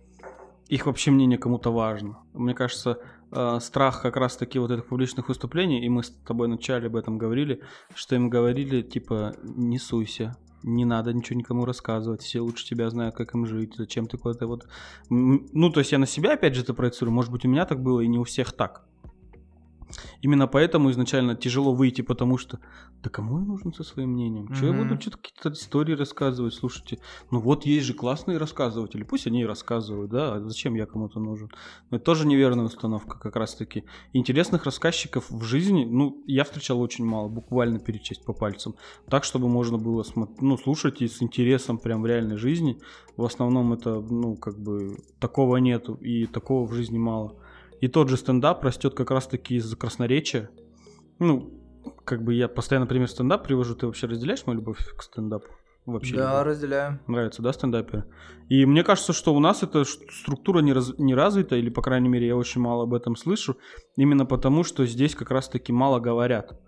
их 0.68 0.84
вообще 0.84 1.11
мнение 1.11 1.38
кому-то 1.38 1.72
важно. 1.72 2.18
Мне 2.34 2.52
кажется, 2.52 2.98
э, 3.32 3.59
страх 3.62 4.02
как 4.02 4.16
раз-таки 4.16 4.59
вот 4.59 4.70
этих 4.70 4.86
публичных 4.86 5.28
выступлений, 5.28 5.82
и 5.86 5.88
мы 5.88 6.02
с 6.02 6.11
тобой 6.11 6.48
вначале 6.48 6.88
об 6.88 6.96
этом 6.96 7.16
говорили, 7.16 7.62
что 7.94 8.14
им 8.14 8.28
говорили, 8.28 8.82
типа, 8.82 9.36
не 9.42 9.78
суйся, 9.78 10.36
не 10.62 10.84
надо 10.84 11.14
ничего 11.14 11.38
никому 11.38 11.64
рассказывать, 11.64 12.20
все 12.20 12.40
лучше 12.40 12.66
тебя 12.66 12.90
знают, 12.90 13.14
как 13.14 13.34
им 13.34 13.46
жить, 13.46 13.72
зачем 13.78 14.06
ты 14.06 14.18
куда-то 14.18 14.46
вот... 14.46 14.66
Ну, 15.09 15.70
то 15.70 15.80
есть 15.80 15.92
я 15.92 15.98
на 15.98 16.06
себя, 16.06 16.34
опять 16.34 16.54
же, 16.54 16.61
это 16.61 16.74
проецирую, 16.74 17.14
может 17.14 17.32
быть, 17.32 17.46
у 17.46 17.48
меня 17.48 17.64
так 17.64 17.82
было, 17.82 18.00
и 18.00 18.06
не 18.06 18.18
у 18.18 18.24
всех 18.24 18.52
так. 18.52 18.84
Именно 20.22 20.47
поэтому 20.47 20.91
изначально 20.91 21.34
тяжело 21.34 21.72
выйти, 21.72 22.03
потому 22.03 22.39
что 22.39 22.59
да 23.03 23.11
кому 23.11 23.39
я 23.39 23.45
нужен 23.45 23.72
со 23.72 23.84
своим 23.84 24.11
мнением? 24.11 24.47
Mm-hmm. 24.47 24.59
Че 24.59 24.66
я 24.66 24.72
буду 24.72 25.01
что-то 25.01 25.18
какие-то 25.18 25.51
истории 25.51 25.95
рассказывать? 25.95 26.55
Слушайте, 26.55 26.99
ну 27.30 27.39
вот 27.39 27.64
есть 27.64 27.86
же 27.86 27.95
классные 27.95 28.39
рассказыватели, 28.39 29.05
пусть 29.05 29.26
они 29.26 29.43
и 29.43 29.47
рассказывают, 29.47 30.11
да, 30.11 30.34
а 30.34 30.41
зачем 30.41 30.74
я 30.74 30.86
кому-то 30.86 31.20
нужен? 31.20 31.51
Но 31.91 31.97
это 31.97 32.05
тоже 32.05 32.26
неверная 32.26 32.64
установка 32.64 33.18
как 33.18 33.36
раз-таки. 33.36 33.84
Интересных 34.12 34.64
рассказчиков 34.64 35.30
в 35.30 35.45
жизни, 35.45 35.84
ну, 35.84 36.22
я 36.26 36.43
встречал 36.45 36.80
очень 36.80 37.05
мало, 37.05 37.28
буквально 37.28 37.78
перечесть 37.78 38.24
по 38.24 38.32
пальцам. 38.32 38.74
Так, 39.09 39.24
чтобы 39.24 39.49
можно 39.49 39.78
было 39.78 40.05
ну, 40.41 40.59
слушать 40.59 41.01
и 41.01 41.09
с 41.09 41.22
интересом 41.22 41.78
прям 41.78 42.03
в 42.03 42.07
реальной 42.07 42.36
жизни. 42.36 42.78
В 43.16 43.24
основном 43.24 43.72
это, 43.72 44.01
ну, 44.01 44.36
как 44.36 44.59
бы, 44.59 44.99
такого 45.20 45.57
нету, 45.59 45.95
и 45.95 46.26
такого 46.26 46.66
в 46.66 46.72
жизни 46.72 46.99
мало. 46.99 47.36
И 47.81 47.89
тот 47.89 48.09
же 48.09 48.16
стендап 48.16 48.62
растет 48.64 48.95
как 48.95 49.11
раз-таки 49.11 49.57
из-за 49.57 49.76
красноречия. 49.76 50.51
Ну, 51.18 51.53
как 52.05 52.22
бы 52.22 52.35
я 52.35 52.49
постоянно 52.49 52.87
пример 52.87 53.09
стендап 53.09 53.45
привожу. 53.45 53.74
Ты 53.74 53.87
вообще 53.87 54.07
разделяешь 54.07 54.47
мою 54.47 54.59
любовь 54.59 54.79
к 54.97 55.03
стендапу? 55.03 55.47
Вообще 55.87 56.16
да, 56.16 56.33
любовь? 56.33 56.47
разделяю. 56.47 57.01
Нравится, 57.07 57.41
да, 57.41 57.53
стендаперы? 57.53 58.05
И 58.51 58.66
мне 58.66 58.85
кажется, 58.85 59.14
что 59.14 59.35
у 59.35 59.41
нас 59.41 59.62
эта 59.62 59.85
структура 59.85 60.61
не, 60.61 60.74
раз, 60.74 60.93
не 60.99 61.14
развита, 61.14 61.57
или, 61.57 61.70
по 61.70 61.81
крайней 61.81 62.09
мере, 62.09 62.26
я 62.26 62.37
очень 62.37 62.61
мало 62.61 62.83
об 62.83 62.93
этом 62.93 63.16
слышу, 63.16 63.57
именно 63.97 64.26
потому, 64.26 64.64
что 64.64 64.85
здесь 64.85 65.14
как 65.14 65.31
раз-таки 65.31 65.72
мало 65.72 65.99
говорят. 65.99 66.61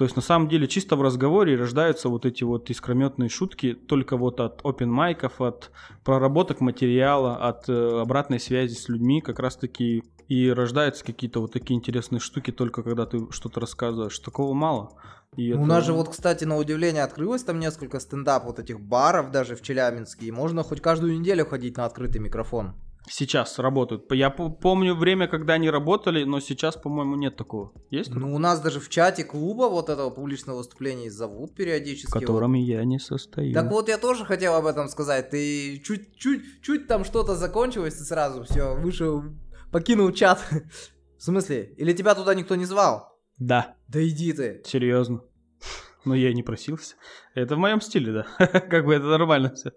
То 0.00 0.04
есть 0.04 0.16
на 0.16 0.22
самом 0.22 0.48
деле 0.48 0.66
чисто 0.66 0.96
в 0.96 1.02
разговоре 1.02 1.56
рождаются 1.56 2.08
вот 2.08 2.24
эти 2.24 2.42
вот 2.42 2.70
искрометные 2.70 3.28
шутки 3.28 3.74
только 3.74 4.16
вот 4.16 4.40
от 4.40 4.62
open 4.62 4.86
майков, 4.86 5.42
от 5.42 5.70
проработок 6.04 6.62
материала, 6.62 7.36
от 7.36 7.68
э, 7.68 8.00
обратной 8.00 8.40
связи 8.40 8.72
с 8.72 8.88
людьми, 8.88 9.20
как 9.20 9.40
раз 9.40 9.56
таки 9.56 10.02
и 10.26 10.48
рождаются 10.48 11.04
какие-то 11.04 11.42
вот 11.42 11.52
такие 11.52 11.76
интересные 11.76 12.18
штуки 12.18 12.50
только 12.50 12.82
когда 12.82 13.04
ты 13.04 13.30
что-то 13.30 13.60
рассказываешь. 13.60 14.18
Такого 14.20 14.54
мало. 14.54 14.92
И 15.36 15.52
ну, 15.52 15.64
У 15.64 15.66
нас 15.66 15.84
же 15.84 15.92
вот, 15.92 16.08
кстати, 16.08 16.44
на 16.44 16.56
удивление 16.56 17.02
открылось 17.02 17.42
там 17.42 17.60
несколько 17.60 18.00
стендап 18.00 18.46
вот 18.46 18.58
этих 18.58 18.80
баров 18.80 19.30
даже 19.30 19.54
в 19.54 19.60
Челябинске. 19.60 20.24
И 20.24 20.30
можно 20.30 20.62
хоть 20.62 20.80
каждую 20.80 21.20
неделю 21.20 21.44
ходить 21.44 21.76
на 21.76 21.84
открытый 21.84 22.22
микрофон. 22.22 22.72
Сейчас 23.08 23.58
работают. 23.58 24.10
Я 24.12 24.30
помню 24.30 24.94
время, 24.94 25.26
когда 25.26 25.54
они 25.54 25.70
работали, 25.70 26.24
но 26.24 26.38
сейчас, 26.40 26.76
по-моему, 26.76 27.16
нет 27.16 27.36
такого. 27.36 27.72
Есть? 27.90 28.10
Ну, 28.14 28.34
у 28.34 28.38
нас 28.38 28.60
даже 28.60 28.78
в 28.78 28.88
чате 28.88 29.24
клуба 29.24 29.64
вот 29.64 29.88
этого 29.88 30.10
публичного 30.10 30.58
выступления 30.58 31.10
зовут 31.10 31.54
периодически. 31.54 32.10
В 32.10 32.20
котором 32.20 32.52
вот. 32.52 32.58
я 32.58 32.84
не 32.84 32.98
состою. 32.98 33.54
Так 33.54 33.70
вот, 33.70 33.88
я 33.88 33.98
тоже 33.98 34.24
хотел 34.24 34.54
об 34.54 34.66
этом 34.66 34.88
сказать. 34.88 35.30
Ты 35.30 35.78
чуть-чуть, 35.78 36.62
чуть 36.62 36.86
там 36.86 37.04
что-то 37.04 37.36
закончилось, 37.36 37.94
ты 37.94 38.04
сразу 38.04 38.44
все 38.44 38.74
вышел 38.76 39.24
покинул 39.70 40.12
чат. 40.12 40.40
В 41.18 41.22
смысле? 41.22 41.74
Или 41.76 41.92
тебя 41.92 42.14
туда 42.14 42.34
никто 42.34 42.54
не 42.54 42.64
звал? 42.64 43.18
Да. 43.38 43.76
Да 43.88 44.06
иди 44.06 44.32
ты. 44.32 44.62
Серьезно. 44.64 45.22
Но 46.04 46.14
я 46.14 46.30
и 46.30 46.34
не 46.34 46.42
просился. 46.42 46.96
Это 47.34 47.56
в 47.56 47.58
моем 47.58 47.80
стиле, 47.80 48.12
да. 48.12 48.46
как 48.46 48.86
бы 48.86 48.94
это 48.94 49.06
нормально 49.06 49.54
все. 49.54 49.72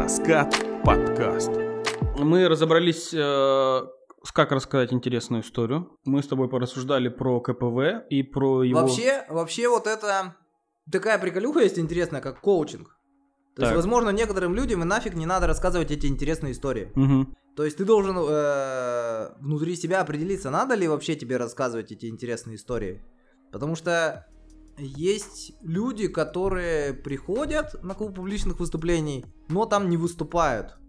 Раскат 0.00 0.56
подкаст. 0.82 1.50
Мы 2.16 2.48
разобрались, 2.48 3.12
э, 3.12 3.80
как 4.32 4.50
рассказать 4.50 4.94
интересную 4.94 5.42
историю. 5.42 5.98
Мы 6.06 6.22
с 6.22 6.26
тобой 6.26 6.48
порассуждали 6.48 7.10
про 7.10 7.38
КПВ 7.38 8.08
и 8.08 8.22
про 8.22 8.62
его... 8.62 8.80
Вообще, 8.80 9.26
вообще 9.28 9.68
вот 9.68 9.86
это 9.86 10.36
такая 10.90 11.18
приколюха 11.18 11.60
есть 11.60 11.78
интересная, 11.78 12.22
как 12.22 12.40
коучинг. 12.40 12.88
То 13.56 13.56
так. 13.56 13.64
есть, 13.64 13.76
возможно, 13.76 14.08
некоторым 14.08 14.54
людям 14.54 14.80
и 14.80 14.86
нафиг 14.86 15.12
не 15.12 15.26
надо 15.26 15.46
рассказывать 15.46 15.90
эти 15.90 16.06
интересные 16.06 16.52
истории. 16.52 16.90
Угу. 16.96 17.36
То 17.56 17.66
есть 17.66 17.76
ты 17.76 17.84
должен 17.84 18.16
э, 18.18 19.34
внутри 19.38 19.76
себя 19.76 20.00
определиться, 20.00 20.48
надо 20.48 20.76
ли 20.76 20.88
вообще 20.88 21.14
тебе 21.14 21.36
рассказывать 21.36 21.92
эти 21.92 22.06
интересные 22.06 22.56
истории. 22.56 23.02
Потому 23.52 23.74
что 23.74 24.26
есть 24.80 25.52
люди, 25.62 26.08
которые 26.08 26.94
приходят 26.94 27.82
на 27.82 27.94
клуб 27.94 28.14
публичных 28.14 28.60
выступлений, 28.60 29.24
но 29.48 29.66
там 29.66 29.88
не 29.88 29.96
выступают. 29.96 30.79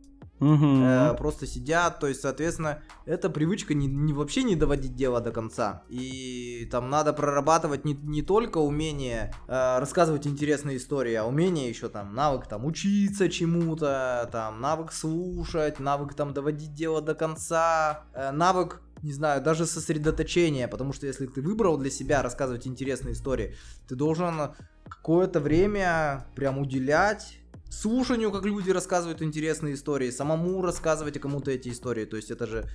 Угу. 0.41 0.83
Э, 0.83 1.13
просто 1.15 1.45
сидят, 1.45 1.99
то 1.99 2.07
есть, 2.07 2.21
соответственно, 2.21 2.81
эта 3.05 3.29
привычка 3.29 3.75
не, 3.75 3.85
не 3.85 4.11
вообще 4.11 4.41
не 4.41 4.55
доводить 4.55 4.95
дело 4.95 5.21
до 5.21 5.31
конца. 5.31 5.83
И 5.87 6.67
там 6.71 6.89
надо 6.89 7.13
прорабатывать 7.13 7.85
не, 7.85 7.93
не 7.93 8.23
только 8.23 8.57
умение 8.57 9.31
э, 9.47 9.79
рассказывать 9.79 10.25
интересные 10.25 10.77
истории, 10.77 11.13
а 11.13 11.25
умение 11.25 11.69
еще 11.69 11.89
там 11.89 12.15
навык 12.15 12.47
там 12.47 12.65
учиться 12.65 13.29
чему-то, 13.29 14.27
там 14.31 14.59
навык 14.59 14.91
слушать, 14.91 15.79
навык 15.79 16.15
там 16.15 16.33
доводить 16.33 16.73
дело 16.73 17.03
до 17.03 17.13
конца, 17.13 18.05
э, 18.13 18.31
навык 18.31 18.81
не 19.03 19.13
знаю, 19.13 19.41
даже 19.41 19.65
сосредоточение, 19.65 20.67
потому 20.67 20.93
что 20.93 21.07
если 21.07 21.25
ты 21.25 21.41
выбрал 21.41 21.77
для 21.77 21.89
себя 21.89 22.21
рассказывать 22.21 22.67
интересные 22.67 23.13
истории, 23.13 23.55
ты 23.87 23.95
должен 23.95 24.53
какое-то 24.87 25.39
время 25.39 26.27
прям 26.35 26.59
уделять 26.59 27.40
слушанию, 27.71 28.31
как 28.31 28.45
люди 28.45 28.69
рассказывают 28.69 29.21
интересные 29.21 29.73
истории, 29.73 30.11
самому 30.11 30.61
рассказывать 30.61 31.19
кому-то 31.19 31.51
эти 31.51 31.69
истории. 31.69 32.05
То 32.05 32.17
есть 32.17 32.29
это 32.29 32.45
же, 32.45 32.65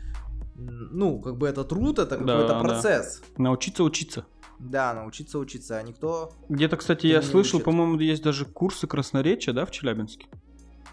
ну, 0.56 1.20
как 1.20 1.36
бы 1.36 1.46
это 1.46 1.64
труд, 1.64 1.98
это 1.98 2.16
какой-то 2.16 2.48
да, 2.48 2.60
процесс. 2.60 3.22
Да. 3.36 3.44
Научиться 3.44 3.84
учиться. 3.84 4.26
Да, 4.58 4.94
научиться 4.94 5.38
учиться, 5.38 5.76
а 5.76 5.82
никто... 5.82 6.32
Где-то, 6.48 6.78
кстати, 6.78 7.06
я 7.06 7.20
слышал, 7.20 7.60
по-моему, 7.60 7.98
есть 8.00 8.22
даже 8.22 8.46
курсы 8.46 8.86
красноречия, 8.86 9.52
да, 9.52 9.66
в 9.66 9.70
Челябинске? 9.70 10.26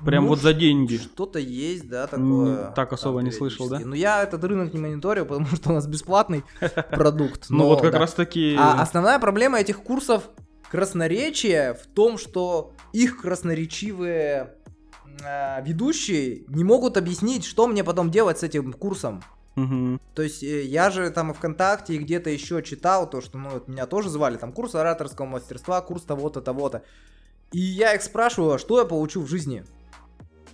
Прям 0.04 0.24
ну, 0.24 0.30
вот 0.32 0.42
за 0.42 0.54
деньги. 0.54 0.98
Что-то 0.98 1.40
есть, 1.40 1.88
да, 1.88 2.08
такое. 2.08 2.72
Так 2.72 2.92
особо 2.92 3.22
не 3.22 3.32
слышал, 3.32 3.70
да? 3.70 3.80
Ну, 3.80 3.94
я 3.94 4.22
этот 4.22 4.44
рынок 4.44 4.74
не 4.74 4.80
мониторил, 4.80 5.26
потому 5.28 5.48
что 5.48 5.70
у 5.70 5.74
нас 5.74 5.88
бесплатный 5.88 6.44
продукт. 6.92 7.46
Ну, 7.50 7.68
вот 7.68 7.82
как 7.82 7.94
раз 7.94 8.14
таки... 8.14 8.58
А 8.60 8.82
основная 8.82 9.18
проблема 9.20 9.60
этих 9.60 9.82
курсов 9.82 10.30
красноречие 10.74 11.76
в 11.76 11.86
том, 11.86 12.18
что 12.18 12.74
их 12.94 13.22
красноречивые 13.22 14.56
э, 15.24 15.64
ведущие 15.64 16.46
не 16.48 16.64
могут 16.64 16.98
объяснить, 16.98 17.46
что 17.46 17.68
мне 17.68 17.84
потом 17.84 18.10
делать 18.10 18.40
с 18.40 18.44
этим 18.44 18.74
курсом. 18.74 19.22
Угу. 19.56 20.00
То 20.16 20.24
есть 20.24 20.42
э, 20.42 20.64
я 20.64 20.90
же 20.90 21.12
там 21.12 21.32
ВКонтакте 21.32 21.94
и 21.94 22.00
где-то 22.00 22.32
еще 22.32 22.64
читал 22.64 23.08
то, 23.08 23.22
что 23.22 23.38
ну, 23.38 23.52
вот 23.52 23.68
меня 23.68 23.86
тоже 23.86 24.10
звали, 24.10 24.38
там 24.38 24.52
курс 24.52 24.74
ораторского 24.74 25.28
мастерства, 25.28 25.80
курс 25.82 26.06
того-то, 26.06 26.42
того-то. 26.42 26.84
И 27.52 27.60
я 27.60 27.94
их 27.94 28.02
спрашиваю, 28.02 28.54
а 28.54 28.58
что 28.58 28.80
я 28.80 28.86
получу 28.86 29.22
в 29.22 29.28
жизни? 29.28 29.66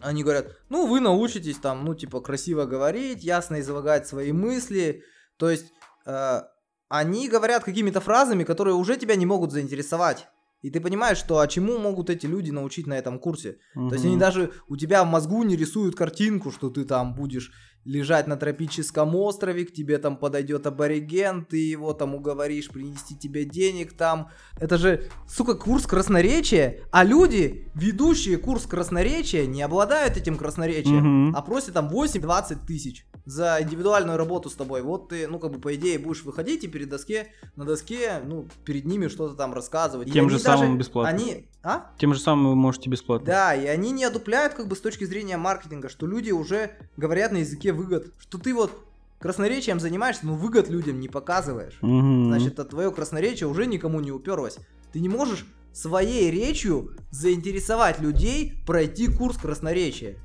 Они 0.02 0.24
говорят, 0.24 0.48
ну 0.68 0.86
вы 0.86 1.00
научитесь 1.00 1.60
там, 1.60 1.86
ну 1.86 1.96
типа 1.96 2.20
красиво 2.20 2.66
говорить, 2.66 3.24
ясно 3.24 3.62
излагать 3.62 4.06
свои 4.06 4.34
мысли. 4.34 5.02
То 5.38 5.50
есть 5.50 5.72
э, 6.06 6.42
они 6.90 7.30
говорят 7.30 7.64
какими-то 7.64 8.02
фразами, 8.02 8.44
которые 8.44 8.76
уже 8.76 8.98
тебя 8.98 9.16
не 9.16 9.26
могут 9.26 9.52
заинтересовать. 9.52 10.28
И 10.62 10.70
ты 10.70 10.82
понимаешь, 10.82 11.18
что 11.18 11.40
а 11.40 11.48
чему 11.48 11.78
могут 11.78 12.10
эти 12.10 12.26
люди 12.26 12.52
научить 12.52 12.86
на 12.86 12.98
этом 12.98 13.18
курсе? 13.18 13.60
Угу. 13.76 13.90
То 13.90 13.96
есть 13.96 14.06
они 14.06 14.18
даже 14.18 14.52
у 14.68 14.76
тебя 14.76 15.04
в 15.04 15.08
мозгу 15.08 15.44
не 15.44 15.56
рисуют 15.56 15.96
картинку, 15.96 16.52
что 16.52 16.70
ты 16.70 16.84
там 16.84 17.14
будешь 17.14 17.52
лежать 17.86 18.28
на 18.28 18.36
тропическом 18.36 19.16
острове, 19.16 19.66
к 19.66 19.74
тебе 19.74 19.98
там 20.00 20.18
подойдет 20.18 20.68
абориген, 20.68 21.46
ты 21.46 21.58
его 21.58 21.94
там 21.94 22.14
уговоришь 22.14 22.70
принести 22.70 23.18
тебе 23.18 23.46
денег 23.46 23.94
там. 23.94 24.30
Это 24.60 24.78
же, 24.78 25.10
сука, 25.30 25.56
курс 25.56 25.88
красноречия, 25.88 26.82
а 26.92 27.06
люди, 27.06 27.72
ведущие 27.74 28.38
курс 28.38 28.66
красноречия, 28.66 29.46
не 29.46 29.62
обладают 29.62 30.18
этим 30.18 30.38
красноречием, 30.38 31.30
угу. 31.30 31.38
а 31.38 31.42
просят 31.42 31.76
там 31.76 31.88
8-20 31.88 32.66
тысяч 32.68 33.06
за 33.30 33.62
индивидуальную 33.62 34.18
работу 34.18 34.50
с 34.50 34.56
тобой. 34.56 34.82
Вот 34.82 35.10
ты, 35.10 35.28
ну, 35.28 35.40
как 35.40 35.52
бы, 35.52 35.60
по 35.60 35.76
идее, 35.76 36.00
будешь 36.00 36.24
выходить 36.24 36.64
и 36.64 36.68
перед 36.68 36.90
доске, 36.90 37.28
на 37.56 37.64
доске, 37.64 38.22
ну, 38.26 38.48
перед 38.66 38.86
ними 38.86 39.08
что-то 39.08 39.36
там 39.36 39.54
рассказывать. 39.54 40.12
Тем 40.12 40.28
и 40.28 40.30
же 40.30 40.40
самым 40.40 40.78
бесплатно. 40.78 41.10
Они, 41.10 41.48
а? 41.62 41.92
Тем 42.00 42.14
же 42.14 42.20
самым 42.20 42.50
вы 42.50 42.56
можете 42.56 42.90
бесплатно. 42.90 43.28
Да, 43.28 43.56
и 43.56 43.68
они 43.68 43.92
не 43.92 44.04
одупляют, 44.04 44.56
как 44.56 44.68
бы, 44.68 44.76
с 44.76 44.82
точки 44.82 45.04
зрения 45.04 45.38
маркетинга, 45.38 45.90
что 45.90 46.08
люди 46.08 46.32
уже 46.32 46.72
говорят 46.98 47.32
на 47.32 47.38
языке 47.38 47.72
выгод. 47.72 48.12
Что 48.18 48.40
ты 48.40 48.54
вот 48.54 48.72
красноречием 49.20 49.80
занимаешься, 49.80 50.26
но 50.26 50.34
выгод 50.34 50.70
людям 50.70 51.00
не 51.00 51.08
показываешь. 51.08 51.78
Угу. 51.82 52.26
Значит, 52.26 52.60
от 52.60 52.70
твое 52.70 52.92
красноречие 52.92 53.48
уже 53.48 53.68
никому 53.68 54.00
не 54.00 54.12
уперлось. 54.12 54.58
Ты 54.92 55.02
не 55.02 55.10
можешь 55.10 55.46
своей 55.72 56.32
речью 56.32 56.96
заинтересовать 57.12 58.00
людей 58.00 58.54
пройти 58.66 59.08
курс 59.08 59.38
красноречия. 59.38 60.18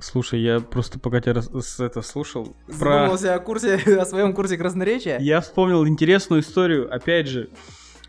Слушай, 0.00 0.40
я 0.40 0.60
просто 0.60 0.98
пока 0.98 1.20
тебя 1.20 1.40
с 1.40 1.80
это 1.80 2.02
слушал. 2.02 2.56
Задумался 2.66 3.26
про... 3.28 3.34
о 3.34 3.38
курсе, 3.38 3.74
о 4.00 4.04
своем 4.04 4.34
курсе 4.34 4.56
красноречия. 4.56 5.18
Я 5.20 5.40
вспомнил 5.40 5.86
интересную 5.86 6.42
историю. 6.42 6.92
Опять 6.92 7.28
же, 7.28 7.50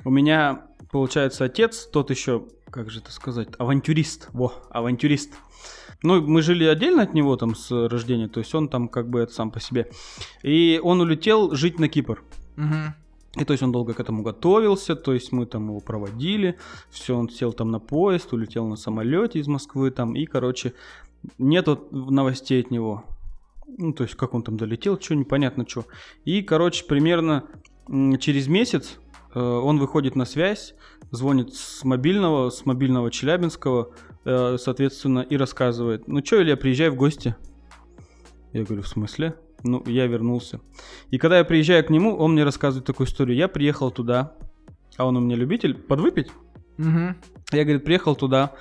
у 0.04 0.10
меня, 0.10 0.66
получается, 0.92 1.46
отец, 1.46 1.86
тот 1.86 2.10
еще, 2.10 2.46
как 2.72 2.90
же 2.90 3.00
это 3.00 3.12
сказать, 3.12 3.50
авантюрист. 3.60 4.30
Во, 4.34 4.54
авантюрист. 4.72 5.34
Ну, 6.02 6.22
мы 6.22 6.42
жили 6.42 6.66
отдельно 6.66 7.04
от 7.04 7.14
него 7.14 7.36
там 7.38 7.56
с 7.56 7.72
рождения, 7.88 8.28
то 8.28 8.40
есть 8.40 8.54
он 8.54 8.68
там 8.68 8.90
как 8.90 9.10
бы 9.10 9.22
это 9.22 9.34
сам 9.34 9.52
по 9.52 9.60
себе. 9.60 9.90
И 10.44 10.80
он 10.84 11.02
улетел 11.02 11.56
жить 11.56 11.80
на 11.80 11.88
Кипр. 11.88 12.24
Угу. 12.58 13.42
И 13.42 13.44
то 13.44 13.52
есть 13.52 13.64
он 13.64 13.72
долго 13.72 13.94
к 13.94 14.00
этому 14.00 14.24
готовился, 14.24 14.96
то 14.96 15.14
есть 15.14 15.34
мы 15.34 15.46
там 15.46 15.68
его 15.68 15.82
проводили, 15.82 16.58
все, 16.90 17.18
он 17.18 17.30
сел 17.30 17.52
там 17.52 17.70
на 17.70 17.80
поезд, 17.80 18.32
улетел 18.32 18.66
на 18.68 18.78
самолете 18.78 19.40
из 19.40 19.48
Москвы 19.48 19.92
там, 19.92 20.16
и, 20.16 20.26
короче, 20.26 20.74
нету 21.38 21.88
новостей 21.92 22.62
от 22.62 22.72
него. 22.72 23.04
Ну, 23.68 23.94
то 23.94 24.04
есть, 24.04 24.16
как 24.16 24.34
он 24.34 24.44
там 24.44 24.58
долетел, 24.58 25.00
что 25.00 25.16
непонятно 25.16 25.66
что. 25.68 25.86
И, 26.24 26.42
короче, 26.42 26.86
примерно 26.86 27.46
через 28.20 28.48
месяц 28.48 28.98
э, 29.34 29.40
он 29.40 29.80
выходит 29.80 30.16
на 30.16 30.26
связь, 30.26 30.76
звонит 31.12 31.54
с 31.54 31.84
мобильного, 31.84 32.50
с 32.50 32.66
мобильного 32.66 33.12
Челябинского, 33.12 33.92
э, 34.24 34.58
соответственно, 34.60 35.20
и 35.20 35.38
рассказывает, 35.38 36.08
ну 36.08 36.24
что, 36.24 36.42
Илья, 36.42 36.58
приезжай 36.58 36.90
в 36.90 36.96
гости. 36.96 37.36
Я 38.54 38.64
говорю, 38.64 38.84
в 38.84 38.88
смысле? 38.88 39.36
Ну, 39.64 39.84
я 39.88 40.06
вернулся. 40.08 40.62
И 41.10 41.18
когда 41.18 41.40
я 41.40 41.44
приезжаю 41.44 41.84
к 41.84 41.90
нему, 41.90 42.16
он 42.16 42.34
мне 42.34 42.44
рассказывает 42.44 42.86
такую 42.86 43.08
историю. 43.08 43.36
Я 43.36 43.48
приехал 43.48 43.92
туда, 43.92 44.36
а 44.98 45.06
он 45.06 45.18
у 45.18 45.20
меня 45.20 45.36
любитель, 45.36 45.74
подвыпить. 45.74 46.28
Угу. 46.78 47.16
Я, 47.52 47.64
говорит, 47.64 47.84
приехал 47.84 48.16
туда, 48.16 48.54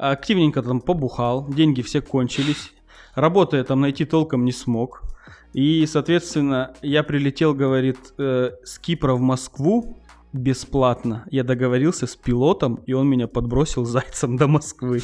активненько 0.00 0.62
там 0.62 0.80
побухал, 0.80 1.46
деньги 1.48 1.82
все 1.82 2.00
кончились, 2.00 2.72
работы 3.14 3.58
я 3.58 3.64
там 3.64 3.80
найти 3.80 4.04
толком 4.04 4.44
не 4.44 4.52
смог. 4.52 5.02
И, 5.52 5.84
соответственно, 5.86 6.74
я 6.80 7.02
прилетел, 7.02 7.54
говорит, 7.54 7.98
э, 8.18 8.52
с 8.64 8.78
Кипра 8.78 9.14
в 9.14 9.20
Москву 9.20 9.96
бесплатно. 10.32 11.24
Я 11.30 11.42
договорился 11.42 12.06
с 12.06 12.14
пилотом, 12.14 12.76
и 12.86 12.92
он 12.92 13.08
меня 13.08 13.26
подбросил 13.26 13.84
зайцем 13.84 14.36
до 14.36 14.46
Москвы. 14.46 15.00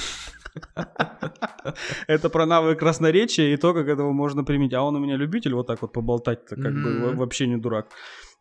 Это 2.07 2.31
про 2.31 2.47
навык 2.47 2.79
красноречия 2.79 3.53
и 3.53 3.57
то, 3.57 3.75
как 3.75 3.89
этого 3.89 4.13
можно 4.13 4.45
применить. 4.45 4.73
А 4.75 4.83
он 4.83 4.97
у 4.97 4.99
меня 4.99 5.17
любитель 5.17 5.55
вот 5.55 5.67
так 5.67 5.83
вот 5.83 5.93
поболтать-то, 5.93 6.57
как 6.57 6.73
бы 6.73 7.13
вообще 7.15 7.47
не 7.47 7.57
дурак. 7.57 7.89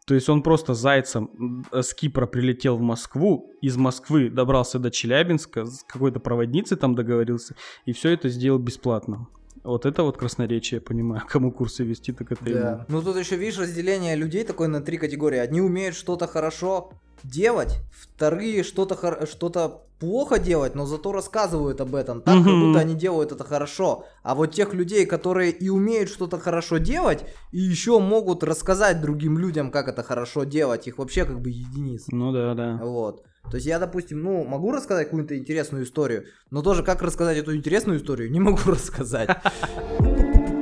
То 0.05 0.13
есть 0.13 0.29
он 0.29 0.43
просто 0.43 0.75
зайцем 0.75 1.65
с 1.71 1.93
Кипра 1.93 2.27
прилетел 2.27 2.77
в 2.77 2.81
Москву, 2.81 3.51
из 3.61 3.75
Москвы 3.75 4.29
добрался 4.29 4.77
до 4.77 4.91
Челябинска, 4.91 5.65
с 5.65 5.83
какой-то 5.83 6.19
проводницей 6.19 6.77
там 6.77 6.93
договорился, 6.93 7.55
и 7.85 7.91
все 7.91 8.11
это 8.11 8.29
сделал 8.29 8.59
бесплатно. 8.59 9.27
Вот 9.65 9.85
это 9.85 10.03
вот 10.03 10.17
красноречие, 10.17 10.77
я 10.77 10.81
понимаю. 10.81 11.23
Кому 11.27 11.51
курсы 11.51 11.83
вести, 11.83 12.13
так 12.13 12.31
это 12.31 12.43
да. 12.45 12.51
Именно. 12.51 12.85
Ну 12.87 13.01
тут 13.01 13.17
еще, 13.17 13.35
видишь, 13.35 13.59
разделение 13.59 14.15
людей 14.15 14.43
такое 14.43 14.67
на 14.67 14.81
три 14.81 14.97
категории. 14.97 15.39
Одни 15.39 15.61
умеют 15.61 15.95
что-то 15.95 16.27
хорошо 16.27 16.91
делать, 17.23 17.79
вторые 17.91 18.63
что-то 18.63 19.25
что-то 19.25 19.81
плохо 19.99 20.37
делать, 20.39 20.75
но 20.75 20.85
зато 20.85 21.11
рассказывают 21.11 21.81
об 21.81 21.95
этом, 21.95 22.21
так 22.21 22.43
как 22.43 22.53
будто 22.53 22.79
они 22.79 22.93
делают 22.95 23.31
это 23.31 23.43
хорошо. 23.43 24.05
А 24.23 24.35
вот 24.35 24.53
тех 24.53 24.73
людей, 24.73 25.05
которые 25.05 25.51
и 25.51 25.69
умеют 25.69 26.09
что-то 26.09 26.37
хорошо 26.37 26.77
делать, 26.77 27.25
и 27.51 27.59
еще 27.59 27.99
могут 27.99 28.43
рассказать 28.43 29.01
другим 29.01 29.39
людям, 29.39 29.71
как 29.71 29.87
это 29.87 30.03
хорошо 30.03 30.43
делать, 30.43 30.87
их 30.87 30.97
вообще 30.97 31.25
как 31.25 31.41
бы 31.41 31.49
единиц. 31.49 32.05
Ну 32.09 32.31
да, 32.31 32.53
да. 32.53 32.79
Вот. 32.83 33.23
То 33.49 33.57
есть 33.57 33.67
я, 33.67 33.79
допустим, 33.79 34.23
ну, 34.23 34.43
могу 34.43 34.71
рассказать 34.71 35.07
какую-то 35.07 35.37
интересную 35.37 35.83
историю, 35.83 36.25
но 36.49 36.61
тоже 36.61 36.83
как 36.83 37.01
рассказать 37.01 37.37
эту 37.37 37.55
интересную 37.55 37.99
историю, 37.99 38.31
не 38.31 38.39
могу 38.39 38.59
рассказать. 38.65 39.29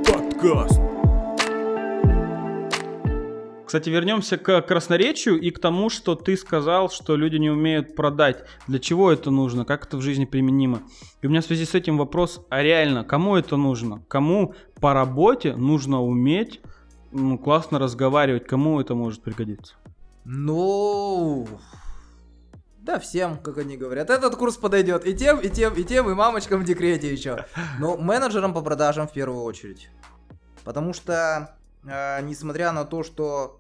Подкаст. 0.06 0.80
Кстати, 3.66 3.90
вернемся 3.90 4.38
к 4.38 4.62
красноречию 4.62 5.40
и 5.40 5.50
к 5.50 5.58
тому, 5.58 5.90
что 5.90 6.14
ты 6.14 6.38
сказал, 6.38 6.92
что 6.92 7.16
люди 7.16 7.38
не 7.38 7.50
умеют 7.50 7.96
продать. 7.96 8.44
Для 8.68 8.78
чего 8.78 9.12
это 9.12 9.32
нужно? 9.32 9.66
Как 9.66 9.88
это 9.88 9.98
в 9.98 10.02
жизни 10.02 10.26
применимо? 10.26 10.84
И 11.24 11.26
у 11.26 11.30
меня 11.32 11.42
в 11.42 11.46
связи 11.46 11.66
с 11.66 11.74
этим 11.74 11.98
вопрос, 11.98 12.46
а 12.50 12.62
реально, 12.62 13.04
кому 13.04 13.36
это 13.36 13.58
нужно? 13.58 14.04
Кому 14.08 14.54
по 14.80 14.94
работе 14.94 15.56
нужно 15.56 16.04
уметь 16.04 16.62
ну, 17.12 17.40
классно 17.40 17.80
разговаривать? 17.80 18.46
Кому 18.46 18.80
это 18.80 18.94
может 18.94 19.24
пригодиться? 19.24 19.74
Ну, 20.24 21.48
да, 22.84 23.00
всем, 23.00 23.38
как 23.38 23.58
они 23.60 23.78
говорят. 23.78 24.10
Этот 24.10 24.36
курс 24.36 24.58
подойдет 24.58 25.06
и 25.06 25.16
тем, 25.16 25.40
и 25.40 25.50
тем, 25.50 25.74
и 25.74 25.84
тем, 25.84 26.10
и 26.10 26.14
мамочкам 26.14 26.62
в 26.62 26.66
декрете 26.66 27.12
еще. 27.12 27.46
Но 27.80 27.96
менеджерам 27.96 28.54
по 28.54 28.62
продажам 28.62 29.08
в 29.08 29.14
первую 29.14 29.44
очередь. 29.44 29.90
Потому 30.66 30.94
что, 30.94 31.56
э, 31.86 32.22
несмотря 32.24 32.74
на 32.74 32.84
то, 32.84 33.04
что 33.04 33.60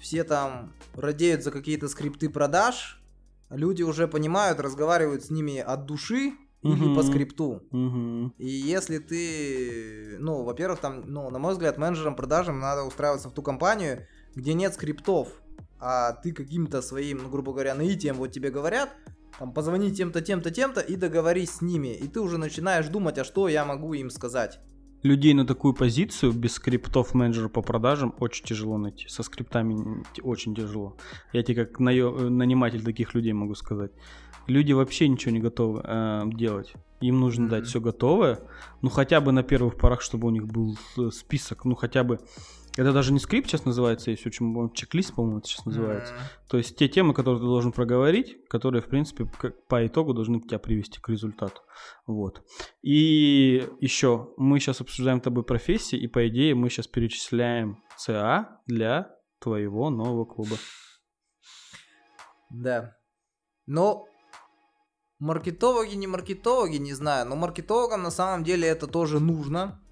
все 0.00 0.22
там 0.22 0.72
радеют 0.94 1.42
за 1.42 1.50
какие-то 1.50 1.88
скрипты 1.88 2.30
продаж, 2.30 3.02
люди 3.50 3.82
уже 3.82 4.06
понимают, 4.06 4.60
разговаривают 4.60 5.24
с 5.24 5.30
ними 5.30 5.58
от 5.58 5.86
души 5.86 6.34
или 6.62 6.92
uh-huh. 6.92 6.94
по 6.94 7.02
скрипту. 7.02 7.62
Uh-huh. 7.72 8.30
И 8.38 8.48
если 8.48 8.98
ты, 8.98 10.16
ну, 10.20 10.44
во-первых, 10.44 10.78
там, 10.78 11.02
ну, 11.06 11.28
на 11.30 11.40
мой 11.40 11.54
взгляд, 11.54 11.76
менеджерам 11.76 12.14
продажам 12.14 12.60
надо 12.60 12.84
устраиваться 12.84 13.30
в 13.30 13.32
ту 13.32 13.42
компанию, 13.42 14.06
где 14.36 14.54
нет 14.54 14.74
скриптов, 14.74 15.28
а 15.80 16.12
ты 16.12 16.32
каким-то 16.32 16.82
своим, 16.82 17.18
ну, 17.22 17.28
грубо 17.28 17.52
говоря, 17.52 17.74
наитием 17.74 18.16
вот 18.16 18.32
тебе 18.32 18.50
говорят, 18.50 18.90
там, 19.38 19.52
позвони 19.52 19.92
тем-то, 19.92 20.20
тем-то, 20.20 20.50
тем-то 20.50 20.80
и 20.80 20.96
договорись 20.96 21.50
с 21.50 21.60
ними. 21.62 21.94
И 21.94 22.08
ты 22.08 22.20
уже 22.20 22.38
начинаешь 22.38 22.88
думать, 22.88 23.18
а 23.18 23.24
что 23.24 23.48
я 23.48 23.64
могу 23.64 23.94
им 23.94 24.10
сказать 24.10 24.60
людей 25.02 25.34
на 25.34 25.46
такую 25.46 25.74
позицию 25.74 26.32
без 26.32 26.54
скриптов 26.54 27.14
менеджера 27.14 27.48
по 27.48 27.62
продажам 27.62 28.14
очень 28.18 28.44
тяжело 28.44 28.78
найти. 28.78 29.08
Со 29.08 29.22
скриптами 29.22 30.04
очень 30.22 30.54
тяжело. 30.54 30.96
Я 31.32 31.42
тебе 31.42 31.66
как 31.66 31.78
наниматель 31.78 32.82
таких 32.82 33.14
людей 33.14 33.32
могу 33.32 33.54
сказать. 33.54 33.92
Люди 34.46 34.72
вообще 34.72 35.08
ничего 35.08 35.32
не 35.32 35.40
готовы 35.40 35.82
э, 35.84 36.22
делать. 36.32 36.72
Им 37.00 37.20
нужно 37.20 37.44
mm-hmm. 37.44 37.50
дать 37.50 37.66
все 37.66 37.80
готовое, 37.80 38.40
ну 38.80 38.88
хотя 38.88 39.20
бы 39.20 39.30
на 39.30 39.42
первых 39.42 39.76
порах, 39.76 40.00
чтобы 40.00 40.26
у 40.26 40.30
них 40.30 40.46
был 40.46 40.76
э, 40.96 41.10
список, 41.12 41.64
ну 41.64 41.74
хотя 41.74 42.02
бы 42.02 42.18
это 42.78 42.92
даже 42.92 43.12
не 43.12 43.18
скрипт 43.18 43.48
сейчас 43.48 43.64
называется, 43.64 44.12
есть 44.12 44.24
очень, 44.24 44.72
чек-лист, 44.72 45.12
по-моему, 45.12 45.38
это 45.38 45.48
сейчас 45.48 45.66
называется. 45.66 46.14
Mm-hmm. 46.14 46.48
То 46.48 46.58
есть 46.58 46.76
те 46.76 46.88
темы, 46.88 47.12
которые 47.12 47.40
ты 47.40 47.44
должен 47.44 47.72
проговорить, 47.72 48.36
которые, 48.48 48.82
в 48.82 48.86
принципе, 48.86 49.24
по 49.68 49.84
итогу 49.84 50.14
должны 50.14 50.40
тебя 50.40 50.60
привести 50.60 51.00
к 51.00 51.08
результату. 51.08 51.60
Вот. 52.06 52.44
И 52.82 53.68
еще, 53.80 54.32
мы 54.36 54.60
сейчас 54.60 54.80
обсуждаем 54.80 55.18
с 55.18 55.24
тобой 55.24 55.42
профессии, 55.42 55.98
и 55.98 56.06
по 56.06 56.28
идее 56.28 56.54
мы 56.54 56.70
сейчас 56.70 56.86
перечисляем 56.86 57.82
ЦА 57.96 58.60
для 58.66 59.10
твоего 59.40 59.90
нового 59.90 60.24
клуба. 60.24 60.56
Да. 62.48 62.96
Но 63.66 64.06
маркетологи, 65.18 65.96
не 65.96 66.06
маркетологи, 66.06 66.76
не 66.76 66.94
знаю, 66.94 67.26
но 67.28 67.34
маркетологам 67.34 68.04
на 68.04 68.12
самом 68.12 68.44
деле 68.44 68.68
это 68.68 68.86
тоже 68.86 69.18
нужно 69.18 69.82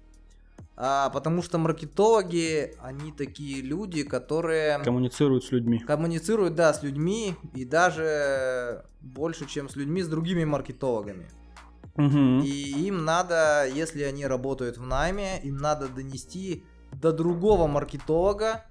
а, 0.79 1.09
потому 1.09 1.41
что 1.41 1.57
маркетологи, 1.57 2.75
они 2.79 3.11
такие 3.11 3.61
люди, 3.63 4.03
которые... 4.03 4.77
Коммуницируют 4.79 5.43
с 5.43 5.51
людьми. 5.51 5.79
Коммуницируют, 5.79 6.53
да, 6.53 6.71
с 6.71 6.83
людьми, 6.83 7.33
и 7.55 7.65
даже 7.65 8.85
больше, 9.01 9.47
чем 9.47 9.69
с 9.69 9.75
людьми, 9.75 10.03
с 10.03 10.07
другими 10.07 10.45
маркетологами. 10.45 11.27
Угу. 11.95 12.43
И 12.43 12.85
им 12.85 13.05
надо, 13.05 13.67
если 13.67 14.03
они 14.03 14.27
работают 14.27 14.77
в 14.77 14.85
найме, 14.85 15.41
им 15.41 15.57
надо 15.57 15.87
донести 15.87 16.63
до 16.91 17.11
другого 17.11 17.65
маркетолога 17.65 18.63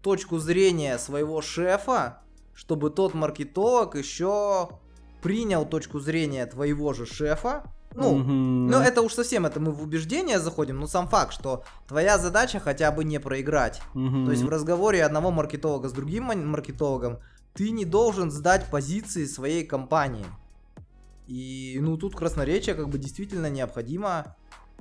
точку 0.00 0.38
зрения 0.38 0.96
своего 0.96 1.42
шефа, 1.42 2.22
чтобы 2.54 2.90
тот 2.90 3.14
маркетолог 3.14 3.96
еще 3.96 4.68
принял 5.22 5.66
точку 5.66 5.98
зрения 5.98 6.46
твоего 6.46 6.92
же 6.92 7.04
шефа, 7.04 7.64
ну, 7.94 8.16
угу. 8.16 8.30
ну 8.30 8.78
это 8.78 9.02
уж 9.02 9.14
совсем, 9.14 9.46
это 9.46 9.60
мы 9.60 9.72
в 9.72 9.82
убеждение 9.82 10.40
заходим, 10.40 10.78
но 10.78 10.86
сам 10.86 11.08
факт, 11.08 11.32
что 11.32 11.64
твоя 11.86 12.18
задача 12.18 12.60
хотя 12.60 12.92
бы 12.92 13.04
не 13.04 13.18
проиграть. 13.18 13.80
Угу. 13.94 14.26
То 14.26 14.30
есть 14.30 14.42
в 14.42 14.48
разговоре 14.48 15.04
одного 15.04 15.30
маркетолога 15.30 15.88
с 15.88 15.92
другим 15.92 16.24
маркетологом 16.24 17.18
ты 17.54 17.70
не 17.70 17.84
должен 17.84 18.30
сдать 18.30 18.70
позиции 18.70 19.24
своей 19.24 19.64
компании. 19.64 20.26
И 21.26 21.78
ну 21.80 21.96
тут 21.96 22.14
красноречие 22.14 22.74
как 22.74 22.88
бы 22.88 22.98
действительно 22.98 23.50
необходимо. 23.50 24.36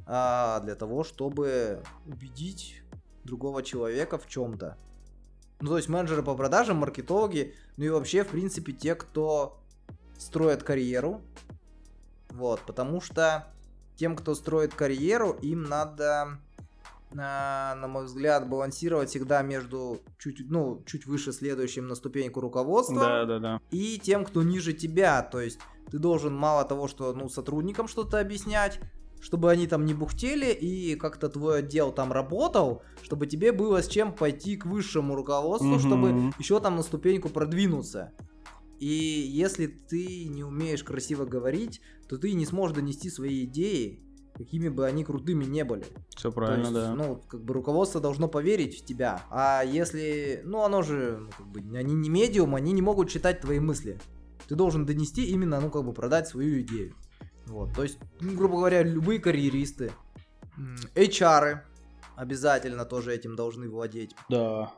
а, 0.08 0.60
для 0.62 0.76
того, 0.76 1.04
чтобы 1.04 1.84
убедить 2.06 2.82
другого 3.24 3.62
человека 3.62 4.18
в 4.18 4.28
чем-то. 4.28 4.78
Ну, 5.60 5.70
то 5.70 5.78
есть 5.78 5.90
менеджеры 5.90 6.24
по 6.24 6.36
продажам, 6.36 6.78
маркетологи, 6.78 7.56
ну 7.78 7.86
и 7.86 7.90
вообще, 7.90 8.24
в 8.24 8.30
принципе, 8.30 8.72
те, 8.72 8.96
кто 8.96 9.60
строит 10.18 10.64
карьеру. 10.64 11.22
Вот, 12.38 12.62
потому 12.68 13.02
что 13.02 13.48
тем, 13.96 14.16
кто 14.16 14.36
строит 14.36 14.76
карьеру, 14.76 15.32
им 15.42 15.64
надо, 15.64 16.38
на, 17.12 17.76
на 17.82 17.88
мой 17.88 18.06
взгляд, 18.06 18.48
балансировать 18.48 19.10
всегда 19.10 19.42
между 19.42 20.02
чуть, 20.20 20.48
ну, 20.48 20.84
чуть 20.86 21.08
выше 21.08 21.34
следующим 21.34 21.88
на 21.88 21.96
ступеньку 21.96 22.40
руководства 22.40 23.00
да, 23.00 23.26
да, 23.26 23.40
да. 23.40 23.62
и 23.72 23.98
тем, 23.98 24.24
кто 24.24 24.44
ниже 24.44 24.74
тебя. 24.74 25.24
То 25.24 25.42
есть 25.42 25.58
ты 25.90 25.98
должен 25.98 26.36
мало 26.36 26.64
того, 26.64 26.88
что 26.88 27.12
ну, 27.14 27.28
сотрудникам 27.28 27.88
что-то 27.88 28.20
объяснять, 28.20 28.80
чтобы 29.20 29.50
они 29.50 29.66
там 29.66 29.84
не 29.84 29.96
бухтели 29.96 30.52
и 30.52 30.96
как-то 30.96 31.30
твой 31.30 31.60
отдел 31.60 31.92
там 31.92 32.12
работал, 32.12 32.84
чтобы 33.02 33.26
тебе 33.26 33.52
было 33.52 33.82
с 33.82 33.88
чем 33.88 34.14
пойти 34.14 34.58
к 34.58 34.68
высшему 34.68 35.16
руководству, 35.16 35.72
угу. 35.72 35.80
чтобы 35.80 36.34
еще 36.38 36.60
там 36.60 36.76
на 36.76 36.84
ступеньку 36.84 37.30
продвинуться. 37.30 38.12
И 38.80 38.88
если 38.88 39.68
ты 39.68 40.26
не 40.26 40.44
умеешь 40.44 40.84
красиво 40.84 41.26
говорить, 41.26 41.82
то 42.08 42.18
ты 42.18 42.34
не 42.34 42.46
сможешь 42.46 42.76
донести 42.76 43.10
свои 43.10 43.46
идеи, 43.46 44.04
какими 44.34 44.70
бы 44.70 44.86
они 44.86 45.04
крутыми 45.04 45.46
не 45.46 45.64
были. 45.64 45.86
Все 46.16 46.32
правильно, 46.32 46.66
есть, 46.66 46.74
да. 46.74 46.94
Ну, 46.94 47.16
как 47.28 47.44
бы 47.44 47.54
руководство 47.54 48.00
должно 48.00 48.28
поверить 48.28 48.80
в 48.80 48.86
тебя. 48.86 49.26
А 49.32 49.64
если, 49.64 50.42
ну, 50.46 50.64
оно 50.64 50.84
же, 50.84 51.18
ну, 51.20 51.30
как 51.36 51.48
бы, 51.48 51.60
они 51.78 51.96
не 51.96 52.10
медиум, 52.10 52.56
они 52.56 52.72
не 52.72 52.82
могут 52.82 53.10
читать 53.10 53.42
твои 53.42 53.60
мысли. 53.60 54.00
Ты 54.48 54.56
должен 54.56 54.86
донести 54.86 55.26
именно, 55.26 55.60
ну, 55.60 55.72
как 55.72 55.84
бы, 55.84 55.94
продать 55.94 56.28
свою 56.28 56.62
идею. 56.62 56.94
Вот, 57.48 57.74
то 57.74 57.84
есть, 57.84 57.98
ну, 58.20 58.36
грубо 58.36 58.58
говоря, 58.58 58.84
любые 58.84 59.20
карьеристы, 59.20 59.92
HR 60.96 61.62
обязательно 62.16 62.86
тоже 62.86 63.14
этим 63.14 63.36
должны 63.36 63.70
владеть. 63.70 64.16
Да. 64.30 64.74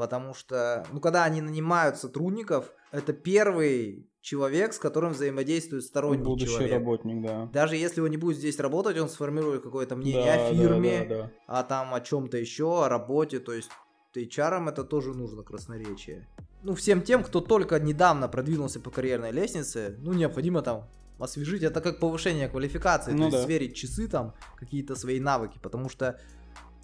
Потому 0.00 0.32
что, 0.32 0.86
ну, 0.92 0.98
когда 0.98 1.24
они 1.24 1.42
нанимают 1.42 1.98
сотрудников, 1.98 2.72
это 2.90 3.12
первый 3.12 4.08
человек, 4.22 4.72
с 4.72 4.78
которым 4.78 5.12
взаимодействует 5.12 5.84
сторонний 5.84 6.24
Будущий 6.24 6.52
человек. 6.52 6.72
работник, 6.72 7.22
да. 7.22 7.50
Даже 7.52 7.76
если 7.76 8.00
он 8.00 8.08
не 8.08 8.16
будет 8.16 8.38
здесь 8.38 8.58
работать, 8.58 8.96
он 8.96 9.10
сформирует 9.10 9.62
какое-то 9.62 9.96
мнение 9.96 10.24
да, 10.24 10.46
о 10.48 10.54
фирме, 10.54 11.06
да, 11.06 11.14
да, 11.14 11.22
да. 11.24 11.30
а 11.48 11.62
там 11.64 11.92
о 11.92 12.00
чем-то 12.00 12.38
еще, 12.38 12.86
о 12.86 12.88
работе. 12.88 13.40
То 13.40 13.52
есть 13.52 13.68
HR 14.16 14.70
это 14.70 14.84
тоже 14.84 15.12
нужно 15.12 15.42
красноречие. 15.42 16.26
Ну, 16.62 16.74
всем 16.74 17.02
тем, 17.02 17.22
кто 17.22 17.42
только 17.42 17.78
недавно 17.78 18.26
продвинулся 18.26 18.80
по 18.80 18.90
карьерной 18.90 19.32
лестнице, 19.32 19.96
ну, 19.98 20.14
необходимо 20.14 20.62
там 20.62 20.88
освежить. 21.18 21.62
Это 21.62 21.82
как 21.82 22.00
повышение 22.00 22.48
квалификации, 22.48 23.12
ну, 23.12 23.18
то 23.18 23.24
есть 23.24 23.36
да. 23.36 23.44
сверить 23.44 23.76
часы 23.76 24.08
там, 24.08 24.32
какие-то 24.56 24.96
свои 24.96 25.20
навыки. 25.20 25.58
Потому 25.62 25.90
что 25.90 26.18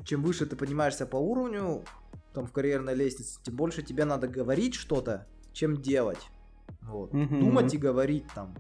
чем 0.05 0.23
выше 0.23 0.45
ты 0.45 0.57
поднимаешься 0.57 1.07
по 1.07 1.17
уровню, 1.17 1.85
там 2.37 2.47
в 2.47 2.53
карьерной 2.53 2.95
лестнице, 2.95 3.41
тем 3.43 3.57
больше 3.57 3.82
тебе 3.82 4.05
надо 4.05 4.28
говорить 4.28 4.74
что-то, 4.74 5.26
чем 5.55 5.80
делать. 5.80 6.28
Вот. 6.82 7.14
Угу. 7.14 7.41
Думать 7.41 7.72
и 7.72 7.78
говорить 7.78 8.26
там. 8.34 8.55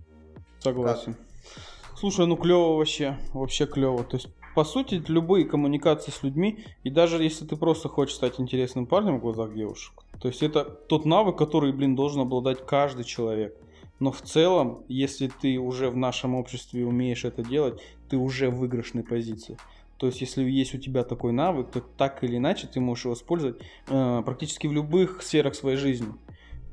Согласен. 0.60 1.12
Как? 1.12 1.98
Слушай, 1.98 2.26
ну 2.26 2.36
клево 2.36 2.78
вообще, 2.78 3.18
вообще 3.34 3.66
клево. 3.66 4.02
То 4.02 4.16
есть, 4.16 4.28
по 4.54 4.64
сути, 4.64 5.02
любые 5.08 5.44
коммуникации 5.44 6.10
с 6.10 6.22
людьми, 6.22 6.64
и 6.84 6.90
даже 6.90 7.22
если 7.22 7.44
ты 7.46 7.56
просто 7.56 7.90
хочешь 7.90 8.14
стать 8.14 8.40
интересным 8.40 8.86
парнем 8.86 9.18
в 9.18 9.20
глазах 9.20 9.54
девушек, 9.54 9.92
то 10.22 10.28
есть 10.28 10.42
это 10.42 10.64
тот 10.64 11.04
навык, 11.04 11.36
который, 11.36 11.72
блин, 11.72 11.94
должен 11.96 12.22
обладать 12.22 12.64
каждый 12.64 13.04
человек. 13.04 13.54
Но 13.98 14.10
в 14.10 14.22
целом, 14.22 14.84
если 14.88 15.28
ты 15.28 15.58
уже 15.58 15.90
в 15.90 15.96
нашем 15.96 16.34
обществе 16.34 16.86
умеешь 16.86 17.26
это 17.26 17.42
делать, 17.42 17.80
ты 18.08 18.16
уже 18.16 18.48
в 18.48 18.56
выигрышной 18.56 19.02
позиции. 19.02 19.58
То 19.98 20.06
есть, 20.06 20.20
если 20.20 20.44
есть 20.44 20.74
у 20.74 20.78
тебя 20.78 21.04
такой 21.04 21.32
навык, 21.32 21.70
то 21.70 21.80
так 21.80 22.22
или 22.22 22.36
иначе 22.36 22.66
ты 22.66 22.80
можешь 22.80 23.04
его 23.04 23.14
использовать 23.14 23.56
э, 23.88 24.22
практически 24.24 24.66
в 24.66 24.72
любых 24.72 25.22
сферах 25.22 25.54
своей 25.54 25.76
жизни. 25.76 26.12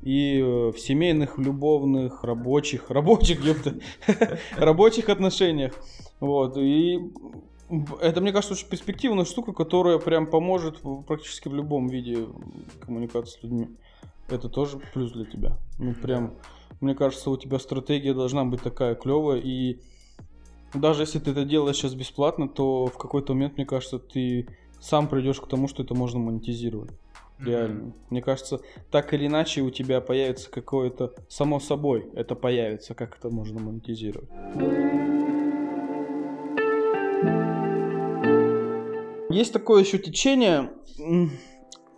И 0.02 0.38
э, 0.38 0.72
в 0.72 0.78
семейных, 0.78 1.38
любовных, 1.38 2.22
рабочих, 2.22 2.90
рабочих, 2.90 3.42
ёпта, 3.42 3.76
рабочих 4.56 5.08
отношениях. 5.08 5.72
Вот. 6.20 6.58
И 6.58 7.00
это, 8.02 8.20
мне 8.20 8.32
кажется, 8.32 8.54
очень 8.54 8.68
перспективная 8.68 9.24
штука, 9.24 9.52
которая 9.52 9.98
прям 9.98 10.26
поможет 10.26 10.80
практически 11.06 11.48
в 11.48 11.54
любом 11.54 11.88
виде 11.88 12.26
коммуникации 12.80 13.38
с 13.38 13.42
людьми. 13.42 13.68
Это 14.28 14.50
тоже 14.50 14.78
плюс 14.92 15.12
для 15.12 15.24
тебя. 15.24 15.58
Ну, 15.78 15.94
прям, 15.94 16.34
мне 16.80 16.94
кажется, 16.94 17.30
у 17.30 17.36
тебя 17.38 17.58
стратегия 17.58 18.12
должна 18.12 18.44
быть 18.44 18.62
такая 18.62 18.94
клевая. 18.94 19.40
И 19.40 19.80
даже 20.74 21.02
если 21.02 21.18
ты 21.18 21.30
это 21.30 21.44
делаешь 21.44 21.76
сейчас 21.76 21.94
бесплатно, 21.94 22.48
то 22.48 22.86
в 22.86 22.98
какой-то 22.98 23.34
момент, 23.34 23.56
мне 23.56 23.66
кажется, 23.66 23.98
ты 23.98 24.48
сам 24.80 25.08
придешь 25.08 25.40
к 25.40 25.48
тому, 25.48 25.68
что 25.68 25.82
это 25.82 25.94
можно 25.94 26.18
монетизировать. 26.18 26.90
Реально. 27.38 27.80
Mm-hmm. 27.80 27.92
Мне 28.10 28.22
кажется, 28.22 28.60
так 28.90 29.12
или 29.12 29.26
иначе 29.26 29.62
у 29.62 29.70
тебя 29.70 30.00
появится 30.00 30.50
какое-то, 30.50 31.14
само 31.28 31.58
собой, 31.58 32.08
это 32.14 32.34
появится, 32.34 32.94
как 32.94 33.16
это 33.16 33.28
можно 33.28 33.60
монетизировать. 33.60 34.28
Есть 39.30 39.52
такое 39.52 39.82
еще 39.82 39.98
течение, 39.98 40.70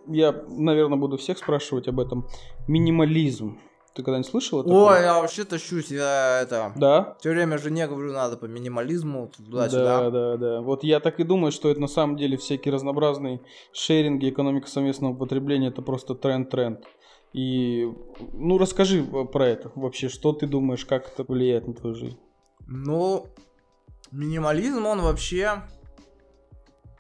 я, 0.06 0.32
наверное, 0.48 0.96
буду 0.96 1.18
всех 1.18 1.36
спрашивать 1.36 1.86
об 1.88 2.00
этом, 2.00 2.26
минимализм. 2.66 3.58
Ты 3.96 4.02
когда-нибудь 4.02 4.30
слышал 4.30 4.60
это? 4.60 4.68
Ой, 4.68 5.00
я 5.00 5.18
вообще 5.18 5.44
тащусь, 5.44 5.90
я 5.90 6.42
это... 6.42 6.72
Да? 6.76 7.16
Все 7.18 7.30
время 7.30 7.56
жене 7.56 7.88
говорю, 7.88 8.12
надо 8.12 8.36
по 8.36 8.44
минимализму, 8.44 9.32
туда-сюда. 9.34 10.10
Да, 10.10 10.10
да, 10.10 10.36
да. 10.36 10.60
Вот 10.60 10.84
я 10.84 11.00
так 11.00 11.18
и 11.18 11.24
думаю, 11.24 11.50
что 11.50 11.70
это 11.70 11.80
на 11.80 11.86
самом 11.86 12.18
деле 12.18 12.36
всякие 12.36 12.74
разнообразные 12.74 13.40
шеринги, 13.72 14.28
экономика 14.28 14.68
совместного 14.68 15.14
потребления, 15.14 15.68
это 15.68 15.80
просто 15.80 16.14
тренд-тренд. 16.14 16.84
И, 17.32 17.90
ну, 18.34 18.58
расскажи 18.58 19.02
про 19.02 19.46
это 19.46 19.72
вообще, 19.74 20.10
что 20.10 20.34
ты 20.34 20.46
думаешь, 20.46 20.84
как 20.84 21.08
это 21.08 21.24
влияет 21.24 21.66
на 21.66 21.72
твою 21.72 21.94
жизнь? 21.94 22.18
Ну, 22.66 23.28
минимализм, 24.12 24.84
он 24.84 25.00
вообще... 25.00 25.62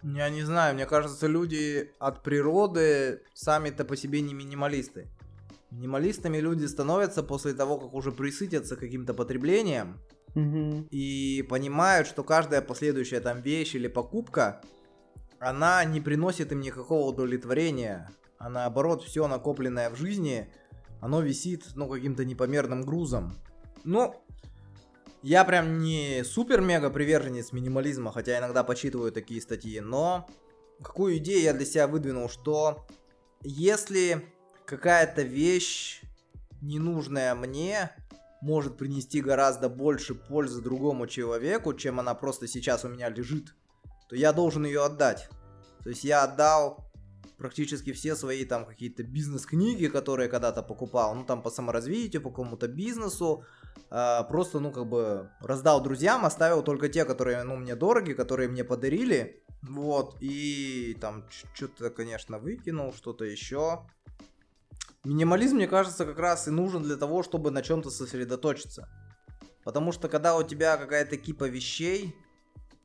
Я 0.02 0.30
не 0.30 0.42
знаю, 0.42 0.74
мне 0.74 0.86
кажется, 0.86 1.26
люди 1.26 1.90
от 1.98 2.22
природы 2.22 3.22
сами-то 3.34 3.84
по 3.84 3.96
себе 3.96 4.22
не 4.22 4.32
минималисты. 4.32 5.10
Минималистами 5.70 6.38
люди 6.38 6.64
становятся 6.66 7.22
после 7.22 7.52
того, 7.52 7.78
как 7.78 7.92
уже 7.94 8.12
присытятся 8.12 8.76
каким-то 8.76 9.14
потреблением 9.14 9.98
угу. 10.34 10.86
и 10.90 11.44
понимают, 11.48 12.06
что 12.06 12.22
каждая 12.22 12.62
последующая 12.62 13.20
там 13.20 13.40
вещь 13.40 13.74
или 13.74 13.88
покупка, 13.88 14.60
она 15.40 15.84
не 15.84 16.00
приносит 16.00 16.52
им 16.52 16.60
никакого 16.60 17.08
удовлетворения, 17.08 18.10
а 18.38 18.48
наоборот 18.48 19.02
все 19.02 19.26
накопленное 19.26 19.90
в 19.90 19.96
жизни, 19.96 20.48
оно 21.00 21.20
висит, 21.20 21.64
ну, 21.74 21.88
каким-то 21.88 22.24
непомерным 22.24 22.82
грузом. 22.82 23.34
Ну, 23.84 24.14
я 25.22 25.44
прям 25.44 25.80
не 25.80 26.22
супер-мега 26.24 26.90
приверженец 26.90 27.52
минимализма, 27.52 28.12
хотя 28.12 28.38
иногда 28.38 28.62
почитываю 28.62 29.10
такие 29.10 29.40
статьи, 29.40 29.80
но 29.80 30.28
какую 30.82 31.16
идею 31.16 31.42
я 31.42 31.52
для 31.52 31.66
себя 31.66 31.86
выдвинул, 31.86 32.28
что 32.28 32.86
если 33.42 34.24
какая-то 34.66 35.22
вещь, 35.22 36.02
ненужная 36.60 37.34
мне, 37.34 37.92
может 38.42 38.76
принести 38.76 39.20
гораздо 39.20 39.68
больше 39.68 40.14
пользы 40.14 40.60
другому 40.60 41.06
человеку, 41.06 41.74
чем 41.74 42.00
она 42.00 42.14
просто 42.14 42.46
сейчас 42.46 42.84
у 42.84 42.88
меня 42.88 43.08
лежит, 43.08 43.54
то 44.08 44.16
я 44.16 44.32
должен 44.32 44.66
ее 44.66 44.84
отдать. 44.84 45.28
То 45.82 45.90
есть 45.90 46.04
я 46.04 46.24
отдал 46.24 46.84
практически 47.38 47.92
все 47.92 48.16
свои 48.16 48.44
там 48.44 48.64
какие-то 48.64 49.02
бизнес-книги, 49.02 49.86
которые 49.86 50.28
когда-то 50.28 50.62
покупал, 50.62 51.14
ну 51.14 51.24
там 51.24 51.42
по 51.42 51.50
саморазвитию, 51.50 52.22
по 52.22 52.30
какому-то 52.30 52.68
бизнесу, 52.68 53.44
э, 53.90 54.20
просто, 54.28 54.60
ну 54.60 54.72
как 54.72 54.86
бы 54.86 55.30
раздал 55.40 55.82
друзьям, 55.82 56.24
оставил 56.24 56.62
только 56.62 56.88
те, 56.88 57.04
которые, 57.04 57.42
ну 57.42 57.56
мне 57.56 57.76
дороги, 57.76 58.12
которые 58.12 58.48
мне 58.48 58.64
подарили, 58.64 59.42
вот, 59.62 60.16
и 60.20 60.96
там 61.00 61.24
что-то, 61.54 61.90
конечно, 61.90 62.38
выкинул, 62.38 62.92
что-то 62.92 63.24
еще, 63.24 63.86
Минимализм, 65.06 65.54
мне 65.54 65.68
кажется, 65.68 66.04
как 66.04 66.18
раз 66.18 66.48
и 66.48 66.50
нужен 66.50 66.82
для 66.82 66.96
того, 66.96 67.22
чтобы 67.22 67.52
на 67.52 67.62
чем-то 67.62 67.90
сосредоточиться. 67.90 68.88
Потому 69.62 69.92
что 69.92 70.08
когда 70.08 70.36
у 70.36 70.42
тебя 70.42 70.76
какая-то 70.76 71.16
кипа 71.16 71.44
вещей, 71.44 72.16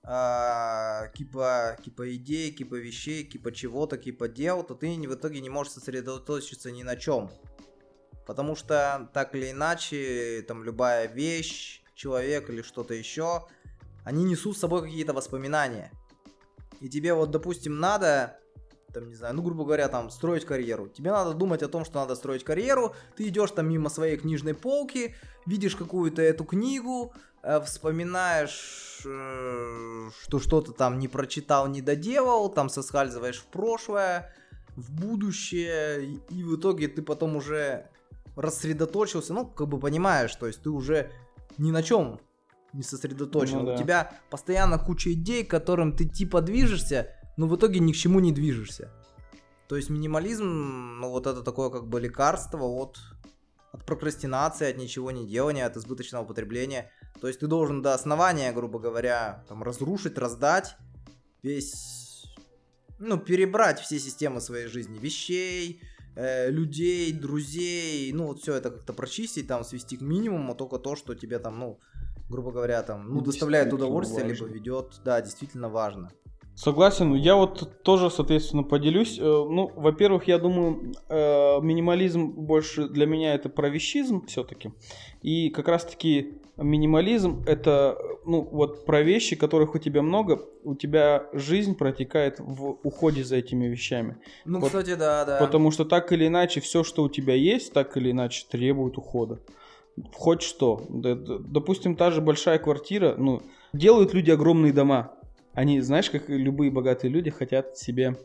а, 0.04 1.08
кипа, 1.16 1.78
кипа 1.84 2.16
идей, 2.16 2.52
кипа 2.52 2.76
вещей, 2.76 3.24
кипа 3.24 3.52
чего-то, 3.52 3.98
кипа 3.98 4.28
дел, 4.28 4.62
то 4.62 4.76
ты 4.76 4.96
в 5.00 5.16
итоге 5.16 5.42
не 5.42 5.50
можешь 5.50 5.74
сосредоточиться 5.74 6.70
ни 6.70 6.84
на 6.84 6.96
чем. 6.96 7.32
Потому 8.28 8.56
что 8.56 9.10
так 9.16 9.34
или 9.34 9.50
иначе, 9.50 10.46
там 10.48 10.64
любая 10.64 11.08
вещь, 11.08 11.82
человек 11.96 12.52
или 12.52 12.62
что-то 12.62 12.94
еще, 12.94 13.48
они 14.04 14.26
несут 14.26 14.58
с 14.58 14.60
собой 14.60 14.84
какие-то 14.84 15.14
воспоминания. 15.14 15.92
И 16.82 16.88
тебе 16.88 17.16
вот, 17.16 17.32
допустим, 17.32 17.80
надо 17.80 18.38
там, 18.94 19.10
не 19.10 19.16
знаю, 19.16 19.36
ну, 19.36 19.42
грубо 19.42 19.64
говоря, 19.64 19.88
там, 19.88 20.10
строить 20.10 20.46
карьеру. 20.46 20.88
Тебе 20.88 21.12
надо 21.12 21.34
думать 21.34 21.64
о 21.64 21.68
том, 21.68 21.86
что 21.86 22.00
надо 22.00 22.16
строить 22.16 22.44
карьеру. 22.44 22.94
Ты 23.16 23.28
идешь 23.28 23.52
там 23.52 23.70
мимо 23.70 23.90
своей 23.90 24.18
книжной 24.18 24.54
полки, 24.54 25.16
видишь 25.46 25.76
какую-то 25.76 26.22
эту 26.22 26.44
книгу, 26.44 27.14
э, 27.44 27.62
вспоминаешь, 27.62 29.02
э, 29.06 30.10
что 30.24 30.40
что-то 30.40 30.72
там 30.74 31.00
не 31.00 31.08
прочитал, 31.08 31.68
не 31.68 31.82
доделал, 31.82 32.50
там 32.50 32.70
соскальзываешь 32.70 33.40
в 33.40 33.46
прошлое, 33.46 34.34
в 34.76 34.92
будущее, 34.92 36.20
и 36.30 36.44
в 36.44 36.58
итоге 36.58 36.88
ты 36.88 37.02
потом 37.02 37.36
уже 37.36 37.88
рассредоточился, 38.36 39.34
ну, 39.34 39.46
как 39.46 39.68
бы 39.68 39.80
понимаешь, 39.80 40.34
то 40.36 40.48
есть 40.48 40.62
ты 40.62 40.70
уже 40.70 41.12
ни 41.58 41.72
на 41.72 41.84
чем 41.84 42.20
не 42.74 42.84
сосредоточен. 42.84 43.60
Ну, 43.60 43.66
да. 43.66 43.74
У 43.74 43.78
тебя 43.78 44.14
постоянно 44.30 44.80
куча 44.80 45.12
идей, 45.14 45.44
к 45.44 45.50
которым 45.50 45.96
ты 45.96 46.08
типа 46.08 46.42
движешься, 46.42 47.14
но 47.38 47.48
в 47.48 47.56
итоге 47.56 47.80
ни 47.80 47.92
к 47.92 47.96
чему 47.96 48.20
не 48.20 48.32
движешься. 48.32 48.92
То 49.68 49.78
есть 49.78 49.90
минимализм, 49.90 51.00
ну 51.00 51.10
вот 51.10 51.28
это 51.28 51.42
такое 51.44 51.70
как 51.70 51.88
бы 51.88 52.00
лекарство 52.00 52.64
от, 52.64 53.00
от 53.72 53.86
прокрастинации, 53.86 54.70
от 54.70 54.78
ничего 54.78 55.12
не 55.12 55.26
делания, 55.26 55.66
от 55.66 55.78
избыточного 55.78 56.26
потребления. 56.26 56.92
То 57.22 57.28
есть 57.28 57.40
ты 57.40 57.48
должен 57.48 57.82
до 57.82 57.94
основания, 57.94 58.52
грубо 58.52 58.80
говоря, 58.80 59.46
там 59.48 59.64
разрушить, 59.64 60.18
раздать 60.18 60.76
весь, 61.42 62.26
ну 63.00 63.18
перебрать 63.18 63.80
все 63.80 63.98
системы 63.98 64.42
своей 64.42 64.68
жизни, 64.68 65.00
вещей, 65.00 65.82
э, 66.16 66.50
людей, 66.52 67.14
друзей, 67.14 68.12
ну 68.12 68.28
вот 68.28 68.42
все 68.42 68.56
это 68.56 68.72
как-то 68.72 68.92
прочистить, 68.92 69.48
там 69.48 69.64
свести 69.64 69.96
к 69.96 70.02
минимуму 70.02 70.54
только 70.54 70.80
то, 70.80 70.98
что 70.98 71.16
тебе 71.16 71.40
там, 71.40 71.58
ну 71.60 71.80
грубо 72.32 72.52
говоря, 72.52 72.82
там, 72.82 73.14
ну, 73.14 73.22
доставляет 73.22 73.72
удовольствие, 73.74 74.24
важно. 74.26 74.46
либо 74.46 74.54
ведет, 74.54 75.02
да, 75.04 75.22
действительно 75.22 75.70
важно. 75.70 76.12
Согласен. 76.62 77.16
Я 77.16 77.38
вот 77.38 77.82
тоже, 77.82 78.12
соответственно, 78.12 78.62
поделюсь. 78.62 79.18
Э, 79.18 79.24
ну, 79.24 79.72
во-первых, 79.76 80.28
я 80.28 80.38
думаю, 80.38 80.94
э, 81.10 81.60
минимализм 81.60 82.28
больше 82.28 82.88
для 82.88 83.08
меня 83.08 83.34
это 83.34 83.50
про 83.50 83.68
вещизм 83.68 84.28
все-таки. 84.28 84.72
И 85.24 85.50
как 85.50 85.68
раз-таки 85.68 86.36
минимализм 86.58 87.42
это, 87.48 87.98
ну, 88.28 88.48
вот 88.52 88.86
про 88.86 89.02
вещи, 89.02 89.36
которых 89.36 89.74
у 89.74 89.80
тебя 89.80 90.04
много, 90.04 90.40
у 90.64 90.76
тебя 90.76 91.26
жизнь 91.34 91.74
протекает 91.76 92.36
в 92.38 92.78
уходе 92.84 93.24
за 93.24 93.38
этими 93.38 93.66
вещами. 93.66 94.18
Ну, 94.46 94.60
вот, 94.60 94.68
кстати, 94.68 94.94
да, 94.94 95.26
да. 95.26 95.40
Потому 95.40 95.72
что 95.72 95.84
так 95.84 96.12
или 96.12 96.28
иначе, 96.28 96.62
все, 96.62 96.84
что 96.84 97.02
у 97.02 97.10
тебя 97.10 97.34
есть, 97.34 97.74
так 97.74 97.98
или 97.98 98.12
иначе 98.12 98.46
требует 98.48 99.00
ухода 99.00 99.40
хоть 100.14 100.42
что. 100.42 100.82
Допустим, 100.90 101.96
та 101.96 102.12
же 102.12 102.22
большая 102.22 102.60
квартира, 102.60 103.16
ну, 103.18 103.42
делают 103.74 104.14
люди 104.14 104.32
огромные 104.32 104.74
дома. 104.74 105.14
Они, 105.54 105.82
знаешь, 105.82 106.10
как 106.10 106.30
любые 106.30 106.72
богатые 106.72 107.12
люди, 107.12 107.30
хотят 107.30 107.78
себе, 107.78 108.16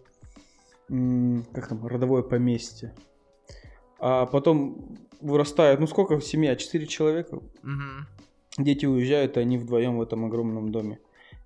как 0.88 1.68
там, 1.68 1.86
родовое 1.86 2.22
поместье. 2.22 2.94
А 3.98 4.26
потом 4.26 4.96
вырастают, 5.20 5.80
ну 5.80 5.86
сколько 5.86 6.20
семья, 6.20 6.54
четыре 6.56 6.86
человека. 6.86 7.36
Угу. 7.36 8.62
Дети 8.64 8.86
уезжают, 8.86 9.36
и 9.36 9.40
они 9.40 9.58
вдвоем 9.58 9.98
в 9.98 10.02
этом 10.02 10.24
огромном 10.24 10.70
доме 10.70 11.00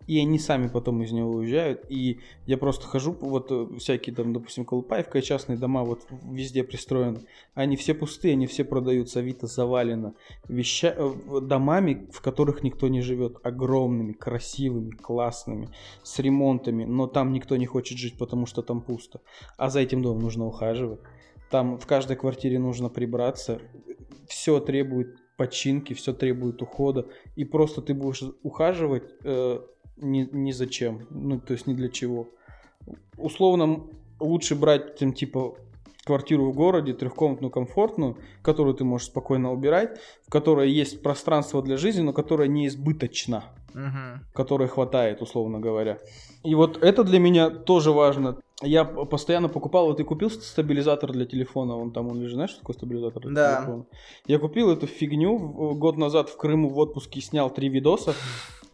и 0.06 0.18
они 0.18 0.38
сами 0.38 0.68
потом 0.68 1.02
из 1.02 1.12
него 1.12 1.30
уезжают. 1.30 1.84
И 1.88 2.20
я 2.46 2.56
просто 2.56 2.86
хожу, 2.86 3.12
вот 3.20 3.48
э, 3.50 3.78
всякие 3.78 4.14
там, 4.14 4.32
допустим, 4.32 4.64
Колупаевка, 4.64 5.22
частные 5.22 5.58
дома 5.58 5.84
вот 5.84 6.06
везде 6.24 6.64
пристроены. 6.64 7.20
Они 7.54 7.76
все 7.76 7.94
пустые, 7.94 8.32
они 8.32 8.46
все 8.46 8.64
продаются, 8.64 9.20
Авито 9.20 9.46
завалено 9.46 10.14
веща... 10.48 10.94
Э, 10.96 11.40
домами, 11.40 12.08
в 12.12 12.20
которых 12.22 12.62
никто 12.62 12.88
не 12.88 13.02
живет. 13.02 13.38
Огромными, 13.42 14.12
красивыми, 14.12 14.90
классными, 14.90 15.68
с 16.02 16.18
ремонтами, 16.18 16.84
но 16.84 17.06
там 17.06 17.32
никто 17.32 17.56
не 17.56 17.66
хочет 17.66 17.98
жить, 17.98 18.18
потому 18.18 18.46
что 18.46 18.62
там 18.62 18.80
пусто. 18.80 19.20
А 19.56 19.70
за 19.70 19.80
этим 19.80 20.02
домом 20.02 20.22
нужно 20.22 20.46
ухаживать. 20.46 21.00
Там 21.50 21.78
в 21.78 21.86
каждой 21.86 22.16
квартире 22.16 22.58
нужно 22.58 22.88
прибраться. 22.88 23.60
Все 24.28 24.60
требует 24.60 25.18
починки, 25.36 25.94
все 25.94 26.12
требует 26.12 26.62
ухода. 26.62 27.06
И 27.34 27.44
просто 27.44 27.80
ты 27.80 27.94
будешь 27.94 28.22
ухаживать 28.42 29.04
э, 29.24 29.60
ни, 30.00 30.28
ни 30.32 30.52
зачем, 30.52 31.06
ну, 31.10 31.40
то 31.40 31.52
есть 31.52 31.66
ни 31.66 31.74
для 31.74 31.88
чего. 31.88 32.28
Условно, 33.16 33.86
лучше 34.18 34.54
брать, 34.54 34.96
там, 34.96 35.12
типа, 35.12 35.54
квартиру 36.04 36.50
в 36.50 36.54
городе, 36.54 36.92
трехкомнатную, 36.92 37.50
комфортную, 37.50 38.16
которую 38.42 38.74
ты 38.74 38.84
можешь 38.84 39.08
спокойно 39.08 39.52
убирать, 39.52 39.98
в 40.26 40.30
которой 40.30 40.70
есть 40.70 41.02
пространство 41.02 41.62
для 41.62 41.76
жизни, 41.76 42.00
но 42.00 42.12
которая 42.12 42.48
не 42.48 42.66
избыточна, 42.66 43.44
угу. 43.74 44.24
которой 44.32 44.68
хватает, 44.68 45.22
условно 45.22 45.60
говоря. 45.60 45.98
И 46.42 46.54
вот 46.54 46.82
это 46.82 47.04
для 47.04 47.18
меня 47.18 47.50
тоже 47.50 47.92
важно. 47.92 48.38
Я 48.62 48.84
постоянно 48.84 49.48
покупал, 49.48 49.86
вот 49.86 49.98
ты 49.98 50.04
купил 50.04 50.30
стабилизатор 50.30 51.12
для 51.12 51.26
телефона, 51.26 51.76
он 51.76 51.92
там, 51.92 52.08
он 52.08 52.20
лежит, 52.20 52.34
знаешь, 52.34 52.50
что 52.50 52.60
такое 52.60 52.74
стабилизатор 52.74 53.22
для 53.22 53.32
да. 53.32 53.56
телефона? 53.56 53.86
Я 54.26 54.38
купил 54.38 54.70
эту 54.70 54.86
фигню 54.86 55.38
год 55.74 55.96
назад 55.96 56.28
в 56.28 56.36
Крыму 56.36 56.68
в 56.70 56.78
отпуске, 56.78 57.20
снял 57.20 57.50
три 57.50 57.68
видоса, 57.68 58.14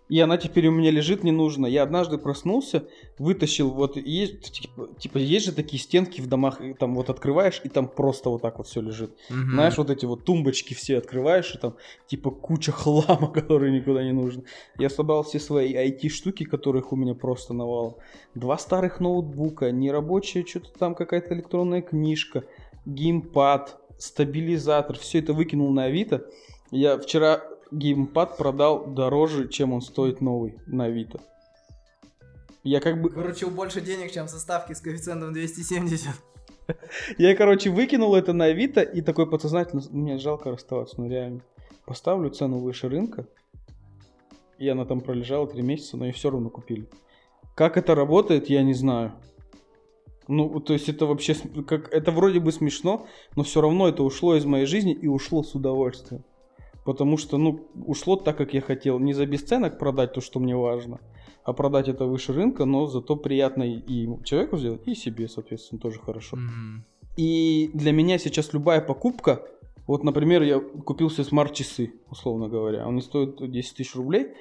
и 0.09 0.21
она 0.21 0.37
теперь 0.37 0.69
у 0.69 0.71
меня 0.71 0.91
лежит 0.91 1.25
не 1.25 1.33
нужно. 1.33 1.67
Я 1.67 1.83
однажды 1.83 2.19
проснулся, 2.19 2.87
вытащил, 3.19 3.71
вот 3.71 3.97
есть, 3.97 4.53
типа, 4.53 4.89
типа 4.99 5.19
есть 5.19 5.47
же 5.47 5.53
такие 5.53 5.83
стенки 5.83 6.21
в 6.21 6.29
домах, 6.29 6.61
и 6.61 6.75
там 6.75 6.95
вот 6.95 7.11
открываешь, 7.11 7.61
и 7.65 7.69
там 7.69 7.89
просто 7.89 8.31
вот 8.31 8.43
так 8.43 8.59
вот 8.59 8.69
все 8.69 8.81
лежит. 8.81 9.11
Угу. 9.31 9.53
Знаешь, 9.53 9.79
вот 9.79 9.91
эти 9.91 10.05
вот 10.05 10.25
тумбочки 10.25 10.75
все 10.75 10.99
открываешь, 10.99 11.55
и 11.55 11.59
там 11.59 11.75
типа 12.07 12.31
куча 12.31 12.73
хлама, 12.73 13.29
который 13.33 13.73
никуда 13.73 14.05
не 14.05 14.13
нужен. 14.13 14.45
Я 14.79 14.91
собрал 14.91 15.25
все 15.25 15.41
свои 15.41 15.75
IT-штуки, 15.75 16.45
которых 16.45 16.93
у 16.93 16.97
меня 16.97 17.15
просто 17.15 17.53
навал. 17.53 17.99
Два 18.35 18.59
старых 18.59 19.01
ноутбука, 19.01 19.73
нерабочая 19.73 20.45
что-то 20.47 20.71
там 20.79 20.95
какая-то 20.95 21.35
электронная 21.35 21.83
книжка, 21.83 22.45
геймпад, 22.85 23.81
стабилизатор, 23.99 24.97
все 24.99 25.19
это 25.19 25.33
выкинул 25.33 25.71
на 25.73 25.85
Авито. 25.85 26.27
Я 26.71 26.99
вчера 26.99 27.43
геймпад 27.77 28.37
продал 28.37 28.87
дороже, 28.87 29.49
чем 29.49 29.73
он 29.73 29.81
стоит 29.81 30.21
новый 30.21 30.59
на 30.67 30.85
Авито. 30.85 31.21
Я 32.63 32.81
как 32.81 33.01
бы... 33.01 33.11
Выручил 33.11 33.51
больше 33.51 33.81
денег, 33.81 34.13
чем 34.13 34.29
составки 34.29 34.73
с 34.73 34.81
коэффициентом 34.81 35.33
270. 35.33 36.11
Я, 37.19 37.37
короче, 37.37 37.71
выкинул 37.71 38.15
это 38.15 38.33
на 38.33 38.47
Авито 38.47 38.81
и 38.81 39.01
такой 39.01 39.29
подсознательно, 39.31 39.83
мне 39.91 40.19
жалко 40.19 40.51
расставаться, 40.51 41.01
ну 41.01 41.09
реально. 41.09 41.43
Поставлю 41.85 42.31
цену 42.31 42.59
выше 42.59 42.89
рынка, 42.89 43.29
и 44.59 44.69
она 44.69 44.85
там 44.85 45.01
пролежала 45.01 45.47
три 45.47 45.63
месяца, 45.63 45.97
но 45.97 46.07
ее 46.07 46.13
все 46.13 46.31
равно 46.31 46.51
купили. 46.51 46.89
Как 47.55 47.77
это 47.77 47.95
работает, 47.95 48.51
я 48.51 48.65
не 48.65 48.75
знаю. 48.75 49.13
Ну, 50.27 50.59
то 50.59 50.73
есть 50.73 50.89
это 50.89 51.07
вообще, 51.07 51.37
как, 51.69 51.93
это 51.93 52.11
вроде 52.11 52.41
бы 52.41 52.51
смешно, 52.51 53.07
но 53.37 53.45
все 53.45 53.61
равно 53.61 53.89
это 53.89 54.03
ушло 54.03 54.35
из 54.35 54.45
моей 54.45 54.67
жизни 54.67 54.93
и 54.93 55.07
ушло 55.07 55.45
с 55.45 55.55
удовольствием. 55.55 56.25
Потому 56.87 57.17
что, 57.17 57.37
ну, 57.37 57.69
ушло 57.85 58.15
так, 58.15 58.39
как 58.39 58.55
я 58.55 58.61
хотел. 58.61 59.01
Не 59.01 59.13
за 59.13 59.27
бесценок 59.27 59.77
продать 59.77 60.13
то, 60.13 60.21
что 60.21 60.39
мне 60.39 60.55
важно, 60.55 61.01
а 61.43 61.53
продать 61.53 61.89
это 61.89 62.07
выше 62.07 62.33
рынка, 62.33 62.65
но 62.65 62.87
зато 62.87 63.17
приятно 63.17 63.65
и 63.65 64.09
человеку 64.23 64.57
сделать, 64.57 64.87
и 64.87 64.95
себе, 64.95 65.29
соответственно, 65.29 65.81
тоже 65.81 65.99
хорошо. 65.99 66.37
Mm-hmm. 66.37 67.17
И 67.17 67.71
для 67.75 67.91
меня 67.91 68.19
сейчас 68.19 68.53
любая 68.53 68.81
покупка, 68.81 69.43
вот, 69.89 70.05
например, 70.05 70.45
я 70.45 70.61
купил 70.61 71.11
себе 71.11 71.25
смарт-часы, 71.25 71.93
условно 72.09 72.49
говоря, 72.49 72.87
они 72.87 73.01
стоят 73.01 73.51
10 73.51 73.77
тысяч 73.77 73.97
рублей, 73.97 74.35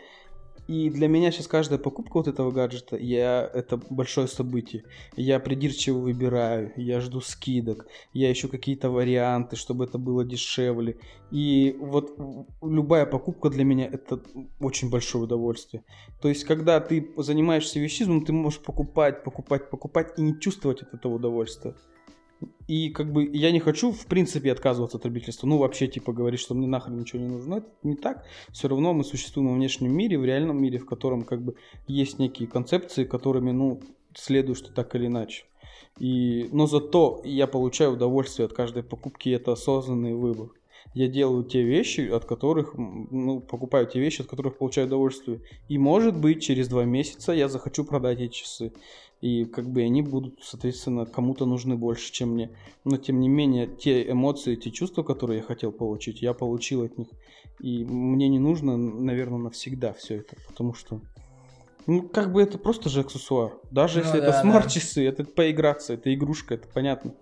и 0.68 0.89
для 0.89 1.07
меня 1.07 1.32
сейчас 1.32 1.47
каждая 1.47 1.78
покупка 1.78 2.18
вот 2.18 2.28
этого 2.28 2.49
гаджета, 2.49 2.97
я, 2.97 3.49
это 3.53 3.78
большое 3.78 4.28
событие. 4.28 4.84
Я 5.16 5.39
придирчиво 5.39 5.99
выбираю, 5.99 6.74
я 6.76 7.01
жду 7.01 7.22
скидок, 7.22 7.88
я 8.13 8.32
ищу 8.32 8.49
какие-то 8.49 8.89
варианты, 8.89 9.55
чтобы 9.57 9.86
это 9.86 9.99
было 9.99 10.26
дешевле. 10.26 10.97
И 11.30 11.76
вот 11.80 12.18
любая 12.63 13.05
покупка 13.05 13.49
для 13.49 13.63
меня 13.63 13.86
это 13.86 14.22
очень 14.59 14.89
большое 14.89 15.26
удовольствие. 15.26 15.84
То 16.20 16.30
есть, 16.30 16.45
когда 16.45 16.80
ты 16.80 17.11
занимаешься 17.18 17.80
вещизмом, 17.80 18.26
ты 18.26 18.34
можешь 18.34 18.59
покупать, 18.59 19.24
покупать, 19.24 19.70
покупать 19.70 20.13
и 20.18 20.22
не 20.22 20.39
чувствовать 20.39 20.82
от 20.82 20.93
этого 20.95 21.16
удовольствия. 21.16 21.76
И 22.67 22.89
как 22.89 23.11
бы 23.11 23.29
я 23.31 23.51
не 23.51 23.59
хочу, 23.59 23.91
в 23.91 24.05
принципе, 24.07 24.51
отказываться 24.51 24.97
от 24.97 25.05
родительства. 25.05 25.47
Ну, 25.47 25.57
вообще, 25.57 25.88
типа, 25.88 26.13
говорить, 26.13 26.39
что 26.39 26.55
мне 26.55 26.67
нахрен 26.67 26.97
ничего 26.97 27.21
не 27.21 27.27
нужно. 27.27 27.55
Это 27.55 27.67
не 27.83 27.95
так. 27.95 28.25
Все 28.51 28.67
равно 28.67 28.93
мы 28.93 29.03
существуем 29.03 29.49
во 29.49 29.55
внешнем 29.55 29.95
мире, 29.95 30.17
в 30.17 30.25
реальном 30.25 30.61
мире, 30.61 30.79
в 30.79 30.86
котором 30.86 31.23
как 31.23 31.43
бы 31.43 31.55
есть 31.88 32.17
некие 32.17 32.47
концепции, 32.47 33.03
которыми, 33.03 33.51
ну, 33.51 33.81
следует, 34.15 34.57
что 34.57 34.73
так 34.73 34.95
или 34.95 35.07
иначе. 35.07 35.45
И, 35.99 36.49
но 36.51 36.67
зато 36.67 37.21
я 37.23 37.47
получаю 37.47 37.93
удовольствие 37.93 38.47
от 38.47 38.53
каждой 38.53 38.83
покупки, 38.83 39.29
это 39.29 39.53
осознанный 39.53 40.13
выбор. 40.13 40.49
Я 40.93 41.07
делаю 41.07 41.43
те 41.43 41.61
вещи, 41.61 42.01
от 42.01 42.25
которых, 42.25 42.73
ну, 42.75 43.41
покупаю 43.41 43.86
те 43.86 43.99
вещи, 43.99 44.21
от 44.21 44.27
которых 44.27 44.57
получаю 44.57 44.88
удовольствие. 44.88 45.41
И 45.67 45.77
может 45.77 46.17
быть, 46.17 46.41
через 46.41 46.67
два 46.67 46.86
месяца 46.86 47.33
я 47.33 47.49
захочу 47.49 47.83
продать 47.83 48.19
эти 48.21 48.33
часы 48.33 48.71
и 49.26 49.45
как 49.45 49.67
бы 49.67 49.82
они 49.82 50.03
будут, 50.03 50.43
соответственно, 50.43 51.07
кому-то 51.07 51.47
нужны 51.47 51.76
больше, 51.76 52.11
чем 52.11 52.34
мне. 52.34 52.51
Но 52.84 52.97
тем 52.97 53.19
не 53.19 53.28
менее, 53.28 53.65
те 53.65 54.07
эмоции, 54.07 54.55
те 54.55 54.69
чувства, 54.69 55.01
которые 55.01 55.38
я 55.38 55.43
хотел 55.43 55.71
получить, 55.71 56.21
я 56.21 56.36
получил 56.36 56.84
от 56.84 56.95
них. 56.99 57.07
И 57.59 57.84
мне 57.86 58.28
не 58.28 58.38
нужно, 58.38 58.78
наверное, 58.78 59.39
навсегда 59.39 59.93
все 59.93 60.17
это, 60.17 60.36
потому 60.47 60.76
что 60.76 61.01
Ну, 61.88 62.07
как 62.07 62.32
бы 62.34 62.43
это 62.43 62.59
просто 62.59 62.88
же 62.88 62.99
аксессуар. 62.99 63.57
Даже 63.71 63.97
ну, 63.97 64.05
если 64.05 64.19
да, 64.19 64.28
это 64.28 64.41
смарт-часы, 64.41 65.01
да. 65.01 65.09
это 65.09 65.23
поиграться, 65.23 65.93
это 65.93 66.13
игрушка, 66.13 66.53
это 66.53 66.67
понятно. 66.71 67.15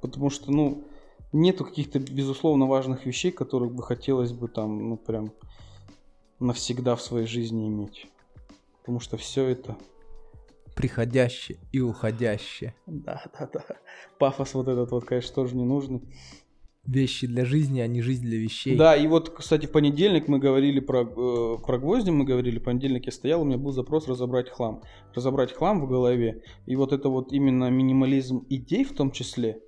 Потому 0.00 0.30
что, 0.30 0.50
ну, 0.50 0.84
нету 1.30 1.66
каких-то, 1.66 1.98
безусловно, 1.98 2.68
важных 2.68 3.04
вещей, 3.04 3.32
которых 3.32 3.74
бы 3.74 3.82
хотелось 3.82 4.32
бы 4.32 4.48
там, 4.48 4.88
ну, 4.88 4.96
прям 4.96 5.32
навсегда 6.38 6.96
в 6.96 7.02
своей 7.02 7.26
жизни 7.26 7.68
иметь. 7.68 8.06
Потому 8.78 8.98
что 8.98 9.18
все 9.18 9.44
это... 9.44 9.76
Приходящее 10.76 11.58
и 11.72 11.80
уходящее. 11.80 12.74
Да, 12.86 13.22
да, 13.38 13.50
да. 13.52 13.64
Пафос 14.18 14.54
вот 14.54 14.68
этот 14.68 14.90
вот, 14.90 15.04
конечно, 15.04 15.34
тоже 15.34 15.56
не 15.56 15.64
нужный 15.64 16.02
вещи 16.86 17.26
для 17.26 17.44
жизни, 17.44 17.80
а 17.80 17.86
не 17.86 18.02
жизнь 18.02 18.22
для 18.22 18.38
вещей. 18.38 18.76
Да, 18.76 18.96
и 18.96 19.06
вот, 19.06 19.30
кстати, 19.30 19.66
в 19.66 19.72
понедельник 19.72 20.28
мы 20.28 20.38
говорили 20.38 20.80
про, 20.80 21.02
э, 21.02 21.56
про 21.64 21.78
гвозди, 21.78 22.10
мы 22.10 22.24
говорили, 22.24 22.58
в 22.58 22.64
понедельник 22.64 23.06
я 23.06 23.12
стоял, 23.12 23.42
у 23.42 23.44
меня 23.44 23.58
был 23.58 23.72
запрос 23.72 24.08
разобрать 24.08 24.50
хлам. 24.50 24.82
Разобрать 25.14 25.52
хлам 25.52 25.80
в 25.80 25.88
голове. 25.88 26.42
И 26.66 26.76
вот 26.76 26.92
это 26.92 27.08
вот 27.08 27.32
именно 27.32 27.70
минимализм 27.70 28.46
идей 28.48 28.84
в 28.84 28.94
том 28.94 29.10
числе. 29.10 29.60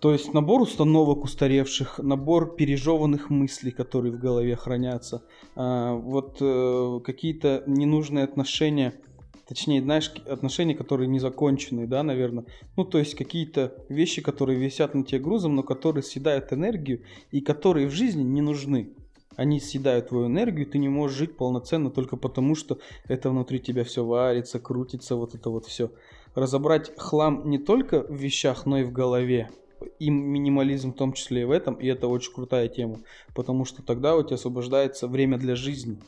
То 0.00 0.12
есть 0.12 0.34
набор 0.34 0.60
установок 0.60 1.24
устаревших, 1.24 1.98
набор 1.98 2.56
пережеванных 2.56 3.30
мыслей, 3.30 3.70
которые 3.70 4.12
в 4.12 4.18
голове 4.18 4.54
хранятся, 4.54 5.22
э, 5.56 5.92
вот 5.94 6.38
э, 6.40 7.00
какие-то 7.04 7.62
ненужные 7.66 8.24
отношения– 8.24 8.94
точнее, 9.46 9.82
знаешь, 9.82 10.12
отношения, 10.28 10.74
которые 10.74 11.08
не 11.08 11.18
закончены, 11.18 11.86
да, 11.86 12.02
наверное. 12.02 12.44
Ну, 12.76 12.84
то 12.84 12.98
есть 12.98 13.14
какие-то 13.14 13.74
вещи, 13.88 14.22
которые 14.22 14.58
висят 14.58 14.94
на 14.94 15.04
тебе 15.04 15.20
грузом, 15.20 15.54
но 15.54 15.62
которые 15.62 16.02
съедают 16.02 16.52
энергию 16.52 17.02
и 17.30 17.40
которые 17.40 17.86
в 17.86 17.92
жизни 17.92 18.22
не 18.22 18.40
нужны. 18.40 18.90
Они 19.36 19.58
съедают 19.58 20.08
твою 20.08 20.26
энергию, 20.26 20.66
ты 20.66 20.78
не 20.78 20.88
можешь 20.88 21.18
жить 21.18 21.36
полноценно 21.36 21.90
только 21.90 22.16
потому, 22.16 22.54
что 22.54 22.78
это 23.08 23.30
внутри 23.30 23.58
тебя 23.58 23.82
все 23.84 24.04
варится, 24.04 24.60
крутится, 24.60 25.16
вот 25.16 25.34
это 25.34 25.50
вот 25.50 25.66
все. 25.66 25.90
Разобрать 26.34 26.92
хлам 26.96 27.48
не 27.50 27.58
только 27.58 28.02
в 28.02 28.14
вещах, 28.14 28.64
но 28.64 28.78
и 28.78 28.84
в 28.84 28.92
голове. 28.92 29.50
И 29.98 30.08
минимализм 30.08 30.92
в 30.92 30.96
том 30.96 31.12
числе 31.12 31.42
и 31.42 31.44
в 31.44 31.50
этом, 31.50 31.74
и 31.74 31.86
это 31.88 32.06
очень 32.06 32.32
крутая 32.32 32.68
тема, 32.68 33.00
потому 33.34 33.64
что 33.64 33.82
тогда 33.82 34.16
у 34.16 34.22
тебя 34.22 34.36
освобождается 34.36 35.08
время 35.08 35.36
для 35.36 35.56
жизни, 35.56 35.98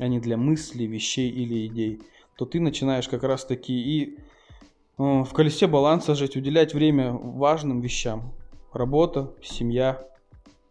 а 0.00 0.08
не 0.08 0.18
для 0.18 0.36
мыслей, 0.36 0.86
вещей 0.86 1.30
или 1.30 1.66
идей 1.66 2.00
то 2.42 2.46
ты 2.46 2.60
начинаешь 2.60 3.08
как 3.08 3.22
раз 3.22 3.44
таки 3.44 3.72
и 3.72 4.18
э, 4.98 5.22
в 5.22 5.32
колесе 5.32 5.68
баланса 5.68 6.16
жить, 6.16 6.34
уделять 6.34 6.74
время 6.74 7.12
важным 7.12 7.80
вещам. 7.80 8.32
Работа, 8.72 9.32
семья, 9.40 10.04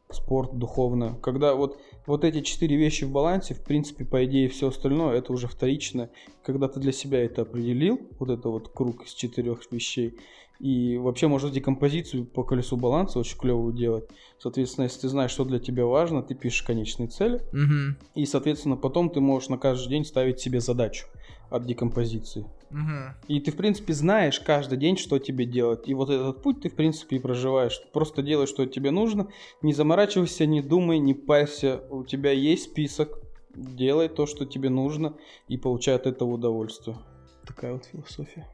спорт, 0.09 0.57
духовно. 0.57 1.17
Когда 1.21 1.55
вот, 1.55 1.79
вот 2.05 2.25
эти 2.25 2.41
четыре 2.41 2.75
вещи 2.75 3.05
в 3.05 3.11
балансе, 3.11 3.53
в 3.53 3.63
принципе, 3.63 4.03
по 4.03 4.25
идее, 4.25 4.49
все 4.49 4.67
остальное, 4.67 5.17
это 5.17 5.31
уже 5.31 5.47
вторично. 5.47 6.09
Когда 6.43 6.67
ты 6.67 6.81
для 6.81 6.91
себя 6.91 7.23
это 7.23 7.43
определил, 7.43 8.01
вот 8.19 8.29
это 8.29 8.49
вот 8.49 8.67
круг 8.73 9.05
из 9.05 9.13
четырех 9.13 9.61
вещей, 9.71 10.17
и 10.59 10.97
вообще 10.97 11.27
можно 11.27 11.49
декомпозицию 11.49 12.25
по 12.25 12.43
колесу 12.43 12.75
баланса 12.75 13.17
очень 13.17 13.37
клевую 13.37 13.73
делать. 13.73 14.09
Соответственно, 14.39 14.83
если 14.83 15.01
ты 15.01 15.07
знаешь, 15.07 15.31
что 15.31 15.45
для 15.45 15.59
тебя 15.59 15.85
важно, 15.85 16.21
ты 16.21 16.35
пишешь 16.35 16.63
конечные 16.63 17.07
цели. 17.07 17.37
Угу. 17.53 17.97
И, 18.15 18.25
соответственно, 18.25 18.75
потом 18.75 19.09
ты 19.09 19.21
можешь 19.21 19.47
на 19.47 19.57
каждый 19.57 19.89
день 19.89 20.03
ставить 20.03 20.41
себе 20.41 20.59
задачу 20.59 21.07
от 21.51 21.65
декомпозиции. 21.65 22.45
Угу. 22.71 23.27
И 23.27 23.39
ты, 23.41 23.51
в 23.51 23.57
принципе, 23.57 23.93
знаешь 23.93 24.39
каждый 24.39 24.77
день, 24.77 24.97
что 24.97 25.19
тебе 25.19 25.45
делать. 25.45 25.87
И 25.87 25.93
вот 25.93 26.09
этот 26.09 26.41
путь 26.41 26.61
ты, 26.61 26.69
в 26.69 26.75
принципе, 26.75 27.17
и 27.17 27.19
проживаешь. 27.19 27.79
Просто 27.91 28.23
делай, 28.23 28.47
что 28.47 28.65
тебе 28.65 28.89
нужно. 28.89 29.27
Не 29.61 29.73
заморачивайся, 29.73 30.45
не 30.45 30.61
думай, 30.61 30.97
не 30.97 31.13
парься. 31.13 31.83
У 31.89 32.05
тебя 32.05 32.31
есть 32.31 32.63
список. 32.63 33.19
Делай 33.53 34.07
то, 34.07 34.25
что 34.25 34.45
тебе 34.45 34.69
нужно, 34.69 35.17
и 35.49 35.57
получай 35.57 35.95
от 35.95 36.07
этого 36.07 36.31
удовольствие. 36.31 36.97
Такая 37.45 37.73
вот 37.73 37.83
философия. 37.83 38.47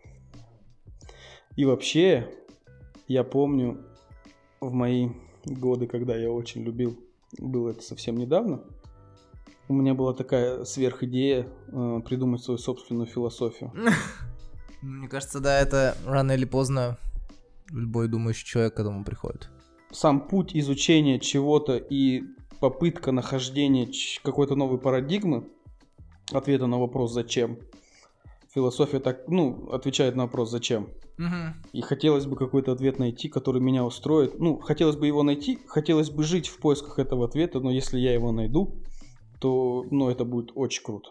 И 1.55 1.65
вообще, 1.65 2.33
я 3.07 3.23
помню 3.23 3.85
в 4.59 4.71
мои 4.73 5.09
годы, 5.45 5.85
когда 5.85 6.15
я 6.15 6.31
очень 6.31 6.63
любил, 6.63 6.97
было 7.37 7.69
это 7.69 7.83
совсем 7.83 8.17
недавно, 8.17 8.63
у 9.67 9.73
меня 9.73 9.93
была 9.93 10.13
такая 10.13 10.63
сверхидея 10.63 11.47
э, 11.67 12.01
придумать 12.05 12.43
свою 12.43 12.57
собственную 12.57 13.07
философию. 13.07 13.71
Мне 14.81 15.07
кажется, 15.07 15.39
да, 15.39 15.59
это 15.59 15.97
рано 16.05 16.33
или 16.33 16.45
поздно 16.45 16.97
любой 17.71 18.07
думающий 18.07 18.45
человек 18.45 18.75
к 18.75 18.79
этому 18.79 19.03
приходит. 19.03 19.49
Сам 19.91 20.27
путь 20.27 20.55
изучения 20.55 21.19
чего-то 21.19 21.77
и 21.77 22.23
попытка 22.59 23.11
нахождения 23.11 23.89
какой-то 24.23 24.55
новой 24.55 24.77
парадигмы, 24.77 25.47
ответа 26.31 26.67
на 26.67 26.79
вопрос 26.79 27.13
«зачем?», 27.13 27.57
философия 28.53 28.99
так, 28.99 29.27
ну, 29.27 29.69
отвечает 29.71 30.15
на 30.15 30.23
вопрос 30.23 30.49
«зачем?». 30.51 30.89
Угу. 31.17 31.69
И 31.73 31.81
хотелось 31.81 32.25
бы 32.25 32.35
какой-то 32.35 32.71
ответ 32.71 32.99
найти, 32.99 33.27
который 33.27 33.61
меня 33.61 33.83
устроит. 33.83 34.39
Ну, 34.39 34.59
хотелось 34.59 34.95
бы 34.95 35.07
его 35.07 35.23
найти, 35.23 35.59
хотелось 35.67 36.11
бы 36.11 36.23
жить 36.23 36.47
в 36.47 36.59
поисках 36.59 36.99
этого 36.99 37.25
ответа, 37.25 37.59
но 37.59 37.71
если 37.71 37.99
я 37.99 38.13
его 38.13 38.31
найду, 38.31 38.75
то 39.39 39.85
ну, 39.91 40.09
это 40.09 40.25
будет 40.25 40.51
очень 40.55 40.83
круто. 40.83 41.09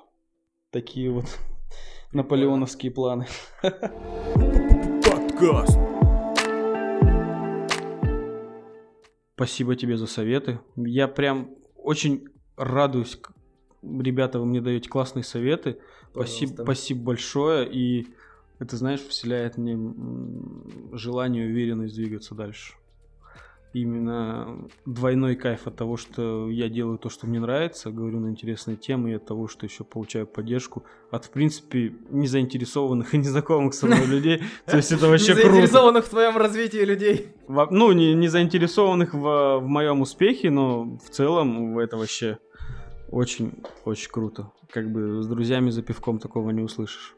Такие 0.70 1.10
вот 1.10 1.26
наполеоновские 2.12 2.92
планы. 2.92 3.26
Подкаст. 5.02 5.78
Спасибо 9.34 9.76
тебе 9.76 9.96
за 9.96 10.06
советы. 10.06 10.60
Я 10.76 11.08
прям 11.08 11.50
очень 11.76 12.26
радуюсь. 12.56 13.20
Ребята, 13.82 14.40
вы 14.40 14.46
мне 14.46 14.60
даете 14.60 14.88
классные 14.88 15.22
советы. 15.22 15.78
Спасибо, 16.10 16.62
спасибо 16.62 17.04
большое. 17.04 17.68
И 17.70 18.06
это, 18.58 18.76
знаешь, 18.76 19.00
вселяет 19.00 19.58
мне 19.58 19.78
желание 20.92 21.46
и 21.46 21.50
уверенность 21.50 21.94
двигаться 21.94 22.34
дальше 22.34 22.74
именно 23.80 24.68
двойной 24.86 25.36
кайф 25.36 25.66
от 25.66 25.76
того, 25.76 25.96
что 25.96 26.48
я 26.48 26.68
делаю 26.68 26.98
то, 26.98 27.10
что 27.10 27.26
мне 27.26 27.40
нравится, 27.40 27.90
говорю 27.90 28.20
на 28.20 28.28
интересные 28.28 28.76
темы, 28.76 29.10
и 29.10 29.14
от 29.14 29.26
того, 29.26 29.48
что 29.48 29.66
еще 29.66 29.84
получаю 29.84 30.26
поддержку 30.26 30.84
от, 31.10 31.26
в 31.26 31.30
принципе, 31.30 31.94
незаинтересованных 32.10 33.14
и 33.14 33.18
незнакомых 33.18 33.74
со 33.74 33.86
мной 33.86 34.06
людей. 34.06 34.42
То 34.64 34.76
есть 34.76 34.92
это 34.92 35.08
вообще 35.08 35.34
круто. 35.34 35.48
Незаинтересованных 35.48 36.04
в 36.06 36.08
твоем 36.08 36.36
развитии 36.36 36.84
людей. 36.84 37.28
Ну, 37.48 37.92
не, 37.92 38.14
не 38.14 38.28
заинтересованных 38.28 39.12
в, 39.12 39.58
в 39.58 39.66
моем 39.66 40.00
успехе, 40.00 40.50
но 40.50 40.98
в 41.04 41.10
целом 41.10 41.78
это 41.78 41.96
вообще 41.96 42.38
очень-очень 43.10 44.10
круто. 44.10 44.52
Как 44.70 44.90
бы 44.90 45.22
с 45.22 45.26
друзьями 45.26 45.70
за 45.70 45.82
пивком 45.82 46.18
такого 46.18 46.50
не 46.50 46.62
услышишь. 46.62 47.14